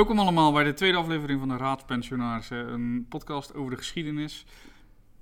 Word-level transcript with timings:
Welkom 0.00 0.18
allemaal 0.18 0.52
bij 0.52 0.64
de 0.64 0.72
tweede 0.72 0.98
aflevering 0.98 1.38
van 1.38 1.48
de 1.48 1.56
Raadspensionarissen. 1.56 2.72
Een 2.72 3.06
podcast 3.08 3.54
over 3.54 3.70
de 3.70 3.76
geschiedenis 3.76 4.46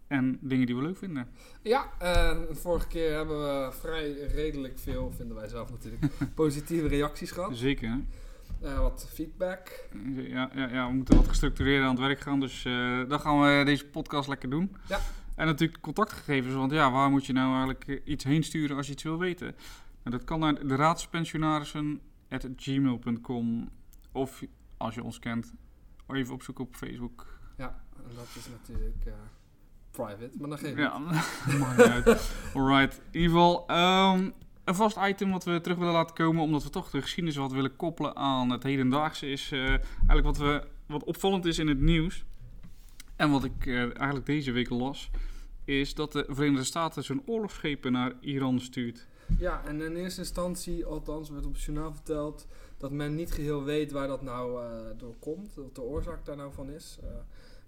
en 0.07 0.39
dingen 0.41 0.67
die 0.67 0.77
we 0.77 0.83
leuk 0.83 0.97
vinden. 0.97 1.29
Ja, 1.63 1.91
en 1.99 2.47
vorige 2.51 2.87
keer 2.87 3.15
hebben 3.15 3.41
we 3.41 3.73
vrij 3.73 4.13
redelijk 4.13 4.79
veel, 4.79 5.13
vinden 5.17 5.37
wij 5.37 5.49
zelf 5.49 5.71
natuurlijk, 5.71 6.07
positieve 6.35 6.89
reacties 6.89 7.31
gehad. 7.31 7.57
Zeker. 7.57 8.01
Eh, 8.63 8.79
wat 8.79 9.09
feedback. 9.13 9.89
Ja, 10.15 10.51
ja, 10.55 10.69
ja, 10.69 10.89
we 10.89 10.95
moeten 10.95 11.17
wat 11.17 11.29
gestructureerder 11.29 11.87
aan 11.87 11.95
het 11.95 12.05
werk 12.05 12.21
gaan, 12.21 12.41
dus 12.41 12.65
eh 12.65 13.01
dan 13.09 13.21
gaan 13.21 13.41
we 13.41 13.65
deze 13.65 13.87
podcast 13.87 14.29
lekker 14.29 14.51
doen. 14.51 14.77
Ja. 14.89 15.01
En 15.35 15.47
natuurlijk 15.47 15.81
contactgegevens, 15.81 16.55
want 16.55 16.73
ja, 16.73 16.91
waar 16.91 17.11
moet 17.11 17.27
je 17.27 17.33
nou 17.33 17.49
eigenlijk 17.49 17.89
eh, 17.89 18.01
iets 18.05 18.25
heen 18.25 18.43
sturen 18.43 18.77
als 18.77 18.87
je 18.87 18.93
iets 18.93 19.03
wil 19.03 19.19
weten? 19.19 19.55
Nou, 20.03 20.17
dat 20.17 20.25
kan 20.25 20.41
naar 20.41 20.67
de 20.67 20.77
raadspensionarissen.gmail.com 20.77 23.69
of 24.13 24.43
als 24.79 24.95
je 24.95 25.03
ons 25.03 25.19
kent, 25.19 25.55
even 26.07 26.35
opzoeken 26.35 26.65
op 26.65 26.75
Facebook. 26.75 27.27
Ja, 27.57 27.83
en 27.97 28.15
dat 28.15 28.29
is 28.35 28.49
natuurlijk 28.49 29.05
eh, 29.07 29.13
private, 29.91 30.31
maar 30.39 30.49
dan 30.49 30.59
geef 30.59 30.71
ik 30.71 30.79
Ja, 30.79 30.99
maakt 31.59 31.77
niet 31.77 31.87
uit. 31.87 32.33
Alright. 32.55 33.01
In 33.11 33.21
ieder 33.21 33.37
geval, 33.37 33.67
ehm, 33.67 34.31
een 34.65 34.75
vast 34.75 34.97
item 34.97 35.31
wat 35.31 35.45
we 35.45 35.61
terug 35.61 35.79
willen 35.79 35.93
laten 35.93 36.15
komen, 36.15 36.43
omdat 36.43 36.63
we 36.63 36.71
toch 36.71 36.91
de 36.91 37.03
geschiedenis 37.03 37.37
wat 37.37 37.53
willen 37.53 37.77
koppelen 37.77 38.17
aan 38.17 38.51
het 38.51 38.63
hedendaagse, 38.63 39.31
is 39.31 39.53
eh, 39.53 39.69
eigenlijk 39.69 40.25
wat, 40.25 40.37
we, 40.37 40.67
wat 40.87 41.05
opvallend 41.05 41.45
is 41.45 41.59
in 41.59 41.69
het 41.69 41.81
nieuws. 41.81 42.25
En 43.17 43.31
wat 43.31 43.45
ik 43.45 43.67
eh, 43.67 43.81
eigenlijk 43.81 44.27
deze 44.27 44.53
week 44.53 44.71
las, 44.71 45.11
is 45.65 45.95
dat 45.95 46.13
de 46.13 46.25
Verenigde 46.29 46.65
Staten 46.65 47.05
zijn 47.05 47.23
oorlogsschepen 47.27 47.93
naar 47.93 48.13
Iran 48.21 48.61
stuurt. 48.61 49.07
Ja, 49.39 49.63
en 49.65 49.81
in 49.81 49.97
eerste 49.97 50.21
instantie, 50.21 50.87
althans 50.87 51.31
werd 51.31 51.47
op 51.47 51.53
het 51.53 51.63
journaal 51.63 51.93
verteld, 51.93 52.47
dat 52.79 52.91
men 52.91 53.15
niet 53.15 53.33
geheel 53.33 53.65
weet 53.65 53.93
waar 53.93 54.07
dat 54.09 54.23
nou 54.23 54.63
eh, 54.63 54.71
door 54.97 55.15
komt, 55.19 55.55
wat 55.55 55.75
de 55.75 55.83
oorzaak 55.83 56.25
daar 56.25 56.37
nou 56.37 56.53
van 56.53 56.71
is. 56.71 56.99
Eh, 57.03 57.09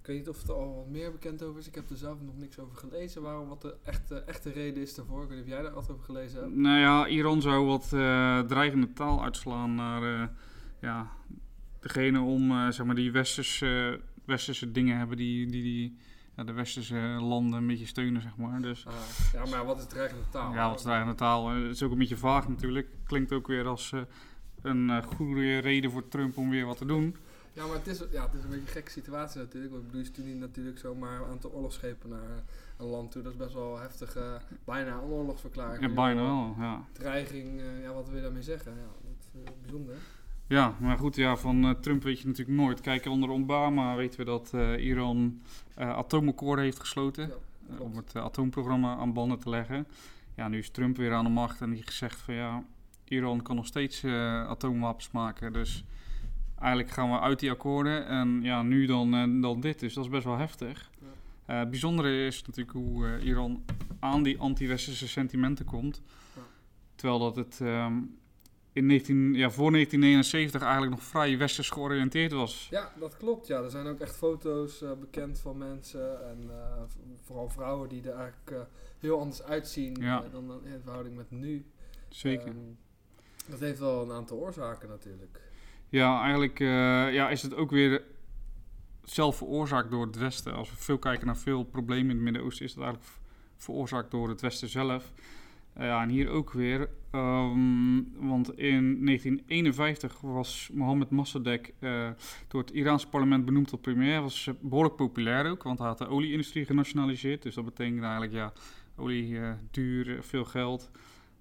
ik 0.00 0.06
weet 0.06 0.16
niet 0.16 0.28
of 0.28 0.42
er 0.42 0.54
al 0.54 0.74
wat 0.74 0.88
meer 0.88 1.12
bekend 1.12 1.42
over 1.42 1.60
is, 1.60 1.66
ik 1.66 1.74
heb 1.74 1.90
er 1.90 1.96
zelf 1.96 2.20
nog 2.20 2.36
niks 2.36 2.58
over 2.58 2.76
gelezen, 2.76 3.22
waarom 3.22 3.48
wat 3.48 3.62
de 3.62 3.74
echte, 3.84 4.14
echte 4.14 4.50
reden 4.50 4.82
is 4.82 4.94
daarvoor. 4.94 5.22
Ik 5.22 5.28
weet 5.28 5.36
niet 5.36 5.46
of 5.46 5.52
jij 5.52 5.62
daar 5.62 5.74
wat 5.74 5.90
over 5.90 6.04
gelezen 6.04 6.40
hebt. 6.40 6.54
Nou 6.54 6.78
ja, 6.78 7.06
Iran 7.06 7.40
zou 7.40 7.66
wat 7.66 7.92
eh, 7.92 8.40
dreigende 8.40 8.92
taal 8.92 9.22
uitslaan 9.22 9.74
naar 9.74 10.30
ja, 10.80 11.10
degene 11.80 12.20
om 12.20 12.72
zeg 12.72 12.86
maar 12.86 12.94
die 12.94 13.12
westerse, 13.12 14.00
westerse 14.24 14.72
dingen 14.72 14.98
hebben 14.98 15.16
die, 15.16 15.50
die, 15.50 15.62
die 15.62 15.96
ja, 16.36 16.44
de 16.44 16.52
westerse 16.52 16.96
landen 17.20 17.58
een 17.58 17.66
beetje 17.66 17.86
steunen, 17.86 18.22
zeg 18.22 18.36
maar. 18.36 18.62
Dus 18.62 18.86
Ah, 18.86 18.94
ja, 19.32 19.46
maar 19.46 19.64
wat 19.64 19.78
is 19.78 19.86
dreigende 19.86 20.24
taal? 20.30 20.54
Ja, 20.54 20.68
wat 20.68 20.78
is 20.78 20.82
dreigende 20.82 21.14
taal? 21.14 21.48
Het 21.48 21.70
is 21.70 21.82
ook 21.82 21.92
een 21.92 21.98
beetje 21.98 22.16
vaag 22.16 22.48
natuurlijk. 22.48 22.88
Klinkt 23.06 23.32
ook 23.32 23.46
weer 23.46 23.66
als 23.66 23.92
een 24.62 24.90
eh, 24.90 25.02
goede 25.02 25.58
reden 25.58 25.90
voor 25.90 26.08
Trump 26.08 26.36
om 26.36 26.50
weer 26.50 26.66
wat 26.66 26.76
te 26.76 26.84
doen. 26.84 27.16
Ja, 27.52 27.66
maar 27.66 27.76
het 27.76 27.86
is, 27.86 27.98
ja, 28.10 28.22
het 28.22 28.34
is 28.34 28.42
een 28.42 28.48
beetje 28.48 28.64
een 28.64 28.72
gekke 28.72 28.90
situatie 28.90 29.40
natuurlijk. 29.40 29.72
Want 29.72 29.82
ik 29.84 29.88
bedoel, 29.90 30.04
je 30.04 30.12
stuurt 30.12 30.26
niet 30.26 30.38
natuurlijk 30.38 30.78
zomaar 30.78 31.20
een 31.20 31.28
aantal 31.30 31.52
oorlogsschepen 31.52 32.08
naar 32.08 32.42
een 32.78 32.86
land 32.86 33.10
toe. 33.10 33.22
Dat 33.22 33.32
is 33.32 33.38
best 33.38 33.54
wel 33.54 33.78
heftig, 33.78 34.16
eh, 34.16 34.34
bijna 34.64 34.92
een 34.92 35.08
oorlogsverklaring. 35.08 35.80
Ja, 35.80 35.94
bijna 35.94 36.22
wel, 36.22 36.54
ja. 36.58 36.84
Dreiging, 36.92 37.60
eh, 37.60 37.82
ja, 37.82 37.92
wat 37.92 38.06
wil 38.06 38.16
je 38.16 38.22
daarmee 38.22 38.42
zeggen? 38.42 38.72
Ja, 38.72 38.86
dat 39.32 39.44
is 39.44 39.60
bijzonder. 39.60 39.94
Ja, 40.46 40.74
maar 40.80 40.98
goed, 40.98 41.16
ja, 41.16 41.36
van 41.36 41.76
Trump 41.80 42.02
weet 42.02 42.20
je 42.20 42.26
natuurlijk 42.26 42.58
nooit. 42.58 42.80
Kijk, 42.80 43.06
onder 43.06 43.30
Obama 43.30 43.96
weten 43.96 44.18
we 44.18 44.24
dat 44.24 44.52
Iran 44.78 45.42
atoomakkoorden 45.74 46.64
heeft 46.64 46.80
gesloten. 46.80 47.28
Ja, 47.28 47.34
om 47.78 47.96
het 47.96 48.16
atoomprogramma 48.16 48.96
aan 48.96 49.12
banden 49.12 49.38
te 49.38 49.48
leggen. 49.48 49.86
Ja, 50.34 50.48
nu 50.48 50.58
is 50.58 50.70
Trump 50.70 50.96
weer 50.96 51.12
aan 51.12 51.24
de 51.24 51.30
macht 51.30 51.60
en 51.60 51.66
die 51.66 51.76
heeft 51.76 51.88
gezegd 51.88 52.20
van 52.20 52.34
ja, 52.34 52.64
Iran 53.10 53.42
kan 53.42 53.56
nog 53.56 53.66
steeds 53.66 54.02
eh, 54.02 54.48
atoomwapens 54.48 55.10
maken. 55.10 55.52
Dus 55.52 55.84
eigenlijk 56.58 56.90
gaan 56.90 57.10
we 57.10 57.20
uit 57.20 57.38
die 57.40 57.50
akkoorden 57.50 58.06
en 58.06 58.42
ja, 58.42 58.62
nu 58.62 58.86
dan, 58.86 59.14
eh, 59.14 59.42
dan 59.42 59.60
dit. 59.60 59.78
Dus 59.80 59.94
dat 59.94 60.04
is 60.04 60.10
best 60.10 60.24
wel 60.24 60.36
heftig. 60.38 60.90
Ja. 61.00 61.06
Eh, 61.44 61.58
het 61.58 61.70
bijzondere 61.70 62.26
is 62.26 62.42
natuurlijk 62.42 62.76
hoe 62.76 63.18
Iran 63.18 63.64
aan 64.00 64.22
die 64.22 64.38
anti-westerse 64.38 65.08
sentimenten 65.08 65.64
komt. 65.64 66.02
Ja. 66.34 66.42
Terwijl 66.94 67.18
dat 67.18 67.36
het 67.36 67.60
ehm, 67.60 67.98
in 68.72 68.86
19, 68.86 69.34
ja, 69.34 69.50
voor 69.50 69.70
1979 69.70 70.62
eigenlijk 70.62 70.92
nog 70.92 71.02
vrij 71.02 71.38
westers 71.38 71.70
georiënteerd 71.70 72.32
was. 72.32 72.66
Ja, 72.70 72.92
dat 72.98 73.16
klopt. 73.16 73.46
Ja, 73.46 73.62
er 73.62 73.70
zijn 73.70 73.86
ook 73.86 74.00
echt 74.00 74.16
foto's 74.16 74.84
bekend 75.00 75.40
van 75.40 75.58
mensen. 75.58 76.28
En 76.28 76.50
vooral 77.24 77.48
vrouwen 77.48 77.88
die 77.88 78.02
er 78.02 78.14
eigenlijk 78.14 78.68
heel 78.98 79.20
anders 79.20 79.42
uitzien 79.42 79.96
Ja. 80.00 80.24
dan 80.32 80.64
in 80.64 80.80
verhouding 80.82 81.16
met 81.16 81.30
nu. 81.30 81.64
Zeker. 82.08 82.46
Ehm, 82.46 82.56
dat 83.50 83.60
heeft 83.60 83.78
wel 83.78 84.02
een 84.02 84.12
aantal 84.12 84.36
oorzaken 84.36 84.88
natuurlijk. 84.88 85.40
Ja, 85.88 86.20
eigenlijk 86.22 86.60
eh, 86.60 86.66
ja, 87.12 87.28
is 87.28 87.42
het 87.42 87.54
ook 87.54 87.70
weer 87.70 88.02
zelf 89.04 89.36
veroorzaakt 89.36 89.90
door 89.90 90.06
het 90.06 90.16
Westen. 90.16 90.54
Als 90.54 90.70
we 90.70 90.76
veel 90.76 90.98
kijken 90.98 91.26
naar 91.26 91.36
veel 91.36 91.64
problemen 91.64 92.10
in 92.10 92.16
het 92.16 92.24
Midden-Oosten, 92.24 92.64
is 92.64 92.74
dat 92.74 92.84
eigenlijk 92.84 93.12
veroorzaakt 93.56 94.10
door 94.10 94.28
het 94.28 94.40
Westen 94.40 94.68
zelf. 94.68 95.12
Eh, 95.72 95.86
ja, 95.86 96.02
en 96.02 96.08
hier 96.08 96.28
ook 96.28 96.52
weer. 96.52 96.88
ehm, 97.10 98.02
want 98.14 98.58
in 98.58 99.04
1951 99.04 100.20
was 100.20 100.70
Mohammed 100.72 101.10
Mossadegh 101.10 101.70
eh, 101.78 102.08
door 102.48 102.60
het 102.60 102.70
Iraanse 102.70 103.08
parlement 103.08 103.44
benoemd 103.44 103.68
tot 103.68 103.80
premier. 103.80 104.12
Hij 104.12 104.20
was 104.20 104.46
eh, 104.46 104.54
behoorlijk 104.60 104.96
populair 104.96 105.50
ook, 105.50 105.62
want 105.62 105.78
hij 105.78 105.88
had 105.88 105.98
de 105.98 106.08
olieindustrie 106.08 106.64
genationaliseerd. 106.64 107.42
Dus 107.42 107.54
dat 107.54 107.64
betekent 107.64 108.02
eigenlijk, 108.02 108.32
ja, 108.32 108.52
olie 108.96 109.38
duur, 109.70 110.22
veel 110.22 110.44
geld. 110.44 110.90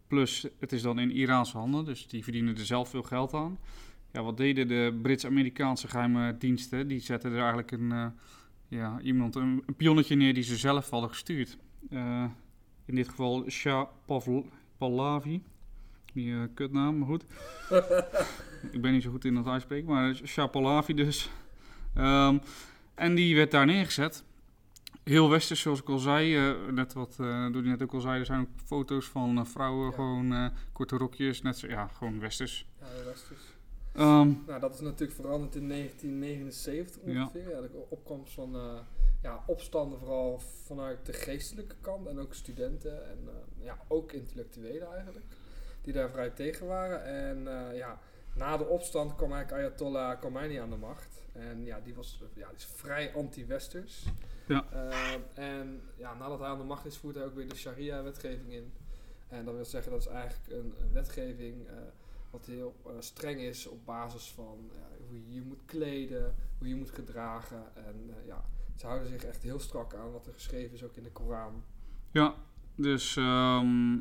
Plus, 0.09 0.47
het 0.59 0.71
is 0.71 0.81
dan 0.81 0.99
in 0.99 1.11
Iraanse 1.11 1.57
handen, 1.57 1.85
dus 1.85 2.07
die 2.07 2.23
verdienen 2.23 2.57
er 2.57 2.65
zelf 2.65 2.89
veel 2.89 3.03
geld 3.03 3.33
aan. 3.33 3.57
Ja, 4.11 4.23
wat 4.23 4.37
deden 4.37 4.67
de 4.67 4.99
Brits-Amerikaanse 5.01 5.87
geheime 5.87 6.37
diensten? 6.37 6.87
Die 6.87 6.99
zetten 6.99 7.31
er 7.31 7.37
eigenlijk 7.37 7.71
een, 7.71 7.91
eh, 7.91 8.05
ja, 8.67 8.99
iemand, 9.01 9.35
een, 9.35 9.63
een 9.65 9.75
pionnetje 9.75 10.15
neer 10.15 10.33
die 10.33 10.43
ze 10.43 10.57
zelf 10.57 10.89
hadden 10.89 11.09
gestuurd. 11.09 11.57
Eh, 11.89 12.25
in 12.85 12.95
dit 12.95 13.09
geval 13.09 13.49
Shah 13.49 13.87
Pavl- 14.05 14.45
Pahlavi. 14.77 15.43
Die 16.13 16.33
eh, 16.33 16.39
kutnaam, 16.53 16.97
maar 16.97 17.07
goed. 17.07 17.23
Ik 18.71 18.81
ben 18.81 18.91
niet 18.91 19.03
zo 19.03 19.11
goed 19.11 19.25
in 19.25 19.35
het 19.35 19.47
uitspreken, 19.47 19.87
maar 19.87 20.15
Shah 20.15 20.49
Pahlavi 20.51 20.93
dus. 20.93 21.29
Ehm, 21.95 22.37
en 22.95 23.15
die 23.15 23.35
werd 23.35 23.51
daar 23.51 23.65
neergezet. 23.65 24.23
Heel 25.09 25.29
westers, 25.29 25.61
zoals 25.61 25.79
ik 25.81 25.89
al 25.89 25.97
zei. 25.97 26.35
eh, 26.35 26.67
net 26.71 26.93
wat 26.93 27.17
uh, 27.21 27.51
Doe 27.51 27.61
net 27.61 27.81
ook 27.83 27.93
al 27.93 27.99
zei, 27.99 28.19
er 28.19 28.25
zijn 28.25 28.39
ook 28.41 28.47
foto's 28.65 29.05
van 29.05 29.37
eh, 29.37 29.45
vrouwen, 29.45 29.85
Ja. 29.89 29.91
gewoon 29.95 30.33
eh, 30.33 30.45
korte 30.71 30.97
rokjes. 30.97 31.41
Net 31.41 31.57
zo, 31.57 31.67
ja, 31.67 31.87
gewoon 31.87 32.19
westers. 32.19 32.67
Ja, 32.79 32.85
westers. 33.05 33.41
Ehm, 33.93 34.31
Nou, 34.47 34.59
dat 34.59 34.73
is 34.73 34.79
natuurlijk 34.79 35.19
veranderd 35.19 35.55
in 35.55 35.67
1979 35.67 37.01
Ja. 37.05 37.21
ongeveer. 37.21 37.49
Ja. 37.49 37.61
de 37.61 37.85
opkomst 37.89 38.33
van 38.33 38.55
eh, 38.55 38.79
ja, 39.21 39.43
opstanden 39.47 39.99
vooral 39.99 40.39
vanuit 40.65 41.05
de 41.05 41.13
geestelijke 41.13 41.75
kant 41.81 42.07
en 42.07 42.19
ook 42.19 42.33
studenten 42.33 43.09
en 43.09 43.17
eh, 43.27 43.65
ja, 43.65 43.77
ook 43.87 44.11
intellectuelen 44.11 44.91
eigenlijk, 44.93 45.25
die 45.81 45.93
daar 45.93 46.09
vrij 46.09 46.29
tegen 46.29 46.67
waren. 46.67 47.03
En 47.05 47.47
eh, 47.69 47.77
ja, 47.77 47.99
na 48.35 48.57
de 48.57 48.65
opstand 48.67 49.15
kwam 49.15 49.31
eigenlijk 49.33 49.63
Ayatollah 49.63 50.19
Khomeini 50.19 50.55
aan 50.57 50.69
de 50.69 50.75
macht. 50.75 51.21
En 51.33 51.65
ja, 51.65 51.79
die 51.83 51.95
was 51.95 52.21
ja, 52.33 52.47
die 52.47 52.55
is 52.57 52.67
vrij 52.75 53.13
anti-westers. 53.15 54.05
Ja. 54.49 54.65
Eh, 54.71 55.13
en 55.33 55.81
ja, 55.97 56.13
nadat 56.13 56.39
hij 56.39 56.47
aan 56.47 56.57
de 56.57 56.63
macht 56.63 56.85
is, 56.85 56.97
voert 56.97 57.15
hij 57.15 57.25
ook 57.25 57.35
weer 57.35 57.49
de 57.49 57.55
sharia-wetgeving 57.55 58.51
in. 58.51 58.71
En 59.29 59.45
dat 59.45 59.55
wil 59.55 59.65
zeggen, 59.65 59.91
dat 59.91 60.01
is 60.01 60.07
eigenlijk 60.07 60.49
een, 60.49 60.73
een 60.81 60.93
wetgeving 60.93 61.67
eh, 61.67 61.73
wat 62.29 62.45
heel 62.45 62.75
eh, 62.85 62.91
streng 62.99 63.39
is 63.39 63.67
op 63.67 63.85
basis 63.85 64.31
van 64.35 64.57
ja, 64.73 65.05
hoe 65.07 65.17
je 65.17 65.33
je 65.33 65.41
moet 65.41 65.65
kleden, 65.65 66.35
hoe 66.57 66.67
je 66.67 66.75
moet 66.75 66.91
gedragen. 66.91 67.63
En 67.75 67.95
eh, 68.09 68.27
ja, 68.27 68.45
ze 68.75 68.85
houden 68.85 69.09
zich 69.09 69.23
echt 69.23 69.43
heel 69.43 69.59
strak 69.59 69.93
aan 69.93 70.11
wat 70.11 70.27
er 70.27 70.33
geschreven 70.33 70.73
is, 70.73 70.83
ook 70.83 70.95
in 70.95 71.03
de 71.03 71.11
Koran. 71.11 71.63
Ja, 72.11 72.35
dus 72.75 73.15
ehm, 73.17 73.97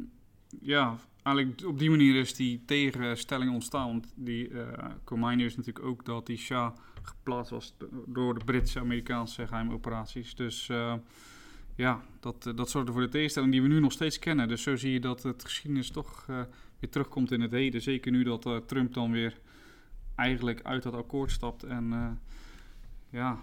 ja, 0.61 0.96
eigenlijk 1.23 1.67
op 1.67 1.78
die 1.78 1.90
manier 1.90 2.17
is 2.17 2.34
die 2.34 2.64
tegenstelling 2.64 3.52
ontstaan. 3.52 3.87
Want 3.87 4.12
die 4.14 4.50
Khomeini 5.05 5.44
is 5.44 5.56
natuurlijk 5.56 5.87
ook 5.87 6.05
dat 6.05 6.26
die 6.26 6.37
Shah 6.37 6.76
geplaatst 7.08 7.50
was 7.50 7.75
do- 7.78 8.05
door 8.06 8.38
de 8.38 8.44
Britse, 8.44 8.81
Amerikaanse 8.81 9.46
geheime 9.46 9.72
operaties. 9.72 10.34
Dus 10.34 10.69
eh, 10.69 10.94
ja, 11.75 12.02
dat, 12.20 12.46
eh, 12.46 12.56
dat 12.56 12.70
zorgde 12.70 12.93
voor 12.93 13.00
de 13.00 13.08
tegenstelling 13.08 13.52
die 13.52 13.62
we 13.62 13.69
nu 13.69 13.81
nog 13.81 13.93
steeds 13.93 14.19
kennen. 14.19 14.49
Dus 14.49 14.62
zo 14.62 14.76
zie 14.76 14.93
je 14.93 15.00
dat 15.00 15.22
het 15.22 15.44
geschiedenis 15.44 15.90
toch 15.90 16.25
eh, 16.28 16.40
weer 16.78 16.90
terugkomt 16.90 17.32
in 17.32 17.40
het 17.40 17.50
heden. 17.50 17.82
Zeker 17.82 18.12
nu 18.12 18.22
dat 18.22 18.62
Trump 18.66 18.94
dan 18.94 19.12
weer 19.12 19.38
eigenlijk 20.14 20.62
uit 20.62 20.82
dat 20.82 20.94
akkoord 20.94 21.31
stapt 21.31 21.62
en 21.62 22.19
ja, 23.11 23.38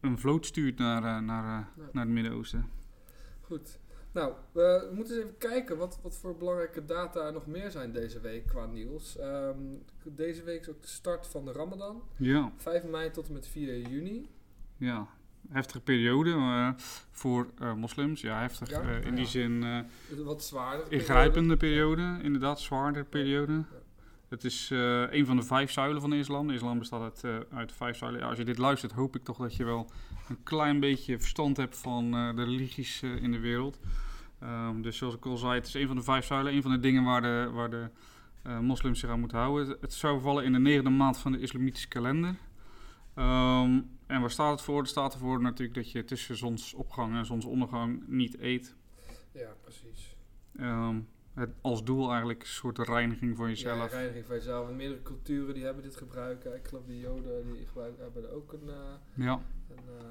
een 0.00 0.18
vloot 0.18 0.46
stuurt 0.46 0.78
naar, 0.78 1.22
naar, 1.22 1.68
naar 1.92 2.04
het 2.04 2.14
Midden-Oosten. 2.14 2.66
Goed. 3.40 3.78
Nou, 4.14 4.32
we 4.52 4.90
moeten 4.92 5.14
eens 5.14 5.24
even 5.24 5.38
kijken 5.38 5.76
wat, 5.76 5.98
wat 6.02 6.16
voor 6.16 6.36
belangrijke 6.36 6.84
data 6.84 7.26
er 7.26 7.32
nog 7.32 7.46
meer 7.46 7.70
zijn 7.70 7.92
deze 7.92 8.20
week 8.20 8.46
qua 8.46 8.66
nieuws. 8.66 9.16
Ehm, 9.18 9.58
deze 10.02 10.42
week 10.42 10.60
is 10.60 10.68
ook 10.68 10.82
de 10.82 10.88
start 10.88 11.26
van 11.26 11.44
de 11.44 11.52
Ramadan. 11.52 12.02
Ja. 12.16 12.52
5 12.56 12.84
mei 12.84 13.10
tot 13.10 13.26
en 13.26 13.32
met 13.32 13.46
4 13.46 13.78
juni. 13.78 14.28
Ja, 14.76 15.06
heftige 15.48 15.80
periode 15.80 16.30
eh, 16.30 16.70
voor 17.10 17.46
eh, 17.58 17.74
moslims. 17.74 18.20
Ja, 18.20 18.40
heftig 18.40 18.70
Ja, 18.70 18.80
eh, 18.80 19.04
in 19.04 19.10
ja. 19.10 19.16
die 19.16 19.26
zin. 19.26 19.64
Wat 20.24 20.44
zwaarder. 20.44 20.92
ingrijpende 20.92 21.56
periode, 21.56 22.18
inderdaad, 22.22 22.60
zwaarder 22.60 23.04
periode. 23.04 23.64
Het 24.34 24.44
is 24.44 24.70
eh, 24.70 25.12
een 25.12 25.26
van 25.26 25.36
de 25.36 25.42
vijf 25.42 25.70
zuilen 25.70 26.00
van 26.00 26.12
islam. 26.12 26.50
Islam 26.50 26.78
bestaat 26.78 27.02
uit, 27.02 27.24
eh, 27.24 27.56
uit 27.56 27.72
vijf 27.72 27.96
zuilen. 27.96 28.20
Ja, 28.20 28.28
als 28.28 28.38
je 28.38 28.44
dit 28.44 28.58
luistert, 28.58 28.92
hoop 28.92 29.16
ik 29.16 29.24
toch 29.24 29.36
dat 29.36 29.56
je 29.56 29.64
wel 29.64 29.90
een 30.28 30.42
klein 30.42 30.80
beetje 30.80 31.18
verstand 31.18 31.56
hebt 31.56 31.76
van 31.76 32.14
eh, 32.14 32.36
de 32.36 32.44
religies 32.44 33.02
in 33.02 33.32
de 33.32 33.38
wereld. 33.38 33.80
Ehm, 34.38 34.80
dus 34.80 34.96
zoals 34.96 35.14
ik 35.14 35.26
al 35.26 35.36
zei, 35.36 35.54
het 35.54 35.66
is 35.66 35.74
een 35.74 35.86
van 35.86 35.96
de 35.96 36.02
vijf 36.02 36.24
zuilen. 36.24 36.54
Een 36.54 36.62
van 36.62 36.70
de 36.70 36.80
dingen 36.80 37.04
waar 37.04 37.22
de, 37.22 37.50
waar 37.52 37.70
de 37.70 37.88
moslims 38.60 39.00
zich 39.00 39.10
aan 39.10 39.20
moeten 39.20 39.38
houden. 39.38 39.68
Het, 39.68 39.80
het 39.80 39.92
zou 39.92 40.20
vallen 40.20 40.44
in 40.44 40.52
de 40.52 40.58
negende 40.58 40.90
maand 40.90 41.18
van 41.18 41.32
de 41.32 41.40
islamitische 41.40 41.88
kalender. 41.88 42.36
Ehm, 43.14 43.80
en 44.06 44.20
waar 44.20 44.30
staat 44.30 44.50
het 44.50 44.62
voor? 44.62 44.78
Het 44.78 44.88
staat 44.88 45.12
ervoor 45.12 45.40
natuurlijk 45.40 45.74
dat 45.74 45.90
je 45.90 46.04
tussen 46.04 46.36
zonsopgang 46.36 47.14
en 47.14 47.26
zonsondergang 47.26 48.02
niet 48.06 48.38
eet. 48.38 48.74
Ja, 49.32 49.54
precies. 49.62 50.16
Ehm, 50.56 50.96
het, 51.34 51.50
als 51.60 51.84
doel 51.84 52.08
eigenlijk 52.10 52.40
een 52.40 52.48
soort 52.48 52.78
reiniging 52.78 53.36
voor 53.36 53.44
Ja, 53.44 53.50
jezelf. 53.52 53.90
reiniging 53.92 54.26
van 54.26 54.34
jezelf. 54.36 54.68
En 54.68 54.76
meerdere 54.76 55.02
culturen 55.02 55.54
die 55.54 55.64
hebben 55.64 55.82
dit 55.82 55.96
gebruiken. 55.96 56.54
Ik 56.54 56.66
geloof 56.68 56.84
de 56.84 56.98
Joden 56.98 57.52
die 57.52 57.66
gebruiken, 57.66 58.02
hebben 58.02 58.32
ook 58.32 58.52
een, 58.52 58.68
eh, 58.68 59.24
Ja, 59.24 59.40
een 59.70 59.76
eh, 59.76 60.04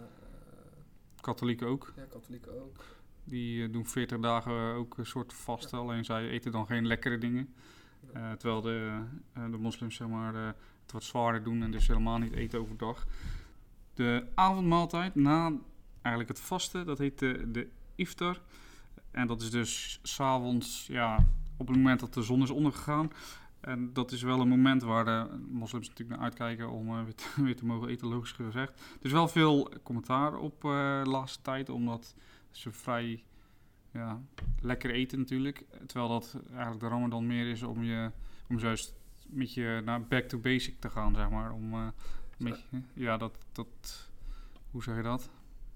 katholieken 1.21 1.67
ook. 1.67 1.93
ja, 1.95 2.03
katholieken 2.09 2.61
ook. 2.61 2.83
Die 3.23 3.63
eh, 3.65 3.73
doen 3.73 3.85
40 3.87 4.19
dagen 4.19 4.73
ook 4.73 4.97
een 4.97 5.05
soort 5.05 5.33
vast. 5.33 5.73
Alleen 5.73 6.05
zij 6.05 6.29
eten 6.29 6.51
dan 6.51 6.65
geen 6.65 6.87
lekkere 6.87 7.17
dingen. 7.17 7.53
Terwijl 8.37 8.61
de, 8.61 8.99
de 9.33 9.57
moslims 9.57 9.95
zeg 9.95 10.07
maar, 10.07 10.35
het 10.35 10.91
wat 10.91 11.03
zwaarder 11.03 11.43
doen 11.43 11.63
en 11.63 11.71
dus 11.71 11.87
helemaal 11.87 12.17
niet 12.17 12.33
eten 12.33 12.59
overdag. 12.59 13.07
De 13.93 14.25
avondmaaltijd 14.35 15.15
na 15.15 15.51
eigenlijk 16.01 16.37
het 16.37 16.39
vasten, 16.47 16.85
dat 16.85 16.97
heet 16.97 17.19
de, 17.19 17.51
de 17.51 17.67
iftar. 17.95 18.41
En 19.13 19.27
dat 19.27 19.41
is 19.41 19.51
dus 19.51 19.99
s'avonds, 20.03 20.87
ja, 20.87 21.25
op 21.57 21.67
het 21.67 21.77
moment 21.77 21.99
dat 21.99 22.13
de 22.13 22.21
zon 22.21 22.41
is 22.41 22.49
ondergegaan. 22.49 23.11
En 23.59 23.93
dat 23.93 24.11
is 24.11 24.21
wel 24.21 24.39
een 24.39 24.47
moment 24.47 24.81
waar 24.81 25.05
de 25.05 25.27
moslims 25.49 25.87
natuurlijk 25.87 26.19
naar 26.19 26.29
uitkijken 26.29 26.69
om 26.69 26.87
eh, 26.87 27.03
weer, 27.03 27.15
te, 27.15 27.25
weer 27.43 27.55
te 27.55 27.65
mogen 27.65 27.89
eten, 27.89 28.07
logisch 28.07 28.31
gezegd. 28.31 28.81
Er 28.99 29.05
is 29.05 29.11
wel 29.11 29.27
veel 29.27 29.71
commentaar 29.83 30.35
op 30.35 30.65
eh, 30.65 31.03
de 31.03 31.09
laatste 31.09 31.41
tijd, 31.41 31.69
omdat 31.69 32.15
ze 32.51 32.71
vrij 32.71 33.23
ja, 33.91 34.21
lekker 34.61 34.91
eten 34.91 35.19
natuurlijk. 35.19 35.65
Terwijl 35.87 36.09
dat 36.09 36.37
eigenlijk 36.49 36.79
de 36.79 36.87
ramadan 36.87 37.27
meer 37.27 37.47
is 37.47 37.63
om 37.63 37.83
je, 37.83 38.11
om 38.49 38.59
juist 38.59 38.93
met 39.27 39.53
je 39.53 39.81
naar 39.85 40.03
back 40.03 40.23
to 40.23 40.37
basic 40.37 40.79
te 40.79 40.89
gaan, 40.89 41.15
zeg 41.15 41.29
maar. 41.29 41.51
Om 41.51 41.73
eh, 41.73 41.87
met 42.37 42.65
ja, 42.93 43.17
dat, 43.17 43.37
dat, 43.51 44.09
hoe 44.71 44.83
zeg 44.83 44.95
je 44.95 45.01
dat? 45.01 45.29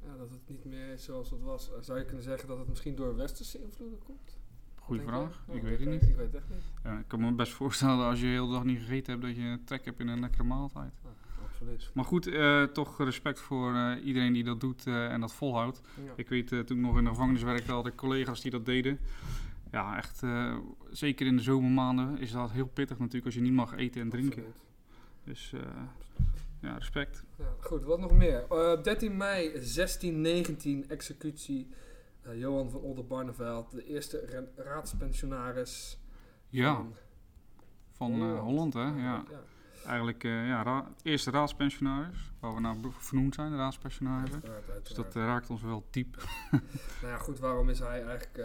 Ja, 0.08 0.18
dat 0.18 0.30
het 0.30 0.42
niet 0.48 0.66
meer 0.66 0.88
is 0.94 1.04
zoals 1.04 1.32
het 1.32 1.42
was. 1.42 1.72
Eh, 1.72 1.78
Zou 1.82 2.00
je 2.00 2.06
kunnen 2.06 2.24
zeggen 2.24 2.48
dat 2.48 2.58
het 2.58 2.68
misschien 2.68 2.96
door 2.96 3.16
westerse 3.16 3.62
invloeden 3.62 4.00
komt? 4.04 4.38
Goeie 4.76 5.02
Denk 5.02 5.14
vraag. 5.14 5.44
Oh, 5.48 5.56
ik 5.56 5.62
weet 5.62 5.78
weet 5.78 5.80
het 5.80 6.02
niet. 6.02 6.10
Ik 6.10 6.16
weet 6.16 6.26
het 6.26 6.36
echt 6.36 6.50
niet. 6.50 6.64
Ja, 6.84 6.98
ik 7.00 7.08
kan 7.08 7.20
me 7.20 7.32
best 7.32 7.54
voorstellen 7.54 7.98
dat 7.98 8.06
als 8.06 8.20
je 8.20 8.26
de 8.26 8.32
hele 8.32 8.52
dag 8.52 8.64
niet 8.64 8.80
gegeten 8.80 9.12
hebt, 9.12 9.26
dat 9.26 9.36
je 9.36 9.60
trek 9.66 9.86
hebt 9.86 10.00
in 10.00 10.08
een 10.08 10.20
lekkere 10.20 10.44
maaltijd. 10.44 10.94
Ah, 11.04 11.44
absoluut. 11.46 11.92
Maar 11.94 12.06
goed, 12.06 12.28
eh, 12.28 12.64
toch 12.64 12.98
respect 12.98 13.40
voor 13.40 13.74
eh, 13.76 14.06
iedereen 14.06 14.34
die 14.34 14.44
dat 14.44 14.60
doet 14.60 14.88
en 14.88 15.22
dat 15.22 15.34
volhoudt. 15.34 15.82
Ja. 16.06 16.12
Ik 16.16 16.30
weet, 16.30 16.48
toen 16.48 16.78
ik 16.78 16.78
nog 16.78 16.98
in 16.98 17.04
de 17.04 17.10
gevangenis 17.10 17.44
werkte, 17.44 17.72
had 17.72 17.88
ik 17.88 17.96
collega's 17.96 18.42
die 18.42 18.52
dat 18.52 18.66
deden. 18.66 19.00
Ja, 19.72 19.98
echt, 19.98 20.24
zeker 20.92 21.26
in 21.26 21.36
de 21.36 21.44
zomermaanden 21.44 22.20
is 22.20 22.32
dat 22.32 22.52
heel 22.52 22.68
pittig 22.68 22.98
natuurlijk 22.98 23.26
als 23.26 23.36
je 23.36 23.42
niet 23.42 23.54
mag 23.54 23.76
eten 23.76 24.02
en 24.02 24.10
drinken. 24.10 24.46
Absoluut. 24.46 24.66
Dus 25.24 25.54
ja, 26.62 26.74
respect. 26.78 27.24
Ja, 27.38 27.46
goed, 27.60 27.84
wat 27.84 28.00
nog 28.00 28.12
meer? 28.12 28.46
Eh 28.50 28.84
13 28.84 29.18
mei 29.18 29.52
1619, 29.52 30.90
executie. 30.90 31.68
eh, 32.22 32.40
Johan 32.40 32.70
van 32.70 32.82
Oldenbarneveld, 32.82 33.72
de 33.72 33.84
eerste 33.86 34.26
ra- 34.26 34.64
raadspensionaris 34.64 36.00
Ja, 36.50 36.76
van 36.76 36.94
van 37.92 38.12
eh, 38.22 38.40
Holland 38.40 38.74
hè. 38.74 38.80
Ja. 38.82 39.24
ja. 39.30 39.42
Eigenlijk 39.86 40.24
ja, 40.24 40.64
ra- 40.64 40.92
eerste 41.04 41.32
raadspensionaris, 41.32 42.32
waar 42.40 42.54
we 42.54 42.60
naar 42.60 42.80
be- 42.80 42.92
vernoemd 42.98 43.36
zijn, 43.36 43.52
de 43.52 43.58
raadspensionarissen. 43.58 44.42
Uiteraard, 44.44 44.86
Dus 44.88 44.96
dat 44.96 45.16
raakt 45.16 45.50
ons 45.50 45.62
wel 45.62 45.86
diep. 45.92 46.16
Nou 47.02 47.14
ja, 47.14 47.18
goed, 47.18 47.40
waarom 47.40 47.70
is 47.70 47.80
hij 47.80 48.04
eigenlijk 48.06 48.40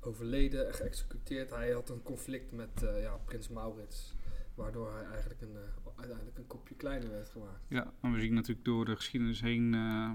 overleden 0.00 0.66
en 0.66 0.74
geëxecuteerd? 0.74 1.50
Hij 1.50 1.70
had 1.72 1.88
een 1.88 2.02
conflict 2.02 2.52
met 2.52 2.84
ja, 3.00 3.16
prins 3.24 3.48
Maurits, 3.48 4.14
waardoor 4.60 4.92
hij 4.92 5.04
eigenlijk 5.04 5.40
een, 5.40 5.56
eh, 5.56 5.92
uiteindelijk 5.96 6.38
een 6.38 6.46
kopje 6.46 6.74
kleiner 6.74 7.10
werd 7.10 7.28
gemaakt. 7.28 7.64
Ja, 7.68 7.92
en 8.00 8.12
we 8.12 8.20
zien 8.20 8.34
natuurlijk 8.34 8.64
door 8.64 8.84
de 8.84 8.96
geschiedenis 8.96 9.40
heen 9.40 9.74
eh, 9.74 10.10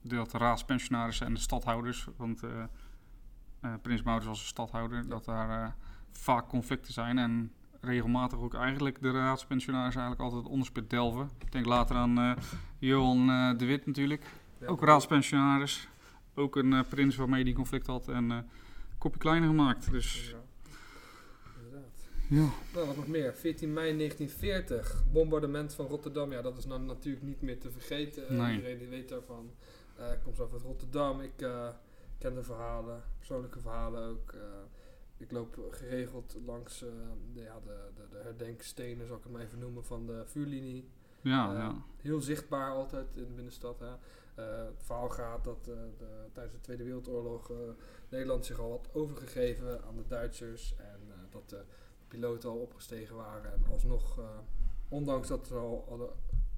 dat 0.00 0.30
de 0.30 0.38
raadspensionarissen 0.38 1.26
en 1.26 1.34
de 1.34 1.40
stadhouders, 1.40 2.08
want 2.16 2.42
eh, 2.42 2.64
Prins 3.82 4.02
Maurits 4.02 4.26
was 4.26 4.40
een 4.40 4.46
stadhouder, 4.46 5.08
dat 5.08 5.24
daar 5.24 5.76
vaak 6.10 6.48
conflicten 6.48 6.92
zijn 6.92 7.18
en 7.18 7.52
regelmatig 7.80 8.38
ook 8.38 8.54
eigenlijk 8.54 9.00
de 9.00 9.10
raadspensionarissen 9.10 10.00
eigenlijk 10.00 10.20
altijd 10.20 10.42
het 10.42 10.52
onderspit 10.52 10.90
delven. 10.90 11.30
Ik 11.38 11.52
denk 11.52 11.66
later 11.66 11.96
aan 11.96 12.36
Johan 12.78 13.26
de 13.58 13.66
Wit 13.66 13.86
natuurlijk, 13.86 14.24
Ja, 14.58 14.66
ook 14.66 14.84
raadspensionaris, 14.84 15.88
ook 16.34 16.56
een 16.56 16.72
eh, 16.72 16.80
prins 16.88 17.16
waarmee 17.16 17.44
die 17.44 17.54
conflict 17.54 17.86
had 17.86 18.08
en 18.08 18.48
kopje 18.98 19.18
kleiner 19.18 19.48
gemaakt. 19.48 19.90
Dus 19.90 20.30
Ja. 20.30 20.41
Ja, 22.32 22.48
Nou, 22.74 22.86
wat 22.86 22.96
nog 22.96 23.06
meer? 23.06 23.34
14 23.34 23.72
mei 23.72 23.96
1940, 23.96 25.04
bombardement 25.12 25.74
van 25.74 25.86
Rotterdam. 25.86 26.32
Ja, 26.32 26.42
dat 26.42 26.56
is 26.58 26.66
nou 26.66 26.80
natuurlijk 26.80 27.24
niet 27.24 27.40
meer 27.42 27.58
te 27.58 27.70
vergeten. 27.70 28.28
Eh, 28.28 28.36
Nee. 28.36 28.54
Iedereen 28.54 28.78
die 28.78 28.88
weet 28.88 29.08
daarvan. 29.08 29.50
Eh, 29.96 30.12
ik 30.12 30.18
kom 30.22 30.34
zelf 30.34 30.52
uit 30.52 30.62
Rotterdam. 30.62 31.20
Ik 31.20 31.42
eh, 31.42 31.68
ken 32.18 32.34
de 32.34 32.42
verhalen, 32.42 33.02
persoonlijke 33.18 33.60
verhalen 33.60 34.08
ook. 34.08 34.34
Ik 35.16 35.32
loop 35.32 35.68
geregeld 35.70 36.36
langs 36.44 36.78
de, 36.78 37.40
ja, 37.40 37.60
de, 37.64 37.90
de, 37.94 38.02
de 38.10 38.18
herdenkstenen, 38.22 39.06
zal 39.06 39.16
ik 39.16 39.22
het 39.22 39.32
maar 39.32 39.42
even 39.42 39.58
noemen, 39.58 39.84
van 39.84 40.06
de 40.06 40.22
vuurlinie. 40.26 40.88
ja, 41.20 41.52
ja. 41.52 41.74
Heel 41.96 42.20
zichtbaar 42.20 42.70
altijd 42.70 43.16
in 43.16 43.26
de 43.26 43.34
binnenstad. 43.34 43.80
Hè. 43.80 43.90
Het 44.42 44.82
verhaal 44.82 45.08
gaat 45.08 45.44
dat 45.44 45.64
de, 45.64 45.88
tijdens 46.32 46.54
de 46.54 46.60
Tweede 46.60 46.84
Wereldoorlog 46.84 47.52
Nederland 48.08 48.46
zich 48.46 48.58
al 48.58 48.70
had 48.70 48.88
overgegeven 48.92 49.84
aan 49.84 49.96
de 49.96 50.06
Duitsers. 50.06 50.74
En 50.78 51.00
dat 51.30 51.48
de 51.50 51.64
piloten 52.12 52.50
al 52.50 52.56
opgestegen 52.56 53.16
waren. 53.16 53.52
En 53.52 53.72
alsnog, 53.72 54.18
eh, 54.18 54.24
ondanks 54.88 55.28
dat 55.28 55.46
ze 55.46 55.54
al 55.54 55.84
hadden 55.88 56.08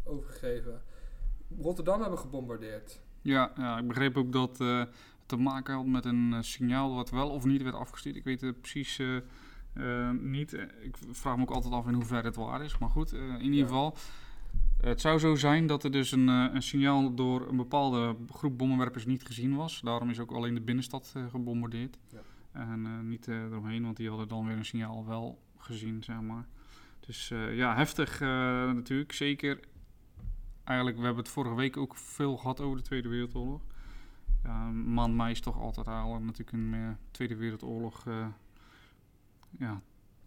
overgegeven, 0.05 0.83
Rotterdam 1.61 2.01
hebben 2.01 2.19
gebombardeerd. 2.19 3.01
Ja, 3.23 3.53
ja, 3.57 3.79
ik 3.79 3.89
begreep 3.89 4.17
ook 4.17 4.33
dat 4.33 4.61
eh, 4.61 4.79
het 4.79 4.89
te 5.27 5.37
maken 5.37 5.75
had 5.75 5.87
met 5.87 6.05
een 6.05 6.33
eh, 6.33 6.41
signaal 6.41 6.95
wat 6.95 7.11
wel 7.11 7.31
of 7.31 7.45
niet 7.45 7.63
werd 7.63 7.75
afgestuurd. 7.75 8.17
Ik 8.17 8.25
weet 8.25 8.41
het 8.41 8.61
precies 8.61 9.01
niet. 10.21 10.53
Ik 10.81 10.97
vraag 11.11 11.37
me 11.37 11.43
ook 11.43 11.51
altijd 11.51 11.75
af 11.75 11.87
in 11.87 11.95
hoeverre 11.95 12.27
het 12.27 12.37
waar 12.37 12.63
is. 12.65 12.79
Maar 12.79 12.89
goed, 12.89 13.13
in 13.13 13.41
ieder 13.43 13.59
Ja. 13.59 13.67
geval. 13.67 13.97
Het 14.81 15.01
zou 15.01 15.19
zo 15.19 15.35
zijn 15.35 15.67
dat 15.67 15.85
er 15.85 15.91
dus 15.91 16.13
een, 16.13 16.29
een 16.29 16.63
signaal 16.63 17.15
door 17.15 17.49
een 17.49 17.57
bepaalde 17.57 18.17
groep 18.31 18.59
bommenwerpers 18.59 19.07
niet 19.07 19.27
gezien 19.27 19.57
was. 19.57 19.81
Daarom 19.81 20.11
is 20.11 20.21
ook 20.21 20.33
alleen 20.33 20.55
de 20.55 20.61
binnenstad 20.61 21.15
gebombardeerd. 21.31 21.99
Ja. 22.09 22.21
En 22.53 23.09
niet 23.09 23.29
eromheen, 23.29 23.83
want 23.85 23.97
die 23.97 24.09
hadden 24.09 24.29
dan 24.29 24.47
weer 24.47 24.57
een 24.57 24.65
signaal 24.65 25.07
wel 25.07 25.39
gezien, 25.65 26.05
zeg 26.05 26.21
maar. 26.21 26.47
Dus 27.01 27.31
eh, 27.31 27.57
ja, 27.57 27.77
heftig 27.77 28.21
eh, 28.21 28.29
natuurlijk. 28.73 29.13
Zeker 29.13 29.61
eigenlijk, 30.65 30.99
we 30.99 31.05
hebben 31.05 31.23
het 31.23 31.33
vorige 31.33 31.55
week 31.55 31.77
ook 31.77 31.97
veel 31.97 32.37
gehad 32.37 32.61
over 32.61 32.77
de 32.77 32.83
Tweede 32.83 33.09
Wereldoorlog. 33.09 33.61
Ja, 34.43 34.71
maand 34.71 35.15
mei 35.15 35.31
is 35.31 35.41
toch 35.41 35.59
altijd 35.59 35.87
al 35.87 36.21
natuurlijk 36.21 36.53
een 36.53 36.97
Tweede 37.11 37.37
Wereldoorlog 37.37 38.07
eh, 38.07 38.27
ja, 39.59 39.81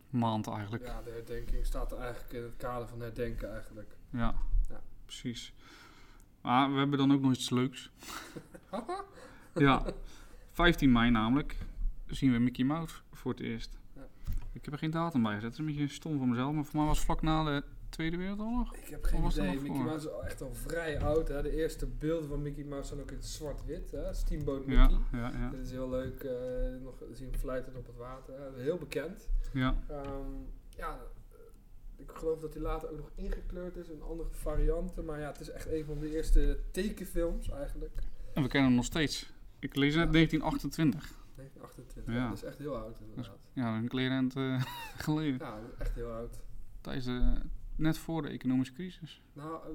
maand 0.09 0.47
eigenlijk. 0.47 0.85
Ja, 0.85 0.91
Ja, 0.91 1.01
de 1.01 1.09
herdenking 1.11 1.65
staat 1.65 1.91
er 1.91 1.97
eigenlijk 1.97 2.33
in 2.33 2.43
het 2.43 2.57
kader 2.57 2.87
van 2.87 2.99
herdenken 2.99 3.53
eigenlijk. 3.53 3.97
ja, 4.09 4.35
Ja. 4.69 4.81
precies. 5.05 5.53
Maar 6.41 6.71
we 6.71 6.77
hebben 6.77 6.97
dan 6.97 7.13
ook 7.13 7.21
nog 7.21 7.31
iets 7.33 7.49
leuks. 7.49 7.91
ja, 9.53 9.85
15 10.51 10.91
mei 10.91 11.11
namelijk 11.11 11.57
zien 12.05 12.31
we 12.31 12.37
Mickey 12.37 12.65
Mouse 12.65 12.95
voor 13.11 13.31
het 13.31 13.41
eerst. 13.41 13.76
Ja. 14.57 14.63
Ik 14.63 14.65
heb 14.65 14.73
er 14.73 14.79
geen 14.79 14.91
datum 14.91 15.23
bij 15.23 15.33
gezet, 15.35 15.49
dat 15.49 15.59
is 15.59 15.65
een 15.65 15.65
beetje 15.65 15.87
stom 15.87 16.17
van 16.17 16.29
mezelf. 16.29 16.53
Maar 16.53 16.65
voor 16.65 16.75
mij 16.79 16.85
was 16.87 16.97
het 16.97 17.05
vlak 17.05 17.21
na 17.21 17.43
de 17.43 17.63
Tweede 17.89 18.17
Wereldoorlog. 18.17 18.75
Ik 18.75 18.87
heb 18.87 19.03
geen 19.03 19.25
idee. 19.25 19.45
Mickey 19.51 19.67
voor? 19.75 19.85
Mouse 19.85 20.07
is 20.07 20.13
al 20.13 20.25
echt 20.25 20.41
al 20.41 20.53
vrij 20.53 21.01
oud. 21.01 21.27
Hè. 21.27 21.41
De 21.41 21.55
eerste 21.55 21.85
beelden 21.85 22.29
van 22.29 22.41
Mickey 22.41 22.63
Mouse 22.63 22.87
zijn 22.87 22.99
ook 22.99 23.11
in 23.11 23.21
zwart-wit. 23.23 23.91
hè. 23.91 24.13
Steamboat 24.13 24.63
Ja, 24.67 24.87
Mickey. 24.87 25.19
ja, 25.19 25.31
ja. 25.33 25.49
Dat 25.49 25.59
is 25.59 25.71
heel 25.71 25.89
leuk. 25.89 26.23
eh 26.23 26.83
nog 26.83 27.03
zien 27.13 27.33
fluiten 27.39 27.75
op 27.75 27.85
het 27.87 27.95
water. 27.97 28.33
hè. 28.39 28.61
Heel 28.61 28.77
bekend. 28.77 29.29
ja. 29.53 29.75
Ehm, 29.89 30.31
ja, 30.77 30.99
ik 31.95 32.11
geloof 32.13 32.39
dat 32.39 32.53
hij 32.53 32.63
later 32.63 32.89
ook 32.91 32.97
nog 32.97 33.11
ingekleurd 33.15 33.75
is 33.75 33.87
in 33.89 34.01
andere 34.01 34.29
varianten. 34.31 35.05
Maar 35.05 35.19
ja, 35.19 35.27
het 35.27 35.39
is 35.39 35.49
echt 35.49 35.71
een 35.71 35.85
van 35.85 35.99
de 35.99 36.15
eerste 36.15 36.59
tekenfilms 36.71 37.49
eigenlijk. 37.49 37.93
En 38.33 38.41
we 38.43 38.47
kennen 38.49 38.67
hem 38.69 38.77
nog 38.77 38.85
steeds. 38.85 39.31
Ik 39.59 39.75
lees 39.75 39.95
net 39.95 40.05
Ja. 40.05 40.11
1928. 40.11 41.15
1928. 41.37 42.13
Ja. 42.13 42.27
Dat 42.27 42.37
is 42.37 42.43
echt 42.43 42.57
heel 42.57 42.75
oud 42.77 42.99
inderdaad. 42.99 43.37
Ja, 43.53 43.77
een 43.77 43.87
kleerend 43.87 44.35
eh 44.35 44.61
geleden. 45.07 45.39
Ja, 45.39 45.59
echt 45.79 45.95
heel 45.95 46.11
oud. 46.11 46.39
Tijdens 46.81 47.05
de, 47.05 47.33
net 47.75 47.97
voor 47.97 48.21
de 48.21 48.27
economische 48.29 48.73
crisis. 48.73 49.21
Nou, 49.33 49.51
eh, 49.53 49.69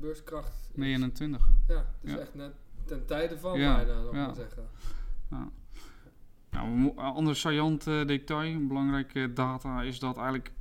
beurskracht. 0.00 0.52
is- 0.70 0.76
29. 0.76 1.48
Ja, 1.68 1.74
het 1.76 1.86
is 2.02 2.12
Ja. 2.12 2.18
echt 2.18 2.34
net 2.34 2.52
ten 2.84 3.06
tijde 3.06 3.38
van 3.38 3.58
Ja, 3.58 3.74
bijna, 3.76 4.00
ja. 4.00 4.10
maar 4.26 4.34
zeggen. 4.34 4.68
Ja. 5.30 5.48
Nou, 6.50 6.68
een 6.68 6.96
ander 6.96 7.36
saillant 7.36 7.86
eh, 7.86 8.06
detail, 8.06 8.54
een 8.54 8.68
belangrijke 8.68 9.32
data, 9.32 9.82
is 9.82 9.98
dat 9.98 10.16
eigenlijk 10.16 10.52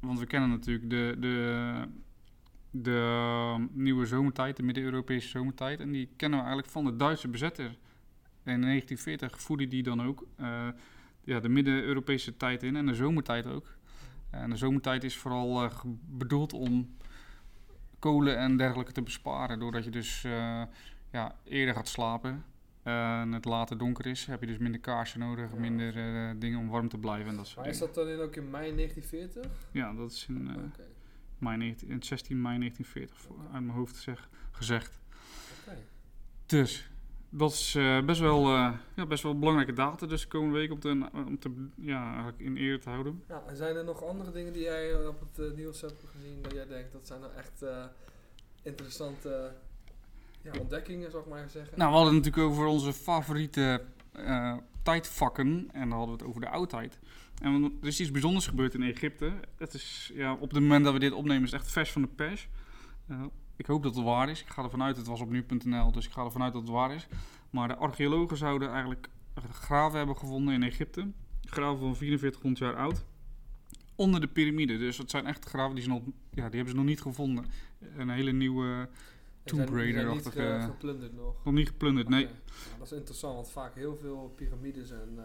want 0.00 0.18
we 0.18 0.26
kennen 0.26 0.48
natuurlijk 0.50 0.90
de, 0.90 1.16
de, 1.20 1.72
de 2.70 3.66
nieuwe 3.72 4.06
zomertijd, 4.06 4.56
de 4.56 4.62
Midden-Europese 4.62 5.28
zomertijd. 5.28 5.80
En 5.80 5.90
die 5.92 6.08
kennen 6.16 6.38
we 6.38 6.44
eigenlijk 6.44 6.72
van 6.72 6.84
de 6.84 6.96
Duitse 6.96 7.28
bezetter. 7.28 7.78
En 8.44 8.52
in 8.54 8.60
1940 8.60 9.40
voerde 9.40 9.68
die 9.68 9.82
dan 9.82 10.02
ook 10.02 10.26
eh, 10.36 10.68
ja, 11.24 11.40
de 11.40 11.48
Midden-Europese 11.48 12.36
tijd 12.36 12.62
in 12.62 12.76
en 12.76 12.86
de 12.86 12.94
zomertijd 12.94 13.46
ook. 13.46 13.76
En 14.30 14.50
de 14.50 14.56
zomertijd 14.56 15.04
is 15.04 15.16
vooral 15.16 15.64
eh, 15.64 15.70
bedoeld 16.08 16.52
om 16.52 16.96
kolen 17.98 18.38
en 18.38 18.56
dergelijke 18.56 18.92
te 18.92 19.02
besparen. 19.02 19.58
Doordat 19.58 19.84
je 19.84 19.90
dus 19.90 20.24
eh, 20.24 20.62
ja, 21.12 21.36
eerder 21.44 21.74
gaat 21.74 21.88
slapen 21.88 22.44
en 22.82 23.32
het 23.32 23.44
later 23.44 23.78
donker 23.78 24.06
is, 24.06 24.26
heb 24.26 24.40
je 24.40 24.46
dus 24.46 24.58
minder 24.58 24.80
kaarsen 24.80 25.20
nodig, 25.20 25.50
Ja. 25.52 25.58
minder 25.58 25.92
dingen 26.38 26.58
om 26.58 26.68
warm 26.68 26.88
te 26.88 26.98
blijven 26.98 27.30
en 27.30 27.36
dat 27.36 27.46
soort 27.46 27.58
Maar 27.64 27.68
is 27.74 27.78
dat 27.78 27.94
dan 27.94 28.08
in, 28.08 28.18
ook 28.20 28.36
in 28.36 28.50
mei 28.50 28.74
1940? 28.74 29.50
Ja, 29.72 29.92
dat 29.92 30.10
is 30.12 30.26
in, 30.28 30.50
mei 31.38 31.56
19, 31.56 31.88
in 31.88 32.02
16 32.02 32.40
mei 32.42 32.58
1940 32.58 33.20
voor- 33.20 33.52
uit 33.52 33.64
mijn 33.64 33.76
hoofd 33.76 33.96
zeg, 33.96 34.28
gezegd. 34.50 35.00
Oké. 35.66 35.78
Dus 36.46 36.90
dat 37.34 37.52
is 37.52 37.74
eh, 37.74 38.04
best, 38.04 38.20
wel, 38.20 38.46
eh, 38.46 38.72
ja, 38.94 39.06
best 39.06 39.22
wel 39.22 39.38
belangrijke 39.38 39.72
data 39.72 40.06
dus 40.06 40.22
de 40.22 40.28
komende 40.28 40.58
week 40.58 40.72
om 40.72 40.80
te, 40.80 41.08
om 41.12 41.38
te 41.38 41.68
ja, 41.76 42.06
eigenlijk 42.06 42.38
in 42.38 42.56
eer 42.56 42.80
te 42.80 42.88
houden. 42.88 43.22
Ja, 43.28 43.42
en 43.46 43.56
zijn 43.56 43.76
er 43.76 43.84
nog 43.84 44.04
andere 44.04 44.30
dingen 44.30 44.52
die 44.52 44.62
jij 44.62 44.92
eh, 44.92 45.08
op 45.08 45.20
het 45.20 45.56
nieuws 45.56 45.80
hebt 45.80 46.04
gezien 46.06 46.42
dat 46.42 46.52
jij 46.52 46.66
denkt 46.66 46.92
dat 46.92 47.06
zijn 47.06 47.20
nou 47.20 47.32
echt 47.36 47.64
interessante 48.62 49.52
ja, 50.42 50.52
ontdekkingen, 50.60 51.10
zou 51.10 51.22
ik 51.22 51.28
maar 51.28 51.50
zeggen? 51.50 51.78
Nou, 51.78 51.90
we 51.90 51.96
hadden 51.96 52.14
het 52.14 52.24
natuurlijk 52.24 52.52
over 52.52 52.66
onze 52.66 52.92
favoriete 52.92 53.82
tijdvakken. 54.82 55.68
En 55.72 55.88
dan 55.88 55.98
hadden 55.98 56.16
we 56.16 56.22
het 56.22 56.30
over 56.30 56.40
de 56.40 56.48
oudheid. 56.48 56.98
En 57.42 57.78
er 57.80 57.88
is 57.88 58.00
iets 58.00 58.10
bijzonders 58.10 58.46
gebeurd 58.46 58.74
in 58.74 58.82
Egypte. 58.82 59.32
Het 59.56 59.74
is, 59.74 60.10
ja, 60.14 60.32
op 60.32 60.50
het 60.50 60.60
moment 60.60 60.84
dat 60.84 60.92
we 60.92 60.98
dit 60.98 61.12
opnemen 61.12 61.44
is 61.44 61.50
het 61.50 61.60
echt 61.60 61.70
vers 61.70 61.92
van 61.92 62.02
de 62.02 62.08
pers. 62.08 62.48
Eh, 63.52 63.58
ik 63.58 63.66
hoop 63.66 63.82
dat 63.82 63.94
het 63.94 64.04
waar 64.04 64.28
is. 64.30 64.40
Ik 64.40 64.48
ga 64.48 64.62
ervan 64.62 64.82
uit, 64.82 64.96
het 64.96 65.06
was 65.06 65.20
op 65.20 65.30
nu.nl, 65.30 65.92
dus 65.92 66.06
ik 66.06 66.12
ga 66.12 66.24
ervan 66.24 66.42
uit 66.42 66.52
dat 66.52 66.62
het 66.62 66.70
waar 66.70 66.94
is. 66.94 67.06
Maar 67.50 67.68
de 67.68 67.76
archeologen 67.76 68.36
zouden 68.36 68.70
eigenlijk 68.70 69.08
graven 69.50 69.96
hebben 69.98 70.16
gevonden 70.16 70.54
in 70.54 70.62
Egypte. 70.62 71.10
Graven 71.44 71.78
van 71.78 71.96
4400 71.96 72.58
jaar 72.64 72.76
oud. 72.76 73.04
Onder 73.96 74.20
de 74.20 74.28
piramide. 74.28 74.78
Dus 74.78 74.98
het 74.98 75.10
zijn 75.10 75.26
echt 75.26 75.44
graven 75.44 75.74
die, 75.74 75.84
ze 75.84 75.90
nog, 75.90 76.02
ja, 76.30 76.44
die 76.48 76.56
hebben 76.56 76.68
ze 76.68 76.74
nog 76.74 76.84
niet 76.84 77.00
gevonden. 77.02 77.44
Een 77.96 78.08
hele 78.08 78.32
nieuwe, 78.32 78.88
Tomb 79.44 79.68
zijn 79.68 79.84
niet 79.86 79.94
Raider-achtige- 79.94 80.58
ge- 80.60 80.60
geplunderd 80.70 81.12
nog. 81.14 81.44
nog 81.44 81.54
niet 81.54 81.68
geplunderd. 81.68 82.08
Nee, 82.08 82.28
dat 82.78 82.86
is 82.86 82.92
interessant, 82.92 83.34
want 83.34 83.50
vaak 83.50 83.74
heel 83.74 83.96
veel 83.96 84.32
piramides 84.36 84.90
en 84.90 85.14
eh, 85.18 85.24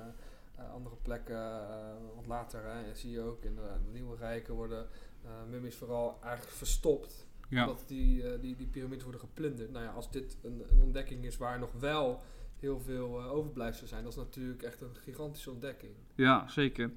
eh, 0.64 0.74
andere 0.74 0.96
plekken, 1.02 1.36
eh, 1.70 1.94
want 2.16 2.28
later 2.28 2.64
hè, 2.64 2.96
zie 2.96 3.12
je 3.12 3.22
ook 3.22 3.44
in 3.44 3.56
de, 3.56 3.62
de 3.86 3.92
nieuwe 3.92 4.16
rijken 4.18 4.54
worden 4.54 4.88
eh 5.24 5.30
mummies 5.50 5.76
vooral 5.76 6.18
eigenlijk 6.24 6.56
verstopt. 6.56 7.27
Ja. 7.48 7.68
Omdat 7.68 7.88
die, 7.88 8.24
eh, 8.24 8.42
die, 8.42 8.56
die 8.56 8.68
piramides 8.68 9.04
worden 9.04 9.22
geplunderd. 9.22 9.72
Nou 9.72 9.86
ja, 9.86 9.92
als 9.92 10.12
dit 10.12 10.38
een, 10.44 10.64
een 10.70 10.82
ontdekking 10.82 11.26
is 11.26 11.38
waar 11.38 11.60
nog 11.60 11.72
wel 11.80 12.24
heel 12.60 12.80
veel 12.80 13.20
eh, 13.20 13.32
overblijfselen 13.32 13.90
zijn, 13.90 14.04
dat 14.04 14.12
is 14.12 14.18
natuurlijk 14.18 14.64
echt 14.64 14.82
een 14.82 14.96
gigantische 14.96 15.52
ontdekking. 15.52 15.92
Ja, 16.16 16.48
zeker. 16.48 16.92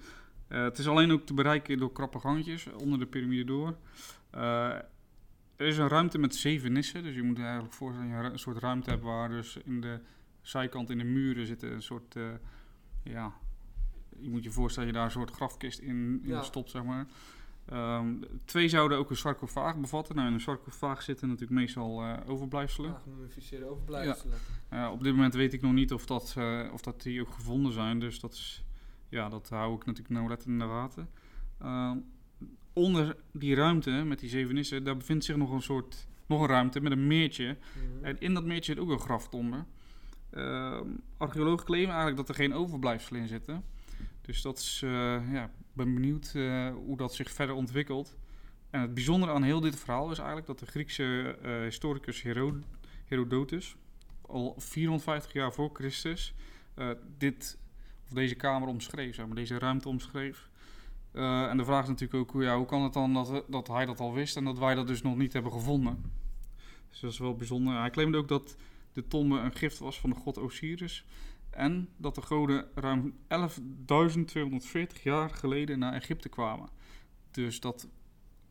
Eh, 0.49 0.63
het 0.63 0.79
is 0.79 0.89
alleen 0.89 1.13
ook 1.13 1.27
te 1.27 1.35
bereiken 1.35 1.79
door 1.79 1.93
krappe 1.93 2.19
gangetjes 2.19 2.67
onder 2.67 2.99
de 2.99 3.07
piramide 3.07 3.45
door. 3.45 3.77
Er 5.57 5.67
is 5.67 5.79
een 5.79 5.89
ruimte 5.89 6.19
met 6.19 6.35
zeven 6.35 6.73
nissen, 6.73 7.03
dus 7.03 7.15
je 7.15 7.23
moet 7.23 7.37
je 7.37 7.43
eigenlijk 7.43 7.75
voorstellen 7.75 8.13
dat 8.13 8.25
je 8.25 8.33
een 8.33 8.39
soort 8.39 8.59
ruimte 8.59 8.91
hebt 8.91 9.03
waar 9.03 9.29
dus 9.29 9.57
in 9.65 9.81
de 9.81 10.01
zijkant 10.41 10.91
in 10.91 10.99
de 10.99 11.05
muren 11.05 11.47
zitten 11.47 11.73
een 11.73 11.83
soort, 11.83 12.15
ja, 13.03 13.33
je 14.19 14.31
moet 14.31 14.45
je 14.45 14.51
voorstellen 14.51 14.93
dat 14.93 14.97
je 14.97 15.03
daar 15.03 15.17
een 15.17 15.27
soort 15.27 15.37
grafkist 15.37 15.79
in, 15.79 16.21
in 16.23 16.29
Ja. 16.29 16.43
stopt, 16.43 16.71
zeg 16.71 16.85
maar. 16.85 17.07
Ehm, 17.71 18.15
twee 18.45 18.69
zouden 18.69 18.99
ook 18.99 19.11
een 19.11 19.17
sarcofaag 19.17 19.77
bevatten. 19.77 20.15
Nou, 20.15 20.29
in 20.29 20.35
een 20.35 20.41
sarcofaag 20.41 21.03
zitten 21.03 21.29
natuurlijk 21.29 21.61
meestal 21.61 22.03
eh, 22.03 22.17
overblijfselen. 22.27 22.91
Ja, 22.91 23.65
overblijfselen. 23.65 24.35
Ja, 24.71 24.93
op 24.93 25.03
dit 25.03 25.15
moment 25.15 25.35
weet 25.35 25.53
ik 25.53 25.63
nog 25.63 25.73
niet 25.73 25.93
of 25.93 26.07
dat, 26.07 26.35
eh, 26.37 26.69
of 26.73 26.81
dat 26.81 27.03
die 27.03 27.21
ook 27.21 27.33
gevonden 27.33 27.73
zijn. 27.73 27.99
Dus 27.99 28.21
dat, 28.21 28.33
is, 28.33 28.65
ja, 29.09 29.29
dat 29.29 29.49
hou 29.49 29.75
ik 29.75 29.85
natuurlijk 29.85 30.15
nauwlettend 30.15 30.49
in 30.49 30.59
de 30.59 30.65
gaten. 30.65 31.09
Ehm, 31.59 31.97
onder 32.73 33.17
die 33.33 33.55
ruimte 33.55 33.91
met 33.91 34.19
die 34.19 34.29
zeven 34.29 34.55
nissen, 34.55 34.85
daar 34.85 34.97
bevindt 34.97 35.25
zich 35.25 35.37
nog 35.37 35.51
een 35.51 35.63
soort 35.63 36.09
nog 36.27 36.41
een 36.41 36.49
ruimte 36.49 36.81
met 36.81 36.93
een 36.93 37.07
meertje. 37.07 37.57
Mhm. 37.75 38.05
En 38.05 38.21
in 38.21 38.35
dat 38.35 38.45
meertje 38.45 38.73
zit 38.73 38.83
ook 38.83 38.91
een 38.91 39.01
graftombe. 39.01 39.65
Ehm 40.31 40.89
archeologen 41.17 41.67
claimen 41.67 41.95
eigenlijk 41.95 42.17
dat 42.17 42.29
er 42.29 42.43
geen 42.43 42.55
overblijfselen 42.55 43.21
in 43.21 43.29
zitten. 43.29 43.65
Dus 44.21 44.43
dat 44.43 44.59
is, 44.59 44.81
eh, 44.85 45.33
ja, 45.33 45.51
ben 45.85 45.95
benieuwd 45.95 46.33
eh, 46.35 46.69
hoe 46.75 46.97
dat 46.97 47.15
zich 47.15 47.31
verder 47.31 47.55
ontwikkelt. 47.55 48.17
En 48.71 48.81
het 48.81 48.95
bijzondere 48.95 49.33
aan 49.33 49.43
heel 49.43 49.61
dit 49.61 49.77
verhaal 49.77 50.11
is 50.11 50.19
eigenlijk 50.19 50.47
dat 50.47 50.59
de 50.59 50.67
Griekse 50.67 51.39
eh, 51.43 51.61
historicus 51.63 52.23
Hero- 52.23 52.61
Herodotus 53.05 53.77
al 54.21 54.55
450 54.59 55.33
jaar 55.33 55.53
voor 55.53 55.71
Christus 55.73 56.35
eh, 56.75 56.91
dit, 57.19 57.59
of 58.07 58.13
deze 58.13 58.35
kamer 58.35 58.69
omschreef, 58.69 59.15
zeg 59.15 59.27
maar, 59.27 59.35
deze 59.37 59.59
ruimte 59.59 59.89
omschreef. 59.89 60.49
En 61.13 61.57
de 61.57 61.65
vraag 61.65 61.83
is 61.83 61.89
natuurlijk 61.89 62.21
ook, 62.21 62.31
hoe- 62.31 62.43
ja, 62.45 62.57
hoe 62.57 62.67
kan 62.67 62.83
het 62.83 62.93
dan 62.93 63.13
dat, 63.15 63.45
dat 63.49 63.69
hij 63.69 63.87
dat 63.87 64.01
al 64.01 64.13
wist 64.15 64.37
en 64.37 64.45
dat 64.45 64.59
wij 64.59 64.75
dat 64.75 64.87
dus 64.87 65.03
nog 65.03 65.17
niet 65.17 65.33
hebben 65.33 65.53
gevonden? 65.53 66.13
Dus 66.91 67.01
dat 67.01 67.11
is 67.13 67.19
wel 67.19 67.35
bijzonder. 67.37 67.79
Hij 67.79 67.91
claimde 67.91 68.19
ook 68.19 68.29
dat 68.29 68.57
de 68.93 69.07
tombe 69.09 69.39
een 69.39 69.55
gift 69.55 69.79
was 69.79 70.01
van 70.01 70.11
de 70.11 70.17
god 70.17 70.39
Osiris. 70.39 71.05
En 71.51 71.89
dat 71.97 72.15
de 72.15 72.23
goden 72.23 72.69
ruim 72.75 73.15
11.240 73.23 75.03
jaar 75.03 75.31
geleden 75.31 75.79
naar 75.79 75.93
Egypte 75.93 76.29
kwamen. 76.29 76.69
Dus 77.31 77.61
dat 77.61 77.89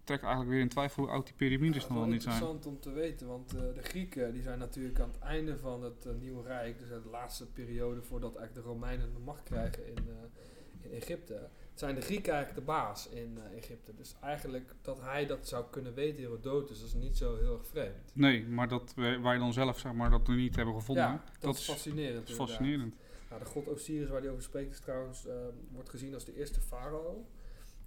trekt 0.03 0.23
eigenlijk 0.23 0.53
weer 0.53 0.61
in 0.61 0.69
twijfel 0.69 1.03
hoe 1.03 1.11
oud 1.11 1.25
die 1.25 1.35
piramides 1.35 1.83
Ja, 1.83 1.89
nog 1.89 1.97
wel 1.97 2.07
niet 2.07 2.21
zijn. 2.21 2.33
interessant 2.35 2.65
om 2.65 2.79
te 2.79 2.91
weten, 2.91 3.27
want 3.27 3.53
eh, 3.53 3.61
de 3.73 3.81
Grieken 3.81 4.33
die 4.33 4.41
zijn 4.41 4.59
natuurlijk 4.59 4.99
aan 4.99 5.09
het 5.09 5.19
einde 5.19 5.57
van 5.57 5.83
het 5.83 6.05
eh, 6.05 6.13
Nieuwe 6.13 6.43
Rijk, 6.43 6.79
dus 6.79 6.87
de 6.87 7.09
laatste 7.09 7.45
periode 7.45 8.01
voordat 8.01 8.35
eigenlijk 8.35 8.65
de 8.65 8.73
Romeinen 8.73 9.13
de 9.13 9.19
macht 9.19 9.43
krijgen 9.43 9.87
in, 9.87 9.97
eh, 9.97 10.91
in 10.91 10.91
Egypte, 10.91 11.49
zijn 11.79 11.95
de 11.95 12.01
Grieken 12.01 12.33
eigenlijk 12.33 12.65
de 12.65 12.71
baas 12.71 13.09
in 13.09 13.37
eh, 13.37 13.57
Egypte. 13.57 13.95
Dus 13.95 14.15
eigenlijk 14.21 14.73
dat 14.81 15.01
hij 15.01 15.25
dat 15.25 15.47
zou 15.47 15.65
kunnen 15.69 15.93
weten, 15.93 16.23
Herodotus, 16.23 16.79
dat 16.79 16.87
is 16.87 16.93
niet 16.93 17.17
zo 17.17 17.37
heel 17.37 17.53
erg 17.57 17.67
vreemd. 17.67 18.11
Nee, 18.13 18.47
maar 18.47 18.67
dat 18.67 18.93
wij, 18.95 19.21
wij 19.21 19.37
dan 19.37 19.53
zelf 19.53 19.79
zeg 19.79 19.93
maar, 19.93 20.09
dat 20.09 20.27
nog 20.27 20.35
niet 20.35 20.55
hebben 20.55 20.73
gevonden. 20.73 21.03
ja, 21.03 21.23
dat, 21.31 21.41
dat 21.41 21.55
is 21.55 21.63
fascinerend. 21.63 22.19
Dat 22.19 22.29
is 22.29 22.35
fascinerend. 22.35 22.95
Nou, 23.29 23.43
de 23.43 23.47
god 23.47 23.67
Osiris 23.67 24.09
waar 24.09 24.21
hij 24.21 24.29
over 24.29 24.43
spreekt 24.43 24.71
is 24.71 24.79
trouwens, 24.79 25.27
eh, 25.27 25.35
wordt 25.71 25.89
gezien 25.89 26.13
als 26.13 26.25
de 26.25 26.35
eerste 26.35 26.61
farao. 26.61 27.25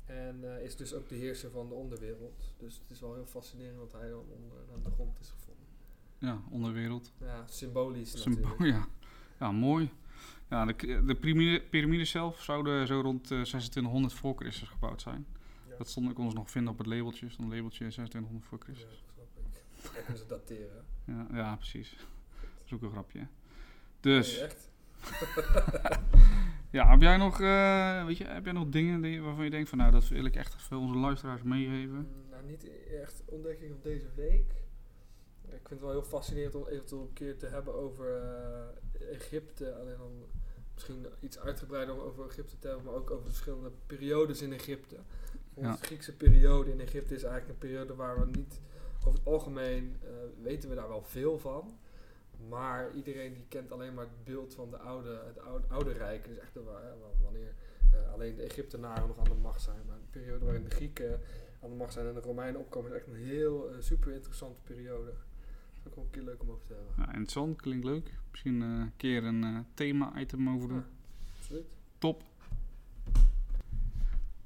En 0.06 0.38
eh, 0.42 0.64
is 0.64 0.76
dus 0.76 0.94
ook 0.94 1.08
de 1.08 1.14
heerser 1.14 1.50
van 1.50 1.68
de 1.68 1.74
onderwereld. 1.74 2.54
Dus 2.58 2.74
het 2.74 2.90
is 2.90 3.00
wel 3.00 3.14
heel 3.14 3.26
fascinerend 3.26 3.78
dat 3.78 3.92
hij 3.92 4.10
dan 4.10 4.24
onder 4.34 4.58
aan 4.74 4.82
de 4.82 4.90
grond 4.90 5.20
is 5.20 5.30
gevonden. 5.30 5.66
Ja, 6.18 6.42
onderwereld. 6.50 7.12
Ja, 7.18 7.46
symbolisch 7.46 8.20
Symbo- 8.20 8.40
natuurlijk. 8.40 8.70
ja. 8.76 8.88
ja, 9.38 9.52
mooi. 9.52 9.90
Ja, 10.52 10.64
de, 10.64 11.04
de 11.04 11.14
piramide, 11.14 11.60
piramide 11.62 12.04
zelf 12.04 12.42
zouden 12.42 12.86
zo 12.86 13.00
rond 13.00 13.20
eh, 13.22 13.28
2600 13.28 14.12
voor 14.14 14.34
Christus 14.36 14.68
gebouwd 14.68 15.00
zijn. 15.02 15.26
Ja. 15.68 15.76
Dat 15.76 15.88
stond 15.88 16.10
ik 16.10 16.18
ons 16.18 16.34
nog 16.34 16.50
vinden 16.50 16.72
op 16.72 16.78
het 16.78 16.86
labeltje. 16.86 17.28
Stond 17.30 17.48
een 17.50 17.54
labeltje 17.56 17.78
2600 17.78 18.44
voor 18.44 18.58
Ja, 18.58 18.64
Christus. 18.64 19.04
dat 19.16 19.26
snap 19.34 19.44
ik. 19.94 20.02
Kunnen 20.04 20.18
ze 20.22 20.26
dateren. 20.26 20.84
Ja, 21.04 21.26
ja 21.32 21.56
precies. 21.56 21.96
Dat 22.40 22.62
is 22.64 22.72
ook 22.72 22.82
een 22.82 22.90
grapje. 22.90 23.26
Dus, 24.00 24.34
Nee, 24.36 24.44
echt? 24.44 24.70
ja, 26.70 26.90
heb 26.90 27.00
jij 27.00 27.16
nog, 27.16 27.40
eh, 27.40 28.04
weet 28.06 28.16
je, 28.16 28.24
heb 28.24 28.44
jij 28.44 28.52
nog 28.52 28.68
dingen 28.68 29.00
die, 29.00 29.22
waarvan 29.22 29.44
je 29.44 29.50
denkt 29.50 29.68
van, 29.68 29.78
nou, 29.78 29.90
dat 29.90 30.08
wil 30.08 30.24
ik 30.24 30.36
echt 30.36 30.62
voor 30.62 30.76
onze 30.78 30.98
luisteraars 30.98 31.42
meegeven? 31.42 31.96
Mm, 31.96 32.08
Nou, 32.30 32.44
niet 32.46 32.70
echt 33.02 33.22
ontdekking 33.26 33.72
op 33.72 33.82
deze 33.82 34.08
week. 34.16 34.50
Ik 35.42 35.68
vind 35.68 35.68
het 35.68 35.80
wel 35.80 35.90
heel 35.90 36.02
fascinerend 36.02 36.54
om 36.54 36.66
eventueel 36.66 37.02
een 37.02 37.12
keer 37.12 37.38
te 37.38 37.46
hebben 37.46 37.74
over 37.74 38.22
eh, 39.00 39.14
Egypte. 39.14 39.74
Alleen 39.74 39.96
dan 39.98 40.12
misschien 40.82 41.06
iets 41.20 41.38
uitgebreider 41.38 42.02
over 42.04 42.26
Egypte 42.28 42.58
te 42.58 42.66
hebben, 42.66 42.84
maar 42.86 42.94
ook 42.94 43.10
over 43.10 43.24
de 43.24 43.30
verschillende 43.30 43.70
periodes 43.86 44.42
in 44.42 44.52
Egypte. 44.52 44.96
Bijvoorbeeld 45.54 45.80
De 45.80 45.86
Griekse 45.86 46.16
periode 46.16 46.70
in 46.70 46.80
Egypte 46.80 47.14
is 47.14 47.22
eigenlijk 47.22 47.52
een 47.52 47.68
periode 47.68 47.94
waar 47.94 48.20
we 48.20 48.26
niet, 48.26 48.60
over 48.98 49.12
het 49.18 49.26
algemeen 49.26 49.96
eh, 50.02 50.08
weten 50.42 50.68
we 50.68 50.74
daar 50.74 50.88
wel 50.88 51.02
veel 51.02 51.38
van. 51.38 51.78
Maar 52.48 52.94
iedereen 52.94 53.32
die 53.34 53.44
kent 53.48 53.72
alleen 53.72 53.94
maar 53.94 54.04
het 54.04 54.24
beeld 54.24 54.54
van 54.54 54.70
de 54.70 54.76
oude, 54.78 55.20
het 55.26 55.38
oude, 55.40 55.66
oude 55.68 55.92
rijk. 55.92 56.24
Dus 56.28 56.38
echt 56.38 56.54
de, 56.54 56.62
wa- 56.62 56.94
wanneer 57.22 57.54
eh, 57.92 58.12
alleen 58.12 58.34
de 58.36 58.42
Egyptenaren 58.42 59.06
nog 59.08 59.18
aan 59.18 59.24
de 59.24 59.34
macht 59.34 59.62
zijn. 59.62 59.80
Maar 59.86 59.96
de 59.96 60.18
periode 60.18 60.44
waarin 60.44 60.64
de 60.64 60.70
Grieken 60.70 61.20
aan 61.62 61.70
de 61.70 61.76
macht 61.76 61.92
zijn 61.92 62.06
en 62.06 62.14
de 62.14 62.20
Romeinen 62.20 62.60
opkomen 62.60 62.90
is 62.90 62.96
echt 62.96 63.06
een 63.06 63.14
heel 63.14 63.68
eh, 63.70 63.74
super 63.78 64.12
interessante 64.12 64.60
periode. 64.64 65.04
Dat 65.04 65.80
is 65.80 65.86
ook 65.88 65.94
wel 65.94 66.04
een 66.04 66.10
keer 66.10 66.22
leuk 66.22 66.42
om 66.42 66.50
over 66.50 66.66
te 66.66 66.74
hebben. 66.74 66.92
Ja, 66.96 67.06
interessant, 67.06 67.60
klinkt 67.60 67.84
leuk. 67.84 68.20
Misschien 68.32 68.62
eh, 68.62 68.68
een 68.68 68.92
keer 68.96 69.24
een 69.24 69.44
eh, 69.44 69.58
thema-item 69.74 70.48
over 70.48 70.68
doen. 70.68 70.84
Ja. 71.48 71.56
Top. 71.98 72.22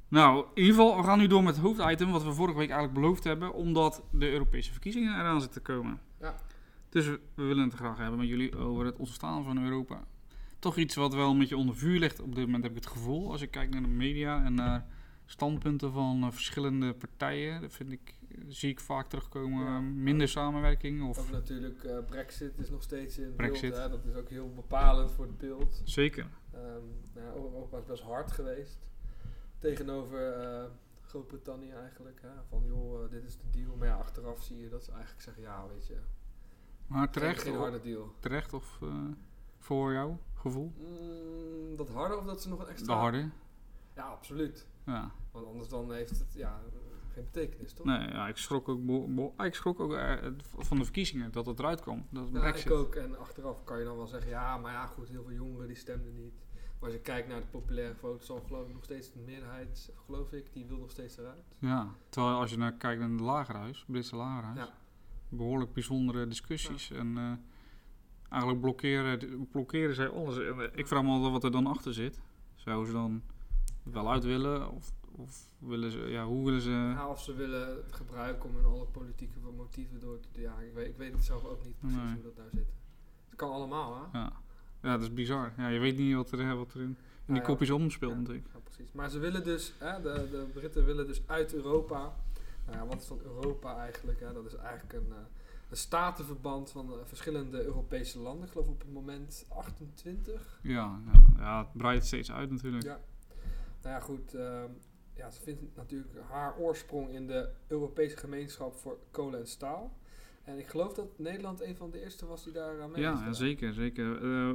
Nou, 0.09 0.47
in 0.55 0.63
ieder 0.63 0.75
geval, 0.75 0.97
we 0.97 1.03
gaan 1.03 1.19
nu 1.19 1.27
door 1.27 1.43
met 1.43 1.55
het 1.55 1.65
hoofditem, 1.65 2.11
wat 2.11 2.25
we 2.25 2.33
vorige 2.33 2.59
week 2.59 2.71
eigenlijk 2.71 3.01
beloofd 3.01 3.25
hebben, 3.25 3.55
omdat 3.55 4.03
de 4.11 4.31
Europese 4.31 4.73
verkiezingen 4.73 5.15
eraan 5.15 5.41
zitten 5.41 5.63
te 5.63 5.73
komen. 5.73 6.01
Ja. 6.21 6.35
Dus 6.89 7.07
we, 7.07 7.21
we 7.35 7.43
willen 7.43 7.65
het 7.65 7.75
graag 7.75 7.99
hebben 7.99 8.19
met 8.19 8.29
jullie 8.29 8.57
over 8.57 8.85
het 8.85 8.97
ontstaan 8.97 9.45
van 9.45 9.65
Europa. 9.65 10.05
Toch 10.59 10.77
iets 10.77 10.95
wat 10.95 11.15
wel 11.15 11.31
een 11.31 11.39
beetje 11.39 11.57
onder 11.57 11.77
vuur 11.77 11.99
ligt. 11.99 12.21
Op 12.21 12.35
dit 12.35 12.45
moment 12.45 12.63
heb 12.63 12.77
ik 12.77 12.85
het 12.85 12.93
gevoel, 12.93 13.31
als 13.31 13.41
ik 13.43 13.51
kijk 13.51 13.71
naar 13.71 13.83
de 13.83 13.89
media 13.89 14.45
en 14.45 14.55
naar 14.55 14.87
standpunten 15.27 15.93
van 15.93 16.23
eh, 16.23 16.31
verschillende 16.31 16.93
partijen. 16.93 17.61
Dat 17.61 17.73
vind 17.73 17.93
ik, 17.93 18.15
zie 18.49 18.71
ik 18.71 18.81
vaak 18.81 19.09
terugkomen. 19.09 19.65
Ja. 19.65 19.81
Minder 19.81 20.29
samenwerking 20.29 21.03
Ook 21.03 21.09
of 21.09 21.31
natuurlijk 21.31 21.85
eh, 21.85 21.99
Brexit 22.07 22.59
is 22.59 22.71
nog 22.71 22.83
steeds 22.83 23.19
in 23.19 23.35
Brexit. 23.37 23.71
beeld. 23.71 23.83
Hè? 23.83 23.89
Dat 23.89 24.05
is 24.05 24.15
ook 24.15 24.29
heel 24.29 24.53
bepalend 24.53 25.13
voor 25.13 25.25
het 25.27 25.39
beeld. 25.39 25.81
zeker. 25.85 26.27
Ehm, 26.53 26.63
nou, 27.15 27.27
ja, 27.27 27.33
Europa 27.35 27.79
is 27.79 27.85
best 27.85 28.03
hard 28.03 28.33
geweest 28.33 28.79
tegenover 29.59 30.33
eh, 30.33 30.65
Groot-Brittannië 31.03 31.71
eigenlijk. 31.71 32.21
Hè? 32.23 32.29
Van 32.49 32.65
joh, 32.67 33.05
eh, 33.05 33.11
dit 33.11 33.25
is 33.25 33.37
de 33.37 33.51
deal. 33.51 33.77
Maar 33.77 33.89
ja, 33.89 33.97
achteraf 33.97 34.43
zie 34.43 34.61
je 34.61 34.69
dat 34.69 34.85
ze 34.85 34.91
eigenlijk 34.93 35.23
zeggen 35.23 35.43
ja, 35.43 35.67
weet 35.69 35.87
je. 35.87 35.97
Maar 36.87 37.11
terecht, 37.11 37.43
Geen, 37.43 37.53
geen 37.53 37.61
of, 37.61 37.69
harde 37.69 37.81
deal. 37.81 38.13
terecht 38.21 38.53
of 38.53 38.79
voor 39.59 39.93
jouw 39.93 40.19
gevoel? 40.35 40.73
Mm, 40.79 41.77
dat 41.77 41.89
harde 41.89 42.17
of 42.17 42.25
dat 42.25 42.43
ze 42.43 42.49
nog 42.49 42.61
een 42.61 42.69
extra... 42.69 42.95
De 42.95 43.01
harde? 43.01 43.31
Ja, 43.95 44.03
absoluut. 44.03 44.67
Ja. 44.85 45.11
Want 45.33 45.47
anders 45.47 45.69
dan 45.69 45.93
heeft 45.93 46.19
het 46.19 46.33
ja, 46.35 46.61
geen 47.17 47.25
betekenis, 47.33 47.73
toch? 47.73 47.87
Nee, 47.87 48.09
ja, 48.09 48.29
ik 48.29 48.37
schrok 48.37 48.69
ook, 48.69 48.85
bo- 48.87 49.35
ik 49.45 49.55
schrok 49.55 49.81
ook 49.81 49.93
eh, 49.95 50.15
van 50.59 50.77
de 50.79 50.85
verkiezingen 50.85 51.33
dat 51.33 51.47
het 51.47 51.59
eruit 51.59 51.81
kwam. 51.81 52.07
Dat 52.11 52.29
Ja, 52.33 52.55
ik 52.55 52.71
ook. 52.71 52.95
En 52.95 53.19
achteraf 53.19 53.65
kan 53.65 53.79
je 53.79 53.85
dan 53.85 53.97
wel 53.97 54.07
zeggen, 54.07 54.31
ja, 54.31 54.59
maar 54.59 54.73
ja, 54.73 54.87
goed, 54.87 55.09
heel 55.09 55.23
veel 55.23 55.33
jongeren 55.35 55.67
die 55.67 55.77
stemden 55.77 56.15
niet. 56.15 56.35
Maar 56.55 56.89
als 56.89 56.93
je 56.93 57.01
kijkt 57.01 57.29
naar 57.29 57.41
de 57.41 57.47
populaire 57.47 57.95
foto's, 57.95 58.27
dan 58.27 58.41
geloof 58.47 58.67
ik 58.69 58.75
nog 58.75 58.85
steeds 58.85 59.13
de 59.13 59.19
meerderheid, 59.19 59.93
geloof 60.07 60.33
ik, 60.33 60.53
die 60.53 60.65
wil 60.67 60.79
nog 60.79 60.91
steeds 60.91 61.19
eruit. 61.19 61.45
Ja, 61.59 61.89
terwijl 62.09 62.37
als 62.37 62.51
je 62.51 62.57
naar 62.57 62.73
kijkt 62.73 63.01
naar 63.01 63.11
het 63.11 63.21
lagerhuis, 63.21 63.79
het 63.79 63.87
Britse 63.91 64.17
lagerhuis, 64.17 64.59
Ja. 64.59 64.75
behoorlijk 65.29 65.73
bijzondere 65.73 66.27
discussies. 66.27 66.91
En 66.91 67.17
eh, 67.19 67.33
eigenlijk 68.29 68.61
blokkeren, 68.61 69.49
blokkeren 69.51 69.95
zij 69.95 70.09
alles. 70.09 70.39
En, 70.39 70.71
ik 70.79 70.87
vraag 70.87 71.03
me 71.03 71.09
altijd 71.09 71.33
wat 71.33 71.45
er 71.45 71.51
dan 71.53 71.67
achter 71.67 71.95
zit. 71.95 72.21
Zouden 72.55 72.87
ze 72.87 72.93
dan 72.93 73.23
wel 73.83 74.11
uit 74.11 74.25
willen? 74.25 74.71
Of, 74.71 74.93
of 75.17 75.49
willen 75.59 75.91
ze, 75.91 75.99
ja, 75.99 76.25
hoe 76.27 76.45
willen 76.45 76.61
ze... 76.61 76.71
Ja, 76.71 77.09
of 77.09 77.23
ze 77.23 77.35
willen 77.35 77.69
het 77.77 77.93
gebruiken 77.93 78.49
om 78.49 78.55
hun 78.57 78.65
alle 78.65 78.85
politieke 78.87 79.39
motieven 79.57 80.01
door 80.01 80.21
te... 80.21 80.41
Ja, 80.41 80.59
ik 80.61 80.73
weet, 80.75 80.87
ik 80.89 80.97
weet 80.97 81.13
het 81.13 81.25
zelf 81.25 81.45
ook 81.45 81.65
niet 81.65 81.79
precies 81.79 81.97
Nee. 81.97 82.15
hoe 82.15 82.23
dat 82.23 82.37
nou 82.37 82.49
zit. 82.53 82.67
Het 83.29 83.37
kan 83.39 83.51
allemaal, 83.51 83.95
hè? 84.13 84.19
Ja. 84.19 84.33
ja, 84.83 84.91
dat 84.93 85.03
is 85.03 85.13
bizar. 85.15 85.53
Ja, 85.57 85.69
je 85.69 85.79
weet 85.79 85.97
niet 85.97 86.15
wat 86.15 86.31
er, 86.31 86.57
wat 86.57 86.75
er 86.75 86.81
in, 86.81 86.87
in 86.87 86.97
die 87.35 87.37
Ja, 87.37 87.41
kopjes 87.43 87.71
omspeelt 87.71 88.17
natuurlijk. 88.17 88.47
Ja, 88.53 88.59
precies. 88.65 88.93
Maar 88.93 89.11
ze 89.11 89.19
willen 89.19 89.45
dus, 89.45 89.75
hè, 89.79 90.03
de, 90.03 90.29
de 90.31 90.47
Britten 90.55 90.85
willen 90.85 91.07
dus 91.07 91.23
uit 91.27 91.55
Europa. 91.55 92.15
Nou 92.67 92.79
ja, 92.79 92.87
wat 92.87 93.01
is 93.01 93.09
dan 93.09 93.21
Europa 93.25 93.77
eigenlijk? 93.77 94.21
Hè? 94.21 94.33
Dat 94.33 94.47
is 94.47 94.55
eigenlijk 94.55 94.93
een, 94.93 95.13
eh, 95.13 95.17
een 95.71 95.77
statenverband 95.77 96.71
van 96.71 96.93
eh, 96.93 96.99
verschillende 97.05 97.65
Europese 97.65 98.19
landen. 98.19 98.47
Ik 98.47 98.53
geloof 98.53 98.69
op 98.69 98.79
het 98.81 98.93
moment 98.93 99.45
28. 99.49 100.59
Ja, 100.63 101.01
ja, 101.13 101.23
ja, 101.37 101.59
het 101.59 101.73
breidt 101.73 102.07
steeds 102.07 102.33
uit 102.33 102.51
natuurlijk. 102.51 102.85
Ja. 102.85 103.01
Nou 103.83 103.95
ja, 103.95 104.01
goed. 104.01 104.35
ehm, 104.35 104.71
ja, 105.17 105.31
ze 105.31 105.43
vindt 105.43 105.77
natuurlijk 105.77 106.19
haar 106.29 106.57
oorsprong 106.59 107.11
in 107.11 107.27
de 107.27 107.49
Europese 107.67 108.17
gemeenschap 108.17 108.75
voor 108.75 108.99
kolen 109.11 109.41
en 109.41 109.47
staal. 109.47 109.97
En 110.47 110.59
ik 110.59 110.67
geloof 110.67 110.95
dat 110.95 111.19
Nederland 111.19 111.61
een 111.63 111.77
van 111.77 111.91
de 111.91 112.03
eerste 112.03 112.27
was 112.27 112.45
die 112.45 112.53
daar 112.53 112.83
aan 112.83 112.91
mee 112.91 113.01
Ja, 113.03 113.23
ja, 113.25 113.33
zeker. 113.33 113.73
zeker. 113.73 114.23
Eh, 114.23 114.55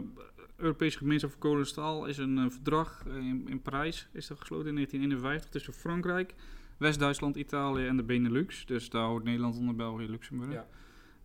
Europese 0.56 0.98
Gemeenschap 0.98 1.32
voor 1.32 1.40
Kolen 1.40 1.60
en 1.60 1.66
Staal 1.66 2.06
is 2.06 2.18
een 2.18 2.38
eh, 2.38 2.50
verdrag 2.50 3.04
eh, 3.08 3.16
in, 3.16 3.48
in 3.48 3.62
Parijs 3.62 4.10
is 4.12 4.28
dat 4.28 4.40
gesloten 4.40 4.68
in 4.68 4.76
1951 4.76 5.50
tussen 5.50 5.74
Frankrijk, 5.74 6.34
West-Duitsland, 6.78 7.36
Italië 7.36 7.88
en 7.88 7.98
de 7.98 8.04
Benelux. 8.04 8.66
Dus 8.66 8.90
daar 8.90 9.08
hoort 9.08 9.24
Nederland 9.24 9.58
onder 9.58 9.76
België 9.76 10.04
en 10.04 10.10
Luxemburg. 10.10 10.64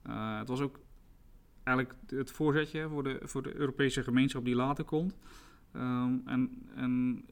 Ja. 0.02 0.38
Het 0.38 0.48
was 0.48 0.60
ook 0.60 0.80
eigenlijk 1.64 1.98
het 2.06 2.30
voorzetje 2.30 2.88
voor 2.88 3.02
de, 3.02 3.18
voor 3.22 3.42
de 3.42 3.54
Europese 3.54 4.02
gemeenschap 4.02 4.44
die 4.44 4.54
later 4.54 4.84
komt. 4.84 5.18
Ehm, 5.72 6.14
en 6.24 6.68
en 6.74 7.24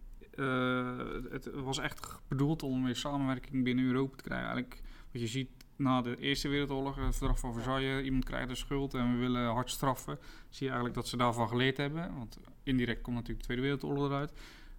het 1.30 1.50
was 1.54 1.78
echt 1.78 2.18
bedoeld 2.28 2.62
om 2.62 2.84
weer 2.84 2.96
samenwerking 2.96 3.64
binnen 3.64 3.84
Europa 3.84 4.16
te 4.16 4.22
krijgen. 4.22 4.46
Eigenlijk 4.46 4.82
wat 5.12 5.20
je 5.20 5.28
ziet 5.28 5.50
na 5.76 6.02
de 6.02 6.16
Eerste 6.18 6.48
Wereldoorlog, 6.48 6.96
het 6.96 7.16
verdrag 7.16 7.38
van 7.38 7.52
Versailles, 7.52 8.04
iemand 8.04 8.24
krijgt 8.24 8.48
een 8.48 8.56
schuld 8.56 8.94
en 8.94 9.12
we 9.12 9.18
willen 9.18 9.46
hard 9.46 9.70
straffen. 9.70 10.18
Zie 10.48 10.66
je 10.66 10.72
eigenlijk 10.72 10.94
dat 10.94 11.08
ze 11.08 11.16
daarvan 11.16 11.48
geleerd 11.48 11.76
hebben. 11.76 12.16
Want 12.16 12.38
indirect 12.62 13.02
komt 13.02 13.16
natuurlijk 13.16 13.40
de 13.40 13.44
Tweede 13.44 13.62
Wereldoorlog 13.62 14.06
eruit. 14.06 14.32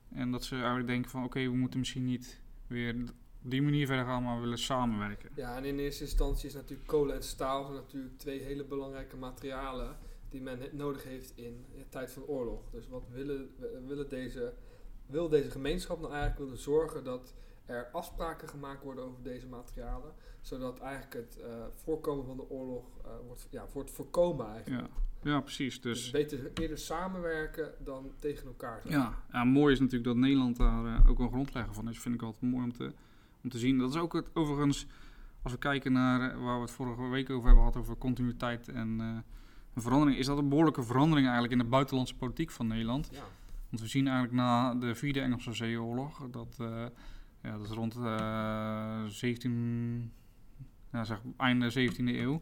En 0.09 0.31
dat 0.31 0.43
ze 0.43 0.55
eigenlijk 0.55 0.87
denken 0.87 1.11
van 1.11 1.23
oké, 1.23 1.43
we 1.43 1.55
moeten 1.55 1.79
misschien 1.79 2.05
niet 2.05 2.41
weer 2.67 2.95
op 3.43 3.51
die 3.51 3.61
manier 3.61 3.85
verder 3.85 4.05
gaan, 4.05 4.23
maar 4.23 4.35
we 4.35 4.41
willen 4.41 4.57
samenwerken. 4.57 5.29
Ja, 5.35 5.57
en 5.57 5.65
in 5.65 5.79
eerste 5.79 6.03
instantie 6.03 6.47
is 6.47 6.53
natuurlijk 6.53 6.87
kolen 6.87 7.15
en 7.15 7.23
staal 7.23 7.63
zijn 7.63 7.75
natuurlijk 7.75 8.17
twee 8.17 8.39
hele 8.39 8.63
belangrijke 8.63 9.17
materialen 9.17 9.97
die 10.29 10.41
men 10.41 10.59
nodig 10.71 11.03
heeft 11.03 11.31
in 11.35 11.65
de 11.77 11.89
tijd 11.89 12.11
van 12.11 12.23
oorlog. 12.23 12.69
Dus 12.71 12.87
wat 12.87 13.07
willen, 13.11 13.49
willen 13.87 14.09
deze, 14.09 14.53
wil 15.05 15.29
deze 15.29 15.51
gemeenschap 15.51 15.99
nou 15.99 16.11
eigenlijk 16.11 16.41
willen 16.41 16.57
zorgen 16.57 17.03
dat 17.03 17.33
er 17.65 17.87
afspraken 17.91 18.49
gemaakt 18.49 18.83
worden 18.83 19.03
over 19.03 19.23
deze 19.23 19.47
materialen, 19.47 20.13
zodat 20.41 20.79
eigenlijk 20.79 21.13
het 21.13 21.39
eh, 21.39 21.65
voorkomen 21.75 22.25
van 22.25 22.37
de 22.37 22.49
oorlog 22.49 22.85
eh, 23.03 23.11
wordt, 23.27 23.47
ja, 23.49 23.65
wordt 23.73 23.91
voorkomen 23.91 24.47
eigenlijk. 24.47 24.87
Ja, 25.23 25.31
ja 25.31 25.39
precies. 25.39 25.81
Dus 25.81 26.01
Dus 26.01 26.11
beter 26.11 26.51
eerder 26.53 26.77
samenwerken 26.77 27.73
dan 27.83 28.11
tegen 28.19 28.47
elkaar 28.47 28.81
zijn. 28.81 28.93
Ja, 28.93 29.23
ja, 29.31 29.43
mooi 29.43 29.73
is 29.73 29.79
natuurlijk 29.79 30.05
dat 30.05 30.15
Nederland 30.15 30.57
daar 30.57 30.85
eh, 30.85 31.09
ook 31.09 31.19
een 31.19 31.29
grondlegger 31.29 31.73
van 31.73 31.89
is. 31.89 31.99
Vind 31.99 32.15
ik 32.15 32.21
altijd 32.21 32.51
mooi 32.51 32.63
om 32.63 32.73
te, 32.73 32.91
om 33.43 33.49
te 33.49 33.57
zien. 33.57 33.77
Dat 33.77 33.89
is 33.89 33.99
ook 33.99 34.13
het, 34.13 34.29
overigens, 34.33 34.87
als 35.41 35.51
we 35.51 35.59
kijken 35.59 35.91
naar 35.91 36.43
waar 36.43 36.55
we 36.55 36.61
het 36.61 36.71
vorige 36.71 37.09
week 37.09 37.29
over 37.29 37.45
hebben 37.45 37.65
gehad, 37.65 37.77
over 37.77 37.97
continuïteit 37.97 38.67
en 38.67 39.23
een 39.73 39.81
verandering, 39.81 40.17
is 40.17 40.25
dat 40.25 40.37
een 40.37 40.49
behoorlijke 40.49 40.83
verandering 40.83 41.25
eigenlijk 41.27 41.53
in 41.53 41.59
de 41.59 41.69
buitenlandse 41.69 42.15
politiek 42.15 42.51
van 42.51 42.67
Nederland. 42.67 43.09
Ja. 43.11 43.23
Want 43.75 43.87
we 43.87 43.93
zien 43.93 44.07
eigenlijk 44.07 44.37
na 44.37 44.75
de 44.75 44.95
Vierde 44.95 45.19
Engelse 45.19 45.53
Zeeoorlog, 45.53 46.29
dat, 46.31 46.57
eh, 46.59 46.85
ja, 47.43 47.57
dat 47.57 47.61
is 47.61 47.69
rond 47.69 47.95
eh 47.95 49.05
17, 49.05 50.11
ja, 50.91 51.03
zeg, 51.03 51.21
einde 51.37 51.71
17e 51.71 52.19
eeuw, 52.19 52.41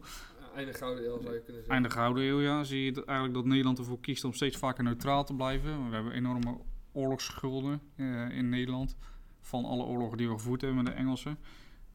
Einde 0.54 0.74
Gouden 0.74 1.04
Eeuw 1.04 1.20
zou 1.20 1.34
je 1.34 1.40
kunnen 1.40 1.54
zeggen. 1.54 1.72
Einde 1.72 1.90
Gouden 1.90 2.24
Eeuw, 2.24 2.40
ja, 2.40 2.64
zie 2.64 2.84
je 2.84 2.92
dat 2.92 3.04
eigenlijk 3.04 3.36
dat 3.36 3.46
Nederland 3.46 3.78
ervoor 3.78 4.00
kiest 4.00 4.24
om 4.24 4.32
steeds 4.32 4.56
vaker 4.56 4.84
neutraal 4.84 5.24
te 5.24 5.34
blijven. 5.34 5.88
We 5.88 5.94
hebben 5.94 6.12
enorme 6.12 6.58
oorlogsschulden 6.92 7.80
eh, 7.96 8.30
in 8.30 8.48
Nederland 8.48 8.96
van 9.40 9.64
alle 9.64 9.84
oorlogen 9.84 10.18
die 10.18 10.28
we 10.28 10.34
gevoerd 10.34 10.60
hebben 10.60 10.84
met 10.84 10.92
de 10.92 10.98
Engelsen. 10.98 11.38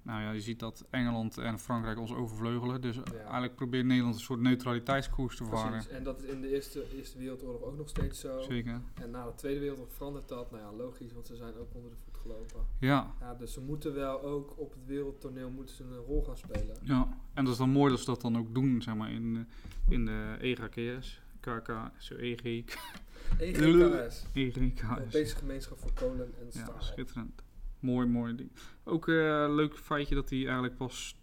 Nou 0.02 0.22
ja, 0.22 0.32
je 0.32 0.42
ziet 0.42 0.60
dat 0.60 0.86
Engeland 0.90 1.38
en 1.38 1.60
Frankrijk 1.60 2.00
ons 2.00 2.14
overvleugelen. 2.14 2.82
Dus 2.82 3.00
eigenlijk 3.14 3.56
probeert 3.56 3.86
Nederland 3.86 4.16
een 4.16 4.22
soort 4.22 4.40
neutraliteitskoers 4.40 5.38
te 5.38 5.44
varen. 5.46 5.90
En 5.90 6.04
dat 6.04 6.24
is 6.24 6.30
in 6.30 6.42
de 6.42 6.50
Eerste, 6.54 6.86
Eerste 6.96 7.18
Wereldoorlog 7.18 7.62
ook 7.62 7.78
nog 7.78 7.90
steeds 7.90 8.20
zo. 8.20 8.42
Zeker. 8.42 8.82
En 9.02 9.12
na 9.12 9.26
de 9.26 9.36
Tweede 9.36 9.60
Wereldoorlog 9.60 9.94
verandert 9.94 10.28
dat. 10.28 10.52
Nou 10.52 10.64
ja, 10.64 10.72
logisch, 10.84 11.14
want 11.14 11.28
ze 11.28 11.36
zijn 11.36 11.56
ook 11.58 11.74
onder 11.74 11.92
de 11.92 11.98
voet 12.06 12.18
gelopen. 12.22 12.66
Ja, 12.80 13.14
Ja, 13.20 13.34
dus 13.34 13.54
ze 13.54 13.62
moeten 13.62 13.94
wel 13.94 14.22
ook 14.22 14.54
op 14.58 14.72
het 14.74 14.86
wereldtoneel 14.86 15.50
moeten 15.50 15.76
ze 15.76 15.84
een 15.84 15.96
rol 15.98 16.24
gaan 16.24 16.38
spelen. 16.38 16.78
ja, 16.82 17.18
en 17.34 17.44
dat 17.44 17.54
is 17.54 17.60
dan 17.60 17.70
mooi 17.70 17.90
dat 17.92 18.00
ze 18.00 18.06
dat 18.06 18.22
dan 18.22 18.38
ook 18.38 18.54
doen, 18.54 18.82
zeg 18.82 18.96
maar, 18.96 19.12
in, 19.12 19.48
eh, 19.88 19.94
in 19.94 20.06
de 20.06 20.36
EGKS, 20.40 21.22
KK, 21.40 21.92
zo 21.98 22.16
EG, 22.16 22.44
EGKS, 23.40 24.26
EGKS. 24.34 24.90
Europese 24.98 25.36
Gemeenschap 25.36 25.80
voor 25.80 25.94
Kolen 25.94 26.34
en 26.40 26.46
Ja, 26.46 26.64
Staal. 26.66 26.82
schitterend. 26.82 27.42
Mooi, 27.80 28.08
mooi 28.08 28.36
ding. 28.36 28.52
Ook 28.84 29.08
een 29.08 29.56
leuk 29.56 29.78
feitje 29.78 30.16
dat 30.16 30.30
hij 30.30 30.44
eigenlijk 30.44 30.78
pas 30.78 31.16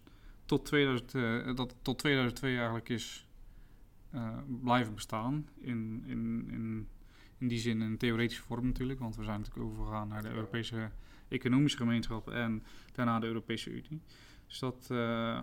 tot, 0.45 0.65
2000, 0.65 1.13
eh, 1.13 1.55
dat 1.55 1.75
tot 1.81 1.97
2002 1.97 2.55
eigenlijk 2.55 2.89
is 2.89 3.27
eh, 4.09 4.37
blijven 4.63 4.93
bestaan. 4.93 5.47
In, 5.59 6.03
in, 6.05 6.47
in, 6.49 6.87
in 7.37 7.47
die 7.47 7.59
zin 7.59 7.81
een 7.81 7.97
theoretische 7.97 8.43
vorm 8.43 8.65
natuurlijk, 8.65 8.99
want 8.99 9.15
we 9.15 9.23
zijn 9.23 9.39
natuurlijk 9.39 9.69
overgegaan 9.69 10.07
naar 10.07 10.21
de. 10.21 10.29
Europese 10.29 10.89
Economische 11.27 11.77
Gemeenschap 11.77 12.29
en 12.29 12.63
daarna 12.93 13.19
de 13.19 13.27
Europese 13.27 13.69
Unie. 13.69 14.01
Dus 14.47 14.59
dat, 14.59 14.87
eh, 14.91 15.39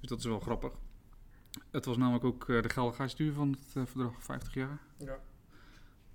dus 0.00 0.08
dat 0.08 0.18
is 0.18 0.24
wel 0.24 0.40
grappig. 0.40 0.72
Het 1.70 1.84
was 1.84 1.96
namelijk 1.96 2.24
ook 2.24 2.48
eh, 2.48 2.62
de 2.62 2.68
geldigheidsduur 2.68 3.32
van 3.32 3.50
het 3.50 3.76
eh, 3.76 3.86
verdrag 3.86 4.22
50 4.22 4.54
jaar. 4.54 4.78
Ja. 4.98 5.18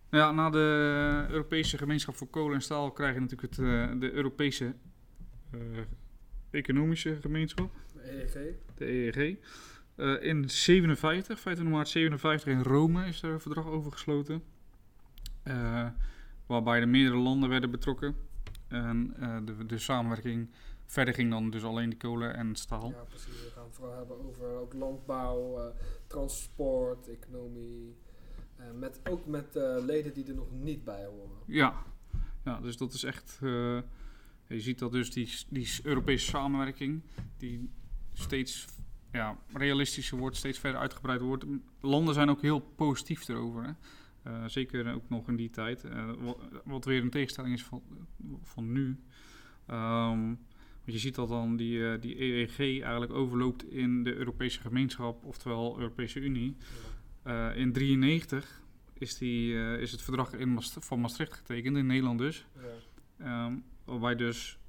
Nou 0.09 0.23
Ja, 0.23 0.31
na 0.31 0.49
de 0.49 1.25
Europese 1.29 1.77
gemeenschap 1.77 2.15
voor 2.15 2.27
kolen 2.27 2.55
en 2.55 2.61
staal 2.61 2.91
krijg 2.91 3.13
je 3.13 3.19
natuurlijk 3.19 3.55
het, 3.55 3.65
eh, 3.65 3.99
de 3.99 4.11
Europese 4.11 4.73
eh, 5.51 5.59
economische 6.49 7.17
gemeenschap, 7.21 7.71
EEG. 8.03 8.33
de 8.75 8.85
EEG. 8.85 9.37
Eh, 9.95 10.23
in 10.23 10.49
57, 10.49 11.39
25 11.39 11.75
maart 11.75 11.89
57 11.89 12.53
in 12.53 12.61
Rome 12.61 13.05
is 13.05 13.21
er 13.21 13.29
een 13.29 13.39
verdrag 13.39 13.65
over 13.65 13.91
gesloten. 13.91 14.43
Waarbij 16.45 16.79
de 16.79 16.85
meerdere 16.85 17.17
landen 17.17 17.49
werden 17.49 17.71
betrokken. 17.71 18.15
En 18.67 19.13
de, 19.45 19.65
de 19.65 19.77
samenwerking 19.77 20.49
verder 20.85 21.13
ging 21.13 21.31
dan 21.31 21.49
dus 21.49 21.63
alleen 21.63 21.89
de 21.89 21.97
kolen 21.97 22.35
en 22.35 22.55
staal. 22.55 22.89
Ja, 22.89 23.03
precies. 23.03 23.43
We 23.43 23.51
gaan 23.55 23.63
het 23.63 23.75
vooral 23.75 23.97
hebben 23.97 24.25
over 24.25 24.45
ook 24.45 24.73
landbouw, 24.73 25.73
transport, 26.07 27.07
economie. 27.07 27.95
Eh, 28.59 28.65
met, 28.79 28.99
ook 29.09 29.25
met 29.25 29.55
eh, 29.55 29.75
leden 29.85 30.13
die 30.13 30.25
er 30.27 30.35
nog 30.35 30.51
niet 30.51 30.83
bij 30.83 31.05
horen. 31.05 31.37
Ja, 31.45 31.83
ja 32.43 32.59
dus 32.59 32.77
dat 32.77 32.93
is 32.93 33.03
echt. 33.03 33.39
eh, 33.41 33.79
je 34.47 34.59
ziet 34.59 34.79
dat 34.79 34.91
dus 34.91 35.11
die, 35.11 35.29
die 35.49 35.69
Europese 35.83 36.25
samenwerking, 36.25 37.01
die 37.37 37.69
steeds 38.13 38.65
ja, 39.11 39.37
realistischer 39.53 40.17
wordt, 40.17 40.35
steeds 40.35 40.59
verder 40.59 40.81
uitgebreid 40.81 41.21
wordt. 41.21 41.45
Landen 41.81 42.13
zijn 42.13 42.29
ook 42.29 42.41
heel 42.41 42.59
positief 42.59 43.27
erover. 43.27 43.63
Hè? 43.63 44.49
Zeker 44.49 44.93
ook 44.93 45.09
nog 45.09 45.27
in 45.27 45.35
die 45.35 45.49
tijd. 45.49 45.83
Eh, 45.83 46.11
wa- 46.19 46.35
wat 46.63 46.85
weer 46.85 47.01
een 47.01 47.09
tegenstelling 47.09 47.53
is 47.53 47.63
van, 47.63 47.81
van 48.41 48.71
nu. 48.71 48.99
Ehm, 49.65 50.19
want 50.19 50.37
je 50.85 50.97
ziet 50.97 51.15
dat 51.15 51.27
dan 51.29 51.55
die, 51.55 51.99
die 51.99 52.21
EEG 52.21 52.59
eigenlijk 52.59 53.13
overloopt 53.13 53.71
in 53.71 54.03
de 54.03 54.15
Europese 54.15 54.59
gemeenschap, 54.59 55.25
oftewel 55.25 55.79
Europese 55.79 56.19
Unie. 56.19 56.55
Ja. 56.59 56.65
Eh, 57.29 57.55
in 57.55 57.71
93 57.73 58.61
is, 58.93 59.17
die, 59.17 59.55
eh, 59.55 59.81
is 59.81 59.91
het 59.91 60.01
verdrag 60.01 60.33
in 60.33 60.53
Maast- 60.53 60.77
van 60.79 60.99
Maastricht 60.99 61.33
getekend, 61.33 61.77
in 61.77 61.85
Nederland 61.85 62.19
dus. 62.19 62.45
Ja. 62.55 62.67
Ehm, 63.25 63.53
waarbij 63.85 64.15
dus 64.15 64.59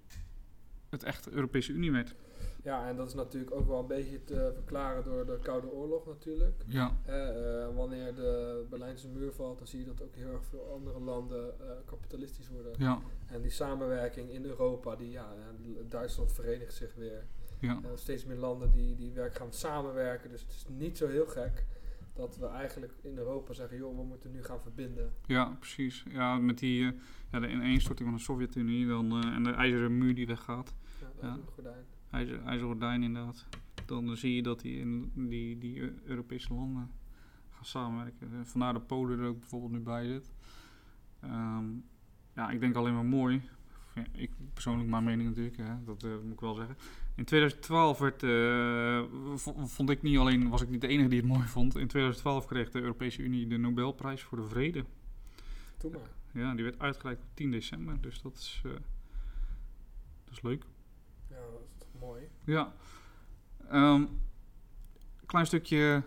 het 0.89 1.03
echt 1.03 1.29
Europese 1.31 1.73
Unie 1.73 1.93
werd. 1.93 2.15
Ja, 2.63 2.89
en 2.89 2.97
dat 2.97 3.09
is 3.09 3.15
natuurlijk 3.15 3.55
ook 3.55 3.67
wel 3.67 3.79
een 3.81 3.87
beetje 3.87 4.25
te 4.25 4.51
verklaren 4.55 5.05
door 5.05 5.27
de 5.27 5.39
Koude 5.43 5.71
Oorlog 5.71 6.07
natuurlijk. 6.07 6.63
Ja, 6.67 6.97
eh, 7.07 7.75
wanneer 7.75 8.15
de 8.15 8.65
Berlijnse 8.71 9.09
muur 9.09 9.33
valt, 9.33 9.59
dan 9.59 9.67
zie 9.67 9.79
je 9.79 9.85
dat 9.87 10.03
ook 10.03 10.15
heel 10.15 10.33
erg 10.33 10.45
veel 10.45 10.71
andere 10.75 11.01
landen 11.01 11.55
kapitalistisch 11.87 12.49
worden. 12.49 12.73
ja, 12.79 13.01
En 13.27 13.43
die 13.43 13.51
samenwerking 13.51 14.31
in 14.31 14.45
Europa, 14.45 14.97
die, 14.97 15.11
ja, 15.11 15.33
Duitsland 15.89 16.33
verenigt 16.33 16.75
zich 16.75 16.95
weer. 16.95 17.25
ja. 17.59 17.81
Steeds 17.95 18.25
meer 18.25 18.37
landen 18.37 18.71
die, 18.71 18.97
die 18.97 19.13
werk 19.13 19.35
gaan 19.35 19.53
samenwerken. 19.53 20.31
Dus 20.31 20.41
het 20.43 20.51
is 20.53 20.65
niet 20.69 20.97
zo 20.97 21.07
heel 21.09 21.27
gek 21.27 21.65
dat 22.21 22.37
we 22.37 22.47
eigenlijk 22.47 22.93
in 23.03 23.17
Europa 23.17 23.53
zeggen, 23.53 23.77
joh, 23.79 23.97
we 23.97 24.05
moeten 24.05 24.31
nu 24.33 24.43
gaan 24.43 24.61
verbinden. 24.61 25.13
Ja, 25.27 25.45
precies. 25.59 26.05
Ja, 26.09 26.39
met 26.39 26.59
die 26.59 26.87
eh, 26.87 26.93
ja, 27.31 27.41
de 27.41 27.51
ineenstorting 27.51 28.09
van 28.09 28.17
de 28.19 28.25
Sovjet-Unie 28.25 28.87
dan, 28.87 29.23
eh, 29.23 29.35
en 29.35 29.43
de 29.43 29.51
ijzeren 29.51 29.99
muur 29.99 30.15
die 30.15 30.27
weggaat. 30.27 30.75
Ja, 31.23 31.33
een 31.33 31.47
gordijn. 31.55 31.85
IJzer, 32.11 32.43
ijzeren 32.43 32.71
gordijn 32.71 33.03
inderdaad. 33.03 33.47
Dan 33.87 34.17
zie 34.17 34.35
je 34.35 34.43
dat 34.43 34.61
die, 34.61 34.79
in, 34.79 35.13
die, 35.15 35.59
die 35.59 35.79
Eu- 35.81 35.99
Europese 36.05 36.55
landen 36.55 36.91
gaan 37.51 37.65
samenwerken. 37.65 38.29
Eh, 38.33 38.39
Vandaar 38.45 38.73
dat 38.73 38.87
Polen 38.87 39.19
er 39.19 39.27
ook 39.27 39.39
bijvoorbeeld 39.41 39.73
nu 39.73 39.81
bij 39.81 40.07
zit. 40.07 40.33
Ehm, 41.21 41.65
ja, 42.35 42.51
ik 42.51 42.61
denk 42.61 42.75
alleen 42.77 42.95
maar 42.95 43.05
mooi. 43.05 43.43
Ik 44.13 44.31
persoonlijk 44.53 44.89
mijn 44.89 45.05
mening 45.05 45.29
natuurlijk, 45.29 45.57
hè, 45.57 45.85
dat 45.85 46.03
moet 46.23 46.33
ik 46.33 46.41
wel 46.41 46.55
zeggen. 46.55 46.77
In 47.21 47.27
2012 47.27 47.99
werd, 47.99 48.23
eh, 48.23 49.03
vo- 49.35 49.67
vond 49.67 49.91
ik 49.91 50.03
niet 50.03 50.19
alleen, 50.19 50.49
was 50.49 50.63
ik 50.63 50.69
niet 50.69 50.81
de 50.81 50.87
enige 50.89 51.09
die 51.09 51.19
het 51.19 51.29
mooi 51.29 51.47
vond. 51.47 51.77
In 51.77 51.87
2012 51.89 52.47
kreeg 52.47 52.71
de 52.71 52.81
Europese 52.81 53.23
Unie 53.23 53.47
de 53.47 53.57
Nobelprijs 53.57 54.23
voor 54.23 54.39
de 54.39 54.45
Vrede. 54.45 54.85
Doe 55.79 55.91
maar. 55.91 56.01
Ja, 56.43 56.55
die 56.55 56.65
werd 56.65 56.79
uitgereikt 56.79 57.23
op 57.23 57.29
10 57.35 57.51
december, 57.51 58.01
dus 58.01 58.23
dat 58.23 58.37
is, 58.37 58.63
eh, 58.65 58.73
dat 60.25 60.33
is 60.33 60.43
leuk. 60.43 60.65
Ja, 61.29 61.37
dat 61.37 61.61
is 61.69 61.79
toch 61.79 62.01
mooi. 62.01 62.29
Ja. 62.45 62.73
Ehm 63.69 64.05
klein 65.27 65.47
stukje 65.47 66.03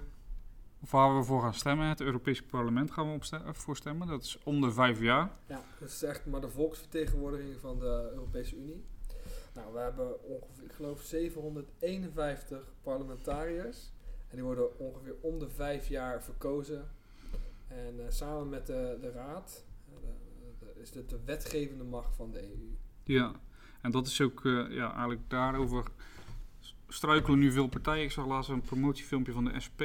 waar 0.89 1.17
we 1.17 1.23
voor 1.23 1.41
gaan 1.41 1.53
stemmen. 1.53 1.87
Het 1.87 2.01
Europese 2.01 2.43
parlement 2.43 2.91
gaan 2.91 3.07
we 3.07 3.13
op 3.47 3.55
voor 3.57 3.75
stemmen. 3.75 4.07
Dat 4.07 4.23
is 4.23 4.37
om 4.43 4.61
de 4.61 4.71
vijf 4.71 4.99
jaar. 4.99 5.31
Ja, 5.47 5.61
het 5.79 5.89
is 5.89 6.03
echt 6.03 6.25
maar 6.25 6.41
de 6.41 6.49
volksvertegenwoordiging 6.49 7.59
van 7.59 7.79
de 7.79 8.09
Europese 8.13 8.55
Unie. 8.57 8.83
Nou, 9.53 9.73
we 9.73 9.79
hebben 9.79 10.23
ongeveer, 10.23 10.63
ik 10.63 10.71
geloof, 10.71 11.01
751 11.01 12.73
parlementariërs. 12.81 13.91
En 14.27 14.35
die 14.35 14.43
worden 14.43 14.79
ongeveer 14.79 15.15
om 15.21 15.39
de 15.39 15.49
vijf 15.49 15.87
jaar 15.87 16.23
verkozen. 16.23 16.89
En 17.67 18.05
eh, 18.05 18.11
samen 18.11 18.49
met 18.49 18.67
de, 18.67 18.97
de 19.01 19.11
Raad 19.11 19.65
eh, 20.59 20.81
is 20.81 20.91
dit 20.91 21.09
de 21.09 21.19
wetgevende 21.25 21.83
macht 21.83 22.15
van 22.15 22.31
de 22.31 22.43
EU. 22.43 22.75
Ja. 23.03 23.31
En 23.81 23.91
dat 23.91 24.07
is 24.07 24.21
ook, 24.21 24.45
eh, 24.45 24.71
ja, 24.71 24.91
eigenlijk 24.91 25.29
daarover 25.29 25.91
struikelen 26.87 27.39
nu 27.39 27.51
veel 27.51 27.67
partijen. 27.67 28.03
Ik 28.03 28.11
zag 28.11 28.25
laatst 28.25 28.49
een 28.49 28.61
promotiefilmpje 28.61 29.31
van 29.31 29.45
de 29.45 29.59
SP. 29.65 29.81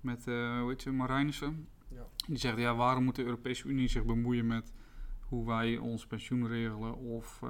Met, 0.00 0.24
hoe 0.24 0.66
heet 0.68 0.82
ze, 0.82 0.90
Marijnissen. 0.90 1.68
Ja. 1.88 2.06
Die 2.26 2.38
zegt, 2.38 2.58
ja, 2.58 2.74
waarom 2.74 3.04
moet 3.04 3.16
de 3.16 3.24
Europese 3.24 3.68
Unie 3.68 3.88
zich 3.88 4.04
bemoeien 4.04 4.46
met 4.46 4.72
hoe 5.20 5.46
wij 5.46 5.76
ons 5.76 6.06
pensioen 6.06 6.48
regelen 6.48 6.96
of, 6.96 7.40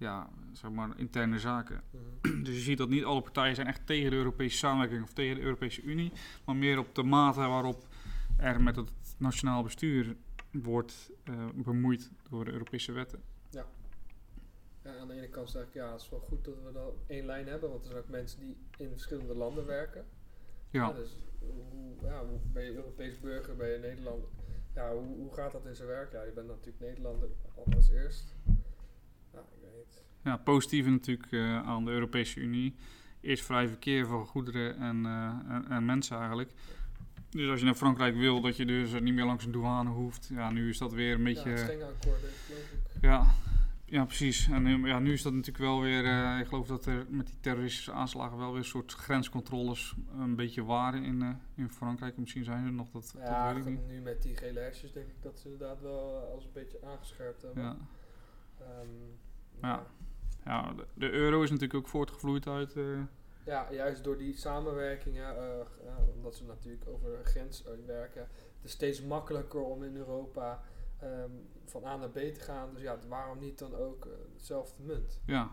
ja, 0.00 0.28
zeg 0.52 0.70
maar, 0.70 0.98
interne 0.98 1.38
zaken. 1.38 1.80
Mhm. 1.90 2.42
Dus 2.44 2.54
je 2.54 2.60
ziet 2.60 2.78
dat 2.78 2.88
niet 2.88 3.04
alle 3.04 3.20
partijen 3.20 3.54
zijn 3.54 3.66
echt 3.66 3.86
tegen 3.86 4.10
de 4.10 4.16
Europese 4.16 4.56
samenwerking 4.56 5.02
of 5.02 5.12
tegen 5.12 5.34
de 5.34 5.42
Europese 5.42 5.82
Unie, 5.82 6.12
maar 6.44 6.56
meer 6.56 6.78
op 6.78 6.94
de 6.94 7.02
mate 7.02 7.40
waarop 7.40 7.86
er 8.36 8.62
met 8.62 8.76
het 8.76 8.90
nationaal 9.18 9.62
bestuur 9.62 10.16
wordt 10.52 11.10
eh, 11.24 11.48
bemoeid 11.54 12.10
door 12.30 12.44
de 12.44 12.52
Europese 12.52 12.92
wetten. 12.92 13.22
Ja, 14.82 14.96
aan 15.00 15.08
de 15.08 15.14
ene 15.14 15.28
kant 15.28 15.50
zeg 15.50 15.62
ik, 15.62 15.74
ja, 15.74 15.92
het 15.92 16.00
is 16.00 16.10
wel 16.10 16.20
goed 16.20 16.44
dat 16.44 16.54
we 16.64 16.72
dan 16.72 16.92
één 17.06 17.26
lijn 17.26 17.46
hebben, 17.46 17.70
want 17.70 17.80
er 17.80 17.86
zijn 17.90 18.02
ook 18.02 18.08
mensen 18.08 18.40
die 18.40 18.56
in 18.76 18.90
verschillende 18.90 19.34
landen 19.34 19.66
werken. 19.66 20.04
Ja, 20.70 20.92
dus 20.92 21.16
hoe, 21.38 21.94
ja, 22.02 22.26
hoe 22.26 22.38
ben 22.52 22.64
je 22.64 22.74
Europees 22.74 23.20
burger, 23.20 23.56
ben 23.56 23.68
je 23.68 23.78
Nederland? 23.78 24.24
Ja, 24.74 24.92
hoe, 24.92 25.16
hoe 25.16 25.34
gaat 25.34 25.52
dat 25.52 25.66
in 25.66 25.74
zijn 25.74 25.88
werk? 25.88 26.12
Ja, 26.12 26.22
je 26.22 26.32
bent 26.32 26.46
natuurlijk 26.46 26.80
Nederlander 26.80 27.28
al 27.54 27.66
als 27.74 27.90
eerst. 27.90 28.34
Nou, 29.32 29.44
ik 29.44 29.60
weet 29.62 29.76
niet. 29.76 30.02
ja 30.24 30.36
positief 30.36 30.86
natuurlijk 30.86 31.32
eh, 31.32 31.62
aan 31.68 31.84
de 31.84 31.90
Europese 31.90 32.40
Unie. 32.40 32.74
Eerst 33.20 33.44
vrij 33.44 33.68
verkeer 33.68 34.06
van 34.06 34.26
goederen 34.26 34.76
en, 34.78 35.06
eh, 35.06 35.54
en, 35.54 35.64
en 35.68 35.84
mensen 35.84 36.18
eigenlijk. 36.18 36.50
Dus 37.30 37.48
als 37.50 37.58
je 37.58 37.64
naar 37.64 37.74
Frankrijk 37.74 38.14
wil, 38.16 38.40
dat 38.40 38.56
je 38.56 38.64
dus 38.66 38.92
niet 39.00 39.14
meer 39.14 39.24
langs 39.24 39.44
een 39.44 39.52
douane 39.52 39.90
hoeft. 39.90 40.28
Ja, 40.32 40.50
nu 40.50 40.68
is 40.68 40.78
dat 40.78 40.92
weer 40.92 41.14
een 41.14 41.24
beetje... 41.24 41.50
ja, 41.50 41.62
akkoorden, 41.62 42.30
geloof 42.46 42.70
ik. 42.72 43.02
Ja, 43.02 43.26
ja 43.84 44.04
precies. 44.04 44.48
En 44.48 44.66
eh, 44.66 44.86
ja, 44.86 44.98
nu 44.98 45.12
is 45.12 45.22
dat 45.22 45.32
natuurlijk 45.32 45.64
wel 45.64 45.80
weer. 45.80 46.04
eh, 46.04 46.38
ik 46.40 46.46
geloof 46.46 46.66
dat 46.66 46.86
er 46.86 47.06
met 47.08 47.26
die 47.26 47.36
terroristische 47.40 47.92
aanslagen 47.92 48.38
wel 48.38 48.48
weer 48.50 48.58
een 48.58 48.64
soort 48.64 48.92
grenscontroles 48.92 49.94
een 50.18 50.36
beetje 50.36 50.64
waren 50.64 51.02
in, 51.04 51.22
eh, 51.22 51.28
in 51.56 51.70
Frankrijk. 51.70 52.16
Misschien 52.16 52.44
zijn 52.44 52.64
er 52.64 52.72
nog 52.72 52.90
dat. 52.90 53.14
Ja, 53.18 53.46
dat 53.46 53.64
weet 53.64 53.72
ik 53.72 53.80
niet. 53.80 53.88
nu 53.90 54.00
met 54.00 54.22
die 54.22 54.36
gele 54.36 54.60
hesjes 54.60 54.92
denk 54.92 55.08
ik 55.08 55.22
dat 55.22 55.38
ze 55.38 55.48
inderdaad 55.50 55.80
wel 55.80 56.22
eh, 56.22 56.34
als 56.34 56.44
een 56.44 56.52
beetje 56.52 56.78
aangescherpt 56.84 57.42
hebben. 57.42 57.62
Ja. 57.62 57.76
Ehm, 58.60 58.88
Ja. 59.62 59.86
ja, 60.44 60.72
de, 60.72 60.86
de 60.94 61.10
euro 61.10 61.42
is 61.42 61.50
natuurlijk 61.50 61.78
ook 61.78 61.88
voortgevloeid 61.88 62.46
uit. 62.46 62.76
eh, 62.76 63.00
Ja, 63.44 63.72
juist 63.72 64.04
door 64.04 64.18
die 64.18 64.34
samenwerking, 64.36 65.16
hè, 65.16 65.32
eh, 65.32 65.66
omdat 66.14 66.34
ze 66.36 66.44
natuurlijk 66.44 66.88
over 66.88 67.10
de 67.10 67.24
grens 67.24 67.64
eh, 67.64 67.72
werken. 67.86 68.20
Het 68.20 68.64
is 68.64 68.70
steeds 68.70 69.02
makkelijker 69.02 69.60
om 69.60 69.82
in 69.84 69.96
Europa 69.96 70.62
ehm, 70.98 71.30
van 71.64 71.84
A 71.84 71.96
naar 71.96 72.08
B 72.10 72.14
te 72.18 72.40
gaan. 72.40 72.72
Dus 72.74 72.82
ja, 72.82 72.98
waarom 73.08 73.38
niet 73.38 73.58
dan 73.58 73.74
ook 73.74 74.06
hetzelfde 74.34 74.82
munt? 74.82 75.20
ja, 75.26 75.50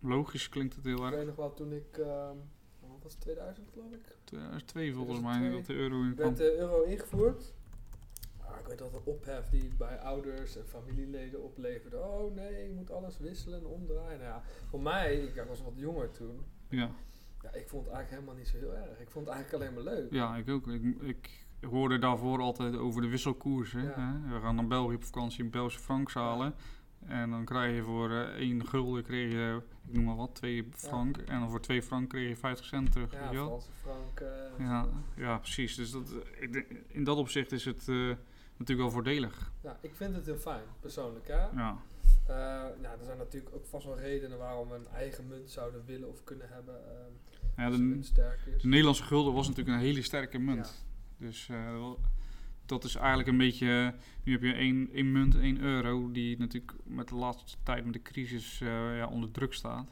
logisch 0.00 0.48
klinkt 0.48 0.74
het 0.76 0.84
heel 0.84 0.94
Ik 0.96 1.00
erg. 1.02 1.10
weet 1.14 1.26
nog 1.26 1.36
wel 1.36 1.54
toen 1.54 1.72
ik, 1.72 1.98
ehm, 1.98 2.36
wat 2.80 3.02
was 3.02 3.12
het, 3.12 3.20
2000 3.20 3.68
geloof 3.72 3.92
ik? 3.92 4.16
2002 4.24 4.94
volgens 4.94 5.18
2002 5.18 5.48
mij 5.50 5.58
dat 5.58 5.66
de 5.66 5.74
euro 5.74 6.02
in 6.02 6.14
kwam. 6.14 6.26
werd 6.26 6.36
de 6.36 6.56
euro 6.58 6.82
ingevoerd. 6.82 7.52
Ik 8.58 8.66
weet 8.66 8.78
dat 8.78 8.92
de 8.92 9.04
ophef 9.04 9.48
die 9.48 9.62
het 9.62 9.78
bij 9.78 9.98
ouders 9.98 10.56
en 10.56 10.66
familieleden 10.66 11.42
opleverde. 11.42 11.96
Oh 11.96 12.34
nee, 12.34 12.68
je 12.68 12.74
moet 12.74 12.90
alles 12.90 13.18
wisselen 13.18 13.58
en 13.58 13.66
omdraaien. 13.66 14.18
Nou 14.18 14.30
ja, 14.30 14.42
voor 14.68 14.80
mij, 14.80 15.16
ik 15.16 15.44
was 15.48 15.62
wat 15.62 15.72
jonger 15.76 16.10
toen. 16.10 16.44
Ja. 16.68 16.90
Ja, 17.42 17.52
ik 17.52 17.68
vond 17.68 17.84
het 17.84 17.94
eigenlijk 17.94 18.10
helemaal 18.10 18.34
niet 18.34 18.48
zo 18.48 18.56
heel 18.56 18.74
erg. 18.74 19.00
Ik 19.00 19.10
vond 19.10 19.26
het 19.26 19.34
eigenlijk 19.34 19.64
alleen 19.64 19.84
maar 19.84 19.94
leuk. 19.94 20.12
ja, 20.12 20.36
ik 20.36 20.48
ook. 20.48 20.66
Ik, 20.66 20.94
ik 21.00 21.68
hoorde 21.70 21.98
daarvoor 21.98 22.40
altijd 22.40 22.76
over 22.76 23.02
de 23.02 23.08
wisselkoers. 23.08 23.72
Hè? 23.72 23.82
Ja. 23.82 24.20
We 24.28 24.40
gaan 24.40 24.54
naar 24.54 24.66
België 24.66 24.94
op 24.94 25.04
vakantie 25.04 25.44
in 25.44 25.50
Belgische 25.50 25.80
frank 25.80 26.12
halen. 26.12 26.54
En 27.06 27.30
dan 27.30 27.44
krijg 27.44 27.76
je 27.76 27.82
voor 27.82 28.10
eh, 28.10 28.20
één 28.20 28.66
gulden, 28.66 29.02
kreeg 29.02 29.32
je, 29.32 29.62
ik 29.86 29.94
noem 29.94 30.04
maar 30.04 30.16
wat, 30.16 30.34
2 30.34 30.68
frank. 30.74 31.16
En 31.16 31.40
dan 31.40 31.50
voor 31.50 31.60
2 31.60 31.82
frank 31.82 32.08
kreeg 32.08 32.28
je 32.28 32.36
50 32.36 32.66
cent 32.66 32.92
terug. 32.92 33.12
Ja? 33.12 33.32
Franse 33.32 33.70
frank. 33.82 34.22
Ja, 34.58 34.86
ja, 35.16 35.38
precies. 35.38 35.74
Dus 35.74 35.90
dat, 35.90 36.10
eh, 36.10 36.42
ik 36.42 36.52
denk, 36.52 36.66
in 36.86 37.04
dat 37.04 37.16
opzicht 37.16 37.52
is 37.52 37.64
het 37.64 37.88
eh, 37.88 38.10
natuurlijk 38.60 38.88
wel 38.88 38.90
voordelig. 38.90 39.52
Ja, 39.60 39.78
ik 39.80 39.94
vind 39.94 40.14
het 40.14 40.26
heel 40.26 40.36
fijn, 40.36 40.62
persoonlijk. 40.80 41.28
Hè? 41.28 41.34
Ja, 41.50 41.76
Eh, 42.26 42.36
nou, 42.80 42.98
er 42.98 43.04
zijn 43.04 43.18
natuurlijk 43.18 43.54
ook 43.54 43.66
vast 43.66 43.84
wel 43.86 43.98
redenen 43.98 44.38
waarom 44.38 44.68
we 44.68 44.74
een 44.74 44.88
eigen 44.94 45.26
munt 45.28 45.50
zouden 45.50 45.84
willen 45.86 46.08
of 46.08 46.24
kunnen 46.24 46.48
hebben. 46.50 46.74
ehm 46.74 47.12
ja 47.56 47.70
de, 47.70 47.78
munt 47.78 48.06
sterk 48.06 48.40
is. 48.54 48.62
de 48.62 48.68
Nederlandse 48.68 49.02
gulden 49.02 49.32
was 49.34 49.48
natuurlijk 49.48 49.76
een 49.76 49.82
hele 49.84 50.02
sterke 50.02 50.38
munt. 50.38 50.84
Dus 51.18 51.48
eh, 51.48 51.90
dat 52.66 52.84
is 52.84 52.94
eigenlijk 52.94 53.28
een 53.28 53.36
beetje... 53.38 53.94
Nu 54.24 54.32
heb 54.32 54.42
je 54.42 54.52
één, 54.52 54.90
één 54.92 55.12
munt, 55.12 55.34
één 55.34 55.60
euro... 55.60 56.10
die 56.12 56.38
natuurlijk 56.38 56.72
met 56.84 57.08
de 57.08 57.14
laatste 57.14 57.56
tijd 57.62 57.84
met 57.84 57.92
de 57.92 58.02
crisis 58.02 58.60
eh, 58.60 58.96
ja, 58.96 59.06
onder 59.06 59.30
druk 59.30 59.52
staat. 59.54 59.86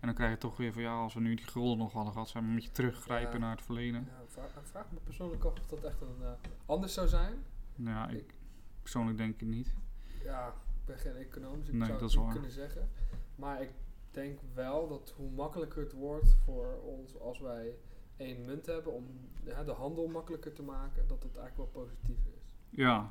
En 0.00 0.06
dan 0.06 0.14
krijg 0.14 0.30
je 0.30 0.38
toch 0.38 0.56
weer 0.56 0.72
van... 0.72 0.82
ja, 0.82 0.92
als 0.94 1.14
we 1.14 1.20
nu 1.20 1.34
die 1.34 1.46
gulden 1.46 1.78
nog 1.78 1.92
hadden 1.92 2.12
gehad... 2.12 2.28
zijn 2.28 2.42
we 2.44 2.48
een 2.48 2.54
beetje 2.56 2.72
teruggrijpen 2.72 3.32
Ja. 3.32 3.38
naar 3.38 3.56
het 3.56 3.62
verleden. 3.64 4.08
Ja, 4.36 4.42
vraag 4.62 4.86
me 4.92 4.98
persoonlijk 5.04 5.44
af 5.44 5.52
of 5.60 5.66
dat 5.66 5.84
echt 5.84 6.00
een, 6.00 6.16
eh, 6.24 6.30
anders 6.66 6.94
zou 6.94 7.08
zijn. 7.08 7.34
Nou 7.80 7.96
ja, 7.96 8.08
ik, 8.18 8.34
persoonlijk 8.82 9.18
denk 9.18 9.40
ik 9.40 9.48
niet. 9.48 9.74
Ja, 10.22 10.48
ik 10.48 10.84
ben 10.84 10.98
geen 10.98 11.16
econoom, 11.16 11.58
dus 11.58 11.68
ik 11.68 11.74
Nee, 11.74 11.86
zou 11.86 11.98
dat 11.98 12.10
het 12.12 12.20
niet 12.20 12.32
kunnen 12.32 12.50
zeggen. 12.50 12.88
Maar 13.36 13.62
ik 13.62 13.70
denk 14.10 14.40
wel 14.54 14.88
dat 14.88 15.12
hoe 15.16 15.30
makkelijker 15.30 15.82
het 15.82 15.92
wordt 15.92 16.36
voor 16.44 16.80
ons 16.82 17.18
als 17.18 17.40
wij 17.40 17.76
één 18.16 18.44
munt 18.44 18.66
hebben 18.66 18.92
om 18.92 19.06
ja, 19.44 19.64
de 19.64 19.72
handel 19.72 20.06
makkelijker 20.06 20.52
te 20.52 20.62
maken, 20.62 21.06
dat 21.06 21.22
het 21.22 21.36
eigenlijk 21.36 21.72
wel 21.72 21.84
positief 21.84 22.18
is. 22.36 22.50
Ja, 22.70 23.10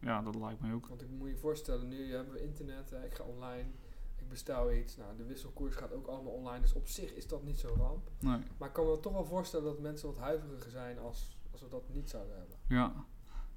ja 0.00 0.22
dat 0.22 0.34
lijkt 0.34 0.60
mij 0.60 0.72
ook. 0.72 0.86
Want 0.86 1.02
ik 1.02 1.10
moet 1.10 1.28
je 1.28 1.36
voorstellen, 1.36 1.88
nu 1.88 2.12
hebben 2.12 2.34
we 2.34 2.42
internet, 2.42 2.90
hè, 2.90 3.04
ik 3.04 3.14
ga 3.14 3.24
online, 3.24 3.68
ik 4.16 4.28
bestel 4.28 4.72
iets, 4.72 4.96
nou 4.96 5.16
de 5.16 5.24
wisselkoers 5.24 5.76
gaat 5.76 5.92
ook 5.92 6.06
allemaal 6.06 6.32
online, 6.32 6.60
dus 6.60 6.72
op 6.72 6.88
zich 6.88 7.14
is 7.14 7.26
dat 7.26 7.44
niet 7.44 7.58
zo 7.58 7.74
ramp. 7.76 8.10
Nee. 8.18 8.40
Maar 8.58 8.68
ik 8.68 8.74
kan 8.74 8.86
me 8.86 9.00
toch 9.00 9.12
wel 9.12 9.24
voorstellen 9.24 9.64
dat 9.64 9.80
mensen 9.80 10.08
wat 10.08 10.18
huiveriger 10.18 10.70
zijn 10.70 10.98
als, 10.98 11.38
als 11.50 11.60
we 11.60 11.68
dat 11.68 11.88
niet 11.88 12.10
zouden 12.10 12.36
hebben. 12.36 12.56
Ja. 12.66 13.04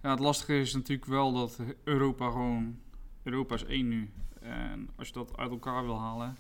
Ja, 0.04 0.10
het 0.10 0.20
lastige 0.20 0.60
is 0.60 0.74
natuurlijk 0.74 1.08
wel 1.08 1.34
dat 1.34 1.60
Europa 1.84 2.30
gewoon... 2.30 2.80
Europa 3.24 3.56
is 3.56 3.66
één 3.66 3.88
nu. 3.88 4.12
En 4.40 4.90
als 4.96 5.08
je 5.08 5.14
dat 5.14 5.38
uit 5.38 5.52
elkaar 5.52 5.84
wil 5.84 6.00
halen, 6.00 6.38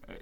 eh, 0.00 0.14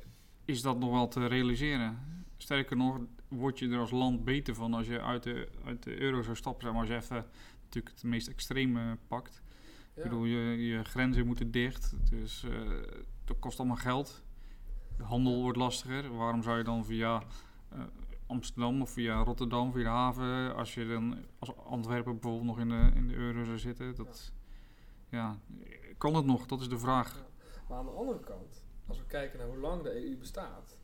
is 0.44 0.62
dat 0.62 0.78
nog 0.78 0.90
wel 0.90 1.08
te 1.08 1.26
realiseren. 1.26 1.98
Sterker 2.36 2.76
nog, 2.76 2.98
word 3.28 3.58
je 3.58 3.68
er 3.68 3.78
als 3.78 3.90
land 3.90 4.24
beter 4.24 4.54
van 4.54 4.74
als 4.74 4.86
je 4.86 5.00
uit 5.00 5.22
de, 5.22 5.48
uit 5.64 5.82
de 5.82 6.00
euro 6.00 6.22
zou 6.22 6.36
stappen. 6.36 6.62
Zeg 6.62 6.72
maar 6.72 6.80
als 6.80 6.90
je 6.90 6.96
even 6.96 7.26
natuurlijk 7.62 7.94
het 7.94 8.04
meest 8.04 8.28
extreme 8.28 8.98
pakt. 9.08 9.42
Ik 9.94 10.02
bedoel, 10.02 10.24
je, 10.24 10.66
je 10.66 10.84
grenzen 10.84 11.26
moeten 11.26 11.50
dicht, 11.50 11.94
dus 12.10 12.44
eh, 12.44 12.60
dat 13.24 13.38
kost 13.38 13.58
allemaal 13.58 13.76
geld. 13.76 14.22
De 14.96 15.02
handel 15.02 15.42
wordt 15.42 15.58
lastiger. 15.58 16.16
Waarom 16.16 16.42
zou 16.42 16.58
je 16.58 16.64
dan 16.64 16.84
via 16.84 17.22
eh, 17.68 17.80
Amsterdam 18.32 18.82
of 18.82 18.90
via 18.90 19.22
Rotterdam, 19.22 19.72
via 19.72 19.82
de 19.82 19.88
haven, 19.88 20.54
als 20.54 20.74
je 20.74 20.86
dan 20.88 21.24
als 21.38 21.56
Antwerpen 21.56 22.12
bijvoorbeeld 22.12 22.44
nog 22.44 22.58
in 22.58 22.68
de, 22.68 22.90
in 22.94 23.08
de 23.08 23.14
euro 23.14 23.44
zou 23.44 23.58
zitten, 23.58 23.94
dat, 23.94 24.32
ja. 25.08 25.38
kan 25.98 26.14
het 26.14 26.24
nog? 26.24 26.46
Dat 26.46 26.60
is 26.60 26.68
de 26.68 26.78
vraag. 26.78 27.14
Ja. 27.14 27.26
Maar 27.68 27.78
aan 27.78 27.84
de 27.84 27.90
andere 27.90 28.20
kant, 28.20 28.64
als 28.86 28.98
we 28.98 29.04
kijken 29.06 29.38
naar 29.38 29.48
hoe 29.48 29.58
lang 29.58 29.82
de 29.82 30.08
EU 30.08 30.16
bestaat, 30.16 30.78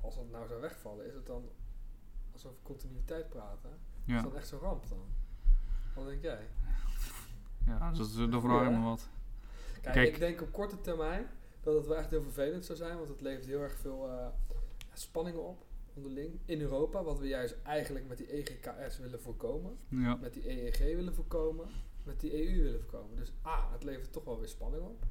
als 0.00 0.14
dat 0.14 0.30
nou 0.30 0.46
zou 0.46 0.60
wegvallen, 0.60 1.06
is 1.06 1.14
het 1.14 1.26
dan, 1.26 1.48
als 2.32 2.42
we 2.42 2.48
over 2.48 2.62
continuïteit 2.62 3.28
praten, 3.28 3.78
is 4.04 4.22
dat 4.22 4.34
echt 4.34 4.48
zo'n 4.48 4.58
ramp 4.58 4.88
dan? 4.88 5.06
Wat 5.94 6.06
denk 6.06 6.22
jij? 6.22 6.48
ja 7.66 7.90
dat, 7.90 8.30
dat 8.30 8.42
vraag 8.42 8.66
ik 8.66 8.76
me 8.76 8.84
wat. 8.84 9.08
Kijk, 9.80 9.94
Kijk. 9.94 10.08
ik 10.08 10.18
denk 10.18 10.40
op 10.40 10.52
korte 10.52 10.80
termijn 10.80 11.26
dat 11.60 11.74
het 11.74 11.86
wel 11.86 11.96
echt 11.96 12.10
heel 12.10 12.22
vervelend 12.22 12.64
zou 12.64 12.78
zijn, 12.78 12.96
want 12.96 13.08
het 13.08 13.20
levert 13.20 13.46
heel 13.46 13.60
erg 13.60 13.78
veel 13.78 14.08
eh, 14.10 14.26
spanningen 14.92 15.44
op 15.44 15.67
onderling 15.98 16.38
in 16.44 16.60
Europa, 16.60 17.02
wat 17.02 17.18
we 17.18 17.26
juist 17.26 17.56
eigenlijk 17.62 18.08
met 18.08 18.18
die 18.18 18.32
EGKS 18.32 18.98
willen 18.98 19.20
voorkomen, 19.20 19.76
Ja, 19.88 20.16
met 20.16 20.32
die 20.32 20.50
EEG 20.50 20.78
willen 20.78 21.14
voorkomen, 21.14 21.68
met 22.04 22.20
die 22.20 22.46
EU 22.48 22.62
willen 22.62 22.80
voorkomen. 22.80 23.16
Dus 23.16 23.32
A, 23.46 23.72
het 23.72 23.84
levert 23.84 24.12
toch 24.12 24.24
wel 24.24 24.38
weer 24.38 24.48
spanning 24.48 24.82
op. 24.82 25.02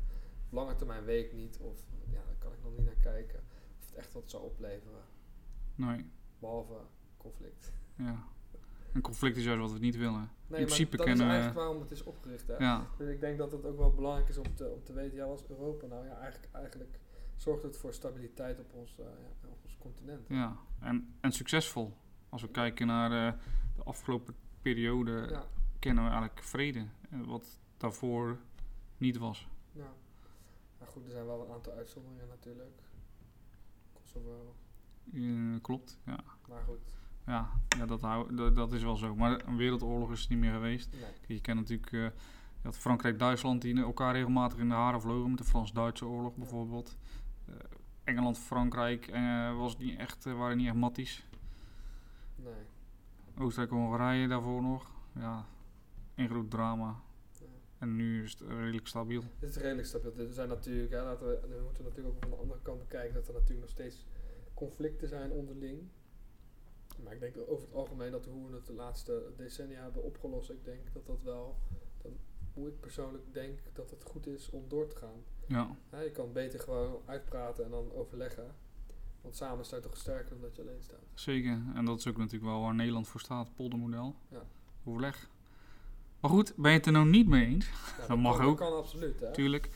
Op 0.45 0.54
lange 0.54 0.76
termijn 0.76 1.04
weet 1.04 1.26
ik 1.26 1.34
niet, 1.34 1.58
of 1.58 1.84
ja, 2.12 2.21
daar 2.26 2.36
kan 2.39 2.52
ik 2.52 2.63
nog 2.63 2.71
niet 2.78 2.86
naar 2.86 3.13
kijken, 3.13 3.39
of 3.80 3.86
het 3.86 3.95
echt 3.97 4.13
wat 4.13 4.30
zou 4.30 4.43
opleveren, 4.43 5.02
nee, 5.76 6.10
behalve 6.39 6.76
conflict. 7.17 7.71
ja. 7.95 8.23
Een 8.93 9.02
conflict 9.04 9.38
is 9.38 9.43
juist 9.43 9.62
wat 9.62 9.71
we 9.71 9.80
niet 9.80 9.97
willen. 9.97 10.30
Nee, 10.47 10.60
in 10.60 10.65
principe 10.65 10.97
dat 10.97 11.06
kennen 11.06 11.26
is 11.26 11.32
eigenlijk 11.32 11.60
waarom 11.60 11.82
het 11.82 11.91
is 11.91 12.04
opgericht. 12.04 12.47
Hè? 12.47 12.58
Ja, 12.58 12.88
Dus 12.97 13.10
ik 13.10 13.19
denk 13.19 13.38
dat 13.38 13.52
het 13.52 13.65
ook 13.65 13.78
wel 13.78 13.93
belangrijk 13.93 14.30
is 14.30 14.38
om 14.38 14.56
te, 14.56 14.69
om 14.69 14.84
te 14.84 14.93
weten, 14.93 15.17
ja, 15.17 15.28
wat 15.28 15.39
is 15.39 15.50
Europa 15.50 15.86
nou? 15.86 16.06
Ja, 16.06 16.17
eigenlijk, 16.19 16.54
eigenlijk 16.54 17.00
zorgt 17.38 17.63
het 17.63 17.78
voor 17.78 17.93
stabiliteit 17.93 18.60
op 18.60 18.73
ons, 18.73 18.97
eh, 19.00 19.06
ja, 19.06 19.47
op 19.50 19.58
ons 19.63 19.78
continent. 19.78 20.28
ja. 20.28 20.58
En, 20.80 21.15
en 21.19 21.32
succesvol. 21.32 21.93
Als 22.30 22.41
we 22.41 22.50
kijken 22.50 22.88
naar 22.88 23.12
eh, 23.28 23.39
de 23.76 23.84
afgelopen 23.84 24.36
periode, 24.62 25.28
Ja, 25.30 25.43
kennen 25.80 26.04
we 26.04 26.10
eigenlijk 26.10 26.43
vrede. 26.43 26.86
eh, 27.10 27.19
Wat 27.21 27.60
daarvoor 27.78 28.38
niet 28.97 29.17
was. 29.17 29.47
ja. 29.71 29.93
Maar 30.80 30.88
goed, 30.88 31.06
er 31.06 31.12
zijn 31.12 31.26
wel 31.26 31.45
een 31.45 31.52
aantal 31.54 31.73
uitzonderingen 31.73 32.28
natuurlijk. 32.28 32.80
Kosovo, 33.93 34.56
Eh, 35.13 35.62
klopt, 35.62 35.97
ja. 36.06 36.19
maar 36.47 36.63
goed. 36.63 36.95
Ja, 37.26 37.50
ja 37.78 37.86
dat, 37.86 38.02
hou, 38.02 38.36
dat, 38.36 38.56
dat 38.56 38.73
is 38.73 38.84
wel 38.84 38.95
zo. 38.95 39.15
Maar 39.15 39.47
een 39.47 39.58
wereldoorlog 39.58 40.12
is 40.12 40.23
er 40.23 40.30
niet 40.30 40.39
meer 40.39 40.52
geweest. 40.54 40.91
Nee. 40.91 41.36
Je 41.38 41.41
kent 41.41 41.60
natuurlijk 41.60 42.13
had 42.63 42.78
Frankrijk-Duitsland 42.78 43.62
die 43.62 43.80
elkaar 43.82 44.13
regelmatig 44.13 44.60
in 44.60 44.69
de 44.69 44.76
haren 44.76 45.02
vlogen. 45.02 45.30
Met 45.30 45.38
de 45.39 45.43
Frans-Duitse 45.45 46.06
oorlog 46.06 46.36
bijvoorbeeld. 46.36 46.97
Eh, 48.08 48.13
Engeland-Frankrijk 48.13 49.08
eh, 49.08 49.58
was 49.58 49.78
niet 49.78 50.00
echt, 50.00 50.26
eh, 50.26 50.38
waren 50.38 50.58
niet 50.58 50.67
echt 50.67 50.76
matties. 50.76 51.26
Nee. 52.36 52.54
Oostenrijk-Hongarije 53.38 54.28
daarvoor 54.28 54.62
nog. 54.62 54.91
Ja, 55.15 55.46
een 56.15 56.30
groot 56.30 56.50
drama. 56.50 57.02
Ja. 57.39 57.46
En 57.78 57.96
nu 57.96 58.24
is 58.24 58.32
het 58.32 58.41
redelijk 58.41 58.88
stabiel. 58.88 59.24
Het 59.39 59.50
is 59.50 59.56
redelijk 59.56 59.88
stabiel. 59.88 60.13
Er 60.17 60.34
zijn 60.34 60.50
natuurlijk, 60.50 60.91
hè, 60.91 61.04
laten 61.04 61.28
we, 61.28 61.39
we 61.48 61.62
moeten 61.63 61.84
natuurlijk 61.84 62.15
ook 62.15 62.22
van 62.22 62.32
de 62.32 62.38
andere 62.38 62.62
kant 62.62 62.80
bekijken 62.80 63.13
dat 63.13 63.28
er 63.28 63.34
natuurlijk 63.34 63.62
nog 63.62 63.70
steeds 63.70 64.06
conflicten 64.54 65.08
zijn 65.08 65.32
onderling. 65.32 65.82
Maar 67.04 67.13
ik 67.13 67.20
denk 67.20 67.36
over 67.48 67.67
het 67.67 67.74
algemeen 67.74 68.12
dat 68.12 68.26
hoe 68.26 68.50
we 68.50 68.56
het 68.56 68.65
de 68.65 68.74
laatste 68.74 69.34
decennia 69.38 69.82
hebben 69.82 70.04
opgelost, 70.04 70.50
ik 70.50 70.65
denk 70.65 70.93
dat 70.93 71.06
dat 71.06 71.22
wel, 71.24 71.58
dat, 72.02 72.12
hoe 72.58 72.67
ik 72.67 72.80
persoonlijk 72.80 73.34
denk 73.34 73.60
dat 73.74 73.89
het 73.89 74.04
goed 74.04 74.28
is 74.28 74.50
om 74.50 74.63
door 74.67 74.88
te 74.88 74.96
gaan. 74.96 75.24
Ja, 75.48 75.76
je 76.02 76.12
kan 76.12 76.32
beter 76.34 76.60
gewoon 76.60 77.02
uitpraten 77.06 77.65
en 77.65 77.72
dan 77.72 77.91
overleggen. 77.93 78.56
Want 79.22 79.36
samen 79.36 79.65
sta 79.65 79.76
je 79.76 79.82
toch 79.82 79.98
sterker 79.98 80.30
dan 80.30 80.41
dat 80.41 80.56
je 80.56 80.62
alleen 80.62 80.82
staat. 80.84 81.00
zeker. 81.13 81.62
En 81.76 81.86
dat 81.86 82.00
is 82.00 82.08
ook 82.08 82.17
natuurlijk 82.17 82.52
wel 82.52 82.62
waar 82.62 82.76
Nederland 82.76 83.08
voor 83.08 83.20
staat. 83.20 83.56
Poldermodel. 83.56 84.15
Ja. 84.30 84.41
Overleg. 84.84 85.30
Maar 86.20 86.32
goed, 86.32 86.54
ben 86.56 86.72
je 86.72 86.78
het 86.78 86.86
er 86.86 86.91
nou 86.91 87.08
niet 87.08 87.28
mee 87.28 87.46
eens? 87.46 87.65
Ja, 88.00 88.08
Dat 88.08 88.17
mag 88.17 88.38
kan, 88.38 88.46
ook. 88.46 88.58
Dat 88.58 88.67
kan 88.70 88.78
absoluut, 88.78 89.20
hè. 89.20 89.32
Tuurlijk. 89.34 89.70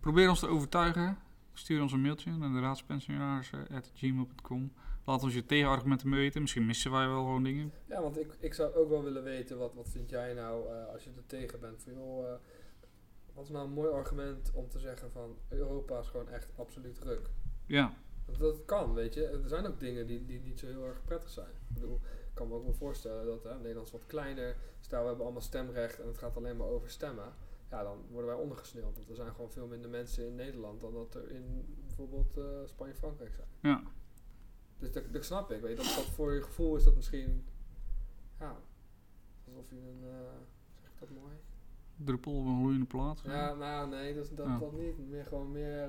Probeer 0.00 0.28
ons 0.28 0.40
te 0.40 0.46
overtuigen. 0.48 1.18
Stuur 1.52 1.82
ons 1.82 1.92
een 1.92 2.00
mailtje 2.00 2.30
naar 2.36 2.52
de 2.52 2.60
raadspensionarissen.gmail.com. 2.60 4.72
Laat 5.04 5.22
ons 5.22 5.34
je 5.34 5.46
tegenargumenten 5.46 6.10
weten. 6.10 6.40
Misschien 6.40 6.66
missen 6.66 6.90
wij 6.90 7.08
wel 7.08 7.22
gewoon 7.24 7.42
dingen. 7.42 7.72
Ja, 7.86 8.02
want 8.02 8.18
ik, 8.18 8.36
ik 8.38 8.54
zou 8.54 8.74
ook 8.74 8.88
wel 8.88 9.02
willen 9.02 9.22
weten, 9.22 9.58
wat, 9.58 9.74
wat 9.74 9.88
vind 9.88 10.10
jij 10.10 10.34
nou 10.34 10.68
eh, 10.68 10.86
als 10.92 11.04
je 11.04 11.10
er 11.16 11.26
tegen 11.26 11.60
bent? 11.60 11.82
Van, 11.82 11.92
joh, 11.92 12.28
eh, 12.28 12.34
wat 13.34 13.44
is 13.44 13.50
nou 13.50 13.66
een 13.66 13.72
mooi 13.72 13.90
argument 13.90 14.50
om 14.54 14.68
te 14.68 14.78
zeggen 14.78 15.10
van 15.10 15.38
Europa 15.48 15.98
is 15.98 16.08
gewoon 16.08 16.28
echt 16.28 16.48
absoluut 16.56 16.98
ruk? 16.98 17.30
Ja, 17.66 17.92
Want 18.26 18.38
dat 18.38 18.64
kan, 18.64 18.94
weet 18.94 19.14
je. 19.14 19.26
Er 19.26 19.48
zijn 19.48 19.66
ook 19.66 19.80
dingen 19.80 20.06
die, 20.06 20.24
die 20.24 20.40
niet 20.40 20.58
zo 20.58 20.66
heel 20.66 20.84
erg 20.84 21.04
prettig 21.04 21.30
zijn. 21.30 21.50
Ik 21.68 21.74
bedoel, 21.74 22.00
ik 22.04 22.34
kan 22.34 22.48
me 22.48 22.54
ook 22.54 22.64
wel 22.64 22.74
voorstellen 22.74 23.26
dat 23.26 23.42
hè, 23.42 23.56
Nederland 23.56 23.86
is 23.86 23.92
wat 23.92 24.06
kleiner. 24.06 24.56
Stel, 24.80 25.00
we 25.00 25.06
hebben 25.06 25.24
allemaal 25.24 25.42
stemrecht 25.42 26.00
en 26.00 26.06
het 26.06 26.18
gaat 26.18 26.36
alleen 26.36 26.56
maar 26.56 26.66
over 26.66 26.90
stemmen. 26.90 27.32
Ja, 27.70 27.82
dan 27.82 27.98
worden 28.10 28.30
wij 28.30 28.40
ondergesneeuwd. 28.40 28.94
Want 28.96 29.08
er 29.08 29.14
zijn 29.14 29.30
gewoon 29.34 29.50
veel 29.52 29.66
minder 29.66 29.90
mensen 29.90 30.26
in 30.26 30.34
Nederland 30.34 30.80
dan 30.80 30.92
dat 30.92 31.14
er 31.14 31.30
in 31.30 31.64
bijvoorbeeld 31.86 32.36
eh, 32.36 32.44
Spanje 32.64 32.92
en 32.92 32.98
Frankrijk 32.98 33.34
zijn. 33.34 33.48
ja. 33.60 33.82
Dus 34.84 34.92
dat, 34.92 35.12
dat 35.12 35.24
snap 35.24 35.50
ik. 35.50 35.60
Weet 35.60 35.70
je, 35.70 35.76
dat, 35.84 35.94
dat 35.94 36.04
voor 36.04 36.34
je 36.34 36.42
gevoel 36.42 36.76
is 36.76 36.84
dat 36.84 36.94
misschien. 36.94 37.44
Ja, 38.40 38.56
alsof 39.46 39.70
je 39.70 39.76
een. 39.76 40.00
eh, 40.02 40.16
zeg 40.82 40.90
ik 40.92 40.98
dat 41.00 41.08
mooi? 41.10 41.32
Druppel 41.96 42.32
op 42.38 42.44
een 42.46 42.56
gloeiende 42.58 42.86
plaat. 42.86 43.20
Ja, 43.24 43.54
nou 43.54 43.88
nee, 43.88 44.14
dat, 44.14 44.30
dat, 44.36 44.46
Ja. 44.46 44.58
dat 44.58 44.72
niet. 44.72 45.08
Meer 45.10 45.24
gewoon 45.24 45.52
meer. 45.52 45.88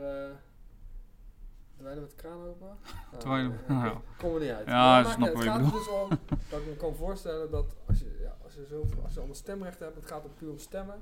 dweilen 1.78 2.02
met 2.04 2.10
de 2.12 2.16
kraan 2.16 2.42
open? 2.48 2.68
Nou, 3.12 3.18
Dweilen- 3.24 3.60
eh, 3.64 3.70
nou 3.70 3.86
ja. 3.86 4.02
Kom 4.18 4.34
er 4.34 4.40
niet 4.42 4.50
uit. 4.50 4.68
Ja, 4.68 5.02
dat 5.04 5.12
snap 5.12 5.28
Het 5.34 5.44
gaat 5.44 5.60
er 5.66 5.72
dus 5.72 5.88
om 5.90 6.10
dat 6.50 6.60
ik 6.60 6.66
me 6.68 6.76
kan 6.78 6.96
voorstellen 6.96 7.52
dat 7.52 7.76
als 7.88 8.00
je, 8.00 8.18
ja, 8.22 8.38
als 8.44 8.54
je, 8.54 8.66
zoveel, 8.66 9.04
als 9.04 9.12
je 9.14 9.18
allemaal 9.18 9.36
stemrechten 9.38 9.86
hebt, 9.86 9.98
het 9.98 10.08
gaat 10.08 10.26
om 10.26 10.34
puur 10.34 10.50
om 10.50 10.58
stemmen. 10.58 10.96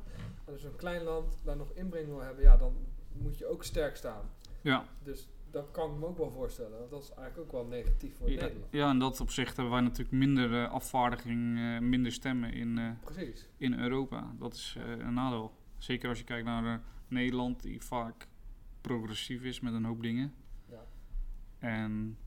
En 0.46 0.54
als 0.54 0.62
je 0.62 0.68
een 0.68 0.76
klein 0.76 1.04
land 1.04 1.38
daar 1.44 1.58
nog 1.58 1.72
inbreng 1.74 2.08
wil 2.08 2.20
hebben, 2.20 2.44
ja, 2.44 2.58
dan 2.58 2.74
moet 3.14 3.38
je 3.38 3.46
ook 3.46 3.64
sterk 3.64 3.96
staan. 3.96 4.30
Ja. 4.62 4.86
Dus 5.04 5.28
dat 5.54 5.72
kan 5.72 5.92
ik 5.92 5.98
me 6.00 6.06
ook 6.06 6.18
wel 6.18 6.32
voorstellen. 6.32 6.78
Want 6.78 6.92
dat 6.92 7.04
is 7.04 7.10
eigenlijk 7.10 7.40
ook 7.40 7.62
wel 7.62 7.66
negatief 7.70 8.18
voor 8.18 8.30
Ja, 8.32 8.42
Nederland. 8.42 8.72
ja, 8.72 8.92
in 8.92 9.00
dat 9.00 9.20
opzicht 9.20 9.56
hebben 9.56 9.74
wij 9.74 9.82
natuurlijk 9.84 10.12
minder 10.12 10.64
eh, 10.64 10.72
afvaardiging, 10.72 11.58
eh, 11.58 11.80
minder 11.80 12.12
stemmen 12.12 12.54
in, 12.54 12.78
eh, 12.78 12.92
Precies. 13.04 13.48
in 13.58 13.80
Europa. 13.80 14.34
Dat 14.40 14.54
is 14.54 14.76
een 15.00 15.14
nadeel. 15.14 15.52
Zeker 15.78 16.10
als 16.10 16.18
je 16.18 16.24
kijkt 16.24 16.46
naar 16.46 16.82
Nederland, 17.08 17.62
die 17.62 17.82
vaak 17.82 18.28
progressief 18.82 19.44
is 19.44 19.60
met 19.60 19.74
een 19.74 19.86
hoop 19.86 20.02
dingen. 20.02 20.34
Ja. 20.70 20.86
En 21.60 22.18